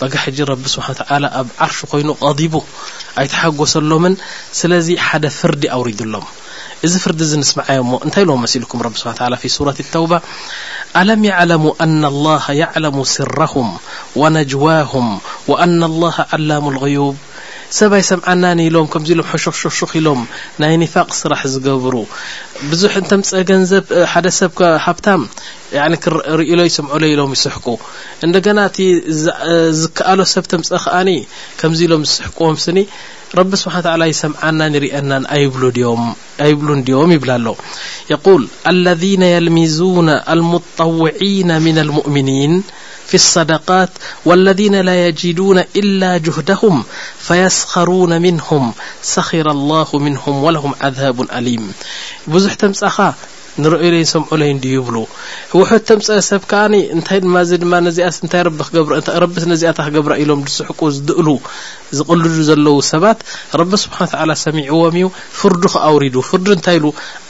[0.01, 2.53] بق حج رب سبحان و تعلى ኣብ عርش ኮይኑ غضب
[3.21, 4.05] ኣيتحسሎم
[4.59, 6.26] ስلዚ حد فرዲ اورضሎم
[6.88, 10.17] እዚ فرዲ زنسمعي እንታ ل مسلكم رب سح و ل في صورة التوبة
[11.01, 13.67] ألم يعلم أن الله يعلم سرهم
[14.21, 15.05] ونجواهم
[15.49, 17.15] وأن الله علم الغيوب
[17.77, 20.21] ሰብ ኣይሰምዓናን ኢሎም ከምዚ ኢሎም ሹኽ ሽሹኽ ኢሎም
[20.61, 21.95] ናይ ኒፋቅ ስራሕ ዝገብሩ
[22.69, 24.53] ብዙሕ እንተምፀ ገንዘብ ሓደ ሰብ
[24.85, 25.07] ሃብታ
[26.39, 27.67] ርእሎ ስምዑሎ ኢሎም ይስሕቁ
[28.27, 28.79] እንደገና እቲ
[29.81, 31.11] ዝከኣሎ ሰብ ተምፀ ከኣኒ
[31.61, 32.79] ከምዚ ኢሎም ይስሕቅዎም ስኒ
[33.39, 35.39] ረቢ ስብሓ ላ ይሰምዓናን ይርአናን ኣ
[36.03, 36.11] ም
[36.45, 37.47] ኣይብሉን ድዮም ይብላ ኣሎ
[38.13, 40.09] የል አለذነ የልሚዙና
[40.39, 42.55] ልሙطውዒና ምና ልሙእምኒን
[43.10, 43.90] فيالصدقات
[44.26, 46.84] والذين لا يجدون إلا جهدهم
[47.19, 51.73] فيسخرون منهم سخر الله منهم ولهم عذاب أليم
[52.27, 52.73] بزح تم
[53.64, 54.95] ንሪኦ ለይ ሰምዑ ለይ ዲ ይብሉ
[55.60, 57.98] ውሑት ተምፀለ ሰብ ከኣኒ ንታይ ድማ እዚ ድማ ዚ
[58.34, 58.41] ታይ
[59.23, 61.27] ረቢስ ነዚኣታ ክገብራ ኢሎም ድስሕቁ ዝድእሉ
[61.98, 63.19] ዝቕልዱ ዘለው ሰባት
[63.61, 65.07] ረቢ ስብሓን ታላ ሰሚዕዎም እዩ
[65.40, 66.86] ፍርዱ ክኣውሪዱ ፍርዱ እንታይ ኢሉ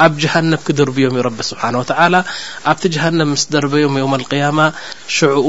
[0.06, 2.16] ኣብ ጀሃነብ ክድርብዮም ዩ ረቢ ስብሓን ወ ተዓላ
[2.72, 4.60] ኣብቲ ጀሃነብ ምስ ደርበዮም ዮመ ልقያማ
[5.18, 5.46] ሽኡ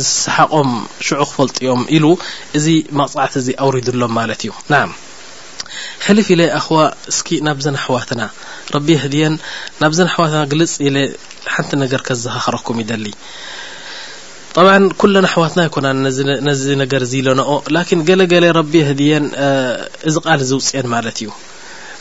[0.00, 0.70] ዝሰሓቆም
[1.08, 2.06] ሽዑ ክፈልጥ ዮም ኢሉ
[2.60, 2.66] እዚ
[3.00, 4.84] መቕፃዕቲ እዚ ኣውሪዱሎም ማለት እዩ ና
[6.06, 6.78] ሕልፍ ኢለ ኣخዋ
[7.10, 8.20] እስ ናብዘና ኣحዋትና
[8.74, 9.34] ረቢ ህድየን
[9.82, 10.96] ናብዘ ኣሕዋትና ግልፅ ኢለ
[11.54, 13.04] ሓንቲ ነገር ከዘኻኽረኩም ይደሊ
[14.56, 14.66] طብ
[15.00, 15.86] ኩلን ኣحዋትና ይኮና
[16.48, 19.26] ነዚ ነገር ዝ ለነኦ ላن ገለ ገለ ረቢ ህድየን
[20.08, 21.28] እዚ ቓል ዝውፅን ማለት እዩ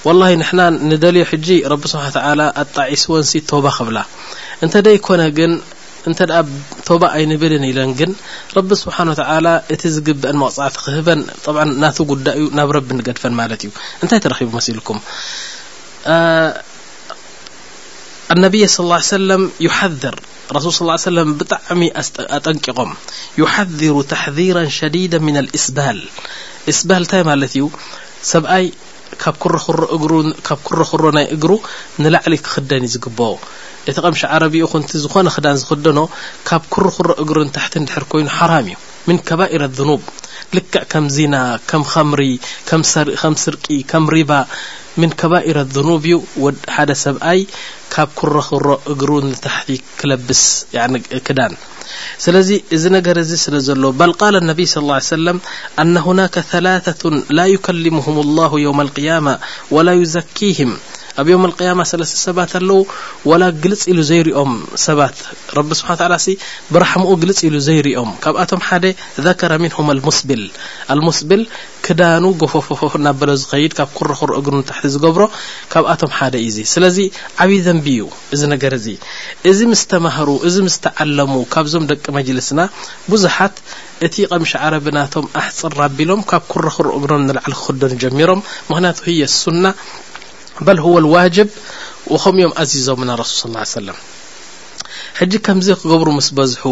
[0.06, 0.22] وال
[0.60, 2.04] ና ንደልዮ ሕጂ ረቢ ስሓ
[2.62, 3.98] ኣጣዒስ ወንሲ ተባ ክብላ
[4.64, 4.68] ነ
[6.10, 6.36] እንተ ደ
[6.88, 8.12] ቶባ ኣይንብልን ኢለን ግን
[8.58, 11.22] ረቢ ስብሓን ተላ እቲ ዝግብአን መቅፅዕቲ ክህበን
[11.56, 13.72] ብ ናቱ ጉዳይ ናብ ረቢ ንገድፈን ማለት እዩ
[14.04, 15.00] እንታይ ተረኪቡ መሲልኩም
[18.34, 19.44] ኣነቢየ ስ ሰለም
[19.78, 20.16] ሓር
[20.58, 21.82] ረሱል ስ ሰለም ብጣዕሚ
[22.38, 22.92] ኣጠንቂቖም
[23.42, 26.00] ይሓዚሩ ተሕዚራ ሸዲዳ ምና ልእስባል
[26.80, 27.66] ስባል እንታይ ማለት እዩ
[28.32, 28.76] ሰብኣይ ብ
[29.22, 29.26] ኽ
[30.48, 31.52] ካብ ኩረ ክሮ ናይ እግሩ
[32.04, 33.30] ንላዕሊ ክክደን እዩ ዝግብኦ
[33.90, 34.56] እቲ ቐمش عረቢ
[35.04, 36.00] ዝኾነ ክዳን ዝክደኖ
[36.48, 38.76] ካብ كر ክሮ እግሩ ታحቲ ድر كይኑ حራم እዩ
[39.08, 40.02] من ከባئر الذنوب
[40.56, 41.36] ልك ከ ዝና
[41.70, 42.22] ከ خምሪ
[42.68, 42.70] ከ
[43.44, 44.32] ስርቂ ከ ሪب
[45.02, 46.16] من ከባر الذنوب እዩ
[46.76, 47.42] ሓደ ሰብኣي
[47.94, 48.50] ካብ كر ክ
[48.94, 49.12] እግሩ
[49.46, 49.58] ታح
[50.00, 50.44] ክለብስ
[51.28, 51.54] ክዳን
[52.26, 53.70] ስለዚ እዚ ነገ ዚ ስለ ዘ
[54.02, 55.38] بل قال النብ صى الله عي سلم
[55.82, 57.04] أن هناك ثላثة
[57.38, 59.26] ل يكلمهم الله يوم القيام
[59.76, 60.70] ول يه
[61.20, 62.80] ኣብዮም قያማ ሰለስተ ሰባት ኣለው
[63.30, 64.52] ወላ ግልፅ ኢሉ ዘይርኦም
[64.86, 65.18] ሰባት
[65.58, 66.36] ረቢ ስብሓ ላ እ
[66.74, 68.86] ብራሕሙኡ ግልፅ ኢሉ ዘይርኦም ካብኣቶም ሓደ
[69.26, 70.44] ذከራ ሚንሁም ሙስብል
[71.08, 71.44] ሙስቢል
[71.86, 75.24] ክዳኑ ጎፈፈፉ ናበሎ ዝኸይድ ካብ ኩረ ክሩ እግ ታሕቲ ዝገብሮ
[75.74, 76.98] ካብኣቶም ሓደ እዚ ስለዚ
[77.46, 78.06] ዓብይ ዘንቢ እዩ
[78.38, 78.96] እዚ ነገር ዚ
[79.52, 82.60] እዚ ምስ ተማህሩ እዚ ምስ ተዓለሙ ካብዞም ደቂ መጅልስና
[83.12, 83.56] ብዙሓት
[84.08, 89.02] እቲ ቐምሽ ዓረቢናቶም ኣሕፅር ኣቢሎም ካብ ኩረ ክሩ እግም ንላዕሊ ክክደኑ ጀሚሮም ምክንያቱ
[89.64, 89.74] ና
[90.68, 91.50] በ ወ ዋጅብ
[92.22, 93.98] ኸም እኦም ኣዚዞ ና ረሱል ስ ሰለም
[95.20, 96.64] ሕጂ ከምዘ ክገብሩ ምስ በዝሑ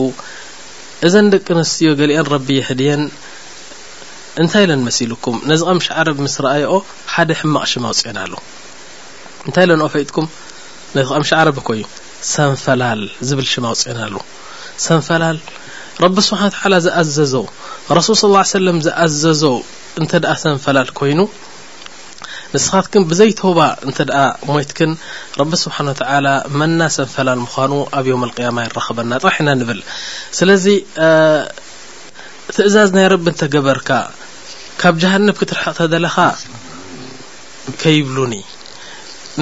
[1.07, 3.03] እዘን ደቂ ኣንስትዮ ገሊአን ረቢ የህድየን
[4.43, 6.75] እንታይ ኢለን መሲልኩም ነዚ ቐምሽ ዓረቢ ምስ ረኣየኦ
[7.13, 8.35] ሓደ ሕማቕ ሽማውፅና ሉ
[9.47, 10.27] እንታይ ኢለንኦፈይትኩም
[10.97, 11.85] ነዚ ቐምሽ ዓረቢ ኮይኑ
[12.33, 14.17] ሰንፈላል ዝብል ሽማውፅና ሉ
[14.87, 15.39] ሰንፈላል
[16.03, 16.41] ረቢ ስብሓ
[16.73, 17.33] ላ ዝኣዘዞ
[17.99, 19.43] ረሱል ስ ሰለም ዝኣዘዘ
[20.01, 21.19] እንተ ኣ ሰንፈላል ኮይኑ
[22.55, 24.91] ንስኻትክን ብዘይ ተባ እንተ ኣ ሞትክን
[25.39, 26.03] ረቢ ስብሓን ተ
[26.59, 29.79] መናሰንፈላል ምኳኑ ኣብዮም ኣቅያማ ይረክበና ጥባሕ ኢና ንብል
[30.39, 30.65] ስለዚ
[32.55, 33.89] ትእዛዝ ናይ ረቢ እተገበርካ
[34.81, 36.15] ካብ ጀሃንብ ክትርሕቕተ ዘለኻ
[37.81, 38.33] ከይብሉኒ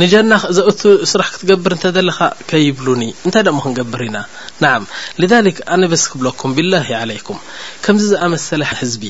[0.01, 2.19] ንጀና ዘእቱ ስራሕ ክትገብር እንተ ዘለካ
[2.49, 4.17] ከይብሉኒ እንታይ ደሞ ክንገብር ኢና
[4.63, 4.73] ናዓ
[5.21, 7.37] ሊሊ ኣነ በስ ክብለኩም ብላሂ ለይኩም
[7.85, 9.03] ከምዚ ዝኣመሰለ ሕዝቢ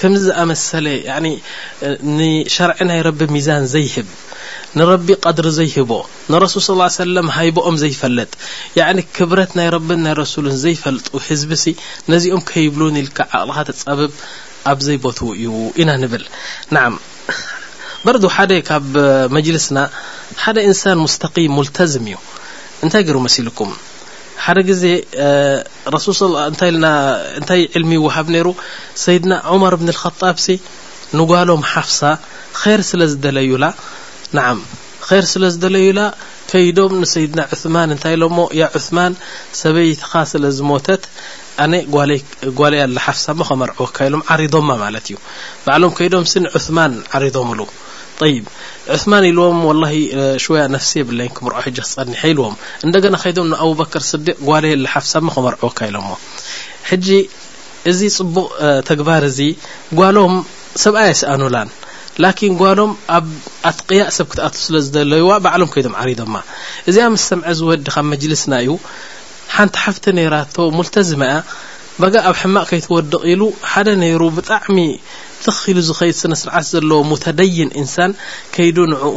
[0.00, 0.86] ከምዚ ዝኣመሰለ
[2.16, 4.08] ንሸርዒ ናይ ረቢ ሚዛን ዘይህብ
[4.78, 5.92] ንረቢ ቀድሪ ዘይህቦ
[6.32, 8.30] ንረሱል ስ ሰለም ሃይቦኦም ዘይፈለጥ
[8.96, 11.76] ኒ ክብረት ናይ ረብን ናይ ረሱሉን ዘይፈልጡ ሕዝቢ ሲ
[12.14, 14.12] ነዚኦም ከይብሉን ኢልካ ዓቕልኻ ተፀብብ
[14.72, 15.52] ኣብ ዘይቦት እዩ
[15.82, 16.24] ኢና ንብል
[16.74, 16.88] ና
[18.04, 18.84] በርዱ ሓደ ካብ
[19.36, 19.78] መጅልስና
[20.42, 22.18] ሓደ እንሳን ሙስተقም ሙልተዝም እዩ
[22.84, 23.70] እንታይ ገይሩ መሲልኩም
[24.44, 24.84] ሓደ ግዜ
[25.94, 26.30] ረሱል
[27.38, 28.48] እንታይ ልሚ ውሃብ ነይሩ
[29.04, 30.46] ሰይድና ዑመር ብን ከጣብሲ
[31.20, 32.00] ንጓሎም ሓፍሳ
[32.62, 33.66] ር ስለ ዝደለዩላ
[34.38, 34.46] ንዓ
[35.10, 36.00] ር ስለ ዝደለዩላ
[36.52, 39.12] ከይዶም ንሰይድና ዑማን እንታይ ኢሎሞ ያ ዑማን
[39.60, 41.04] ሰበይትኻ ስለ ዝሞተት
[41.64, 42.20] ኣነ ጓለይ
[42.86, 45.16] ኣለ ሓፍሳ ሞ ከመር ወካ ኢሎም ዓሪضማ ማለት እዩ
[45.66, 47.60] ባዕሎም ከይዶምሲ ንዑثማን ዓሪዶምሉ
[48.20, 48.44] طይብ
[48.94, 49.82] ዑማን ኢልዎም ወላ
[50.44, 52.54] ሽወያ ነፍሲ የብለ ክምርዖ ሕጂ ክፀኒሐ ኢልዎም
[52.86, 56.08] እንደገና ከይዶም ንኣብበከር ስዲቅ ጓል የለ ሓፍሳብ ክመርዕወካ ኢሎሞ
[56.90, 57.08] ሕጂ
[57.90, 58.48] እዚ ፅቡቕ
[58.90, 59.38] ተግባር እዚ
[60.00, 60.34] ጓሎም
[60.84, 61.68] ሰብኣ ይስኣኑላን
[62.24, 63.26] ላኪን ጓሎም ኣብ
[63.70, 66.34] ኣትቅያእ ሰብ ክትኣት ስለዝደለዩዋ ባዕሎም ከይዶም ዓሪዶማ
[66.90, 68.72] እዚኣብ ምስ ሰምዐ ዝወዲ ካብ መጅልስና እዩ
[69.56, 71.38] ሓንቲ ሓፍተ ነራቶ ሙልተዝማ እያ
[72.02, 73.42] በጋ ኣብ ሕማቅ ከይትወድቕ ኢሉ
[73.72, 74.76] ሓደ ነይሩ ብጣሚ
[75.40, 78.10] እቲ ክኢሉ ዝኸይድ ስነ ስርዓት ዘለዎ ሙተደይን እንሳን
[78.54, 79.16] ከይዱ ንዕኡ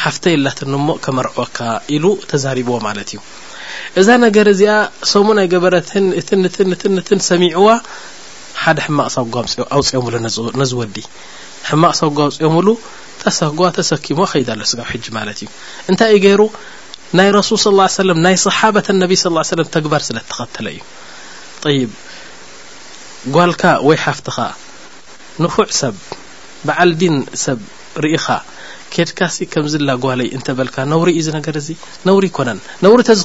[0.00, 1.58] ሓፍተ የላት ንሞቅ ከመርዕወካ
[1.96, 3.18] ኢሉ ተዛሪብዎ ማለት እዩ
[4.00, 4.72] እዛ ነገር እዚኣ
[5.12, 7.68] ሰሙ ናይ ገበረትን እትን እንእን እትን ሰሚዑዋ
[8.64, 10.14] ሓደ ሕማቅ ሳኣውፅኦምሉ
[10.62, 10.96] ነዝወዲ
[11.70, 12.66] ሕማቅ ሰጓ ኣውፅኦምሉ
[13.22, 15.48] ተሰጓ ተሰኪምዎ ከይዳ ኣሎ ስጋብ ሕጂ ማለት እዩ
[15.90, 16.40] እንታይ እ ገይሩ
[17.18, 17.66] ናይ ረሱል ስ
[18.02, 19.24] ሰለም ናይ ሰሓባ ኣነቢ ስ
[19.60, 20.66] ለም ተግባር ስለ ተኸተለ
[21.76, 24.06] እዩልካ ወፍ
[25.44, 25.94] ንፉዕ ሰብ
[26.68, 27.58] በዓል ዲን ሰብ
[28.04, 28.26] ርኢኻ
[28.94, 31.68] ኬድካሲ ከምዝ ላ ጓለይ እንተበልካ ነውሪ እዩ ዝነገረ እዙ
[32.08, 33.20] ነውሩ ኮነን ነውሪ እተዝ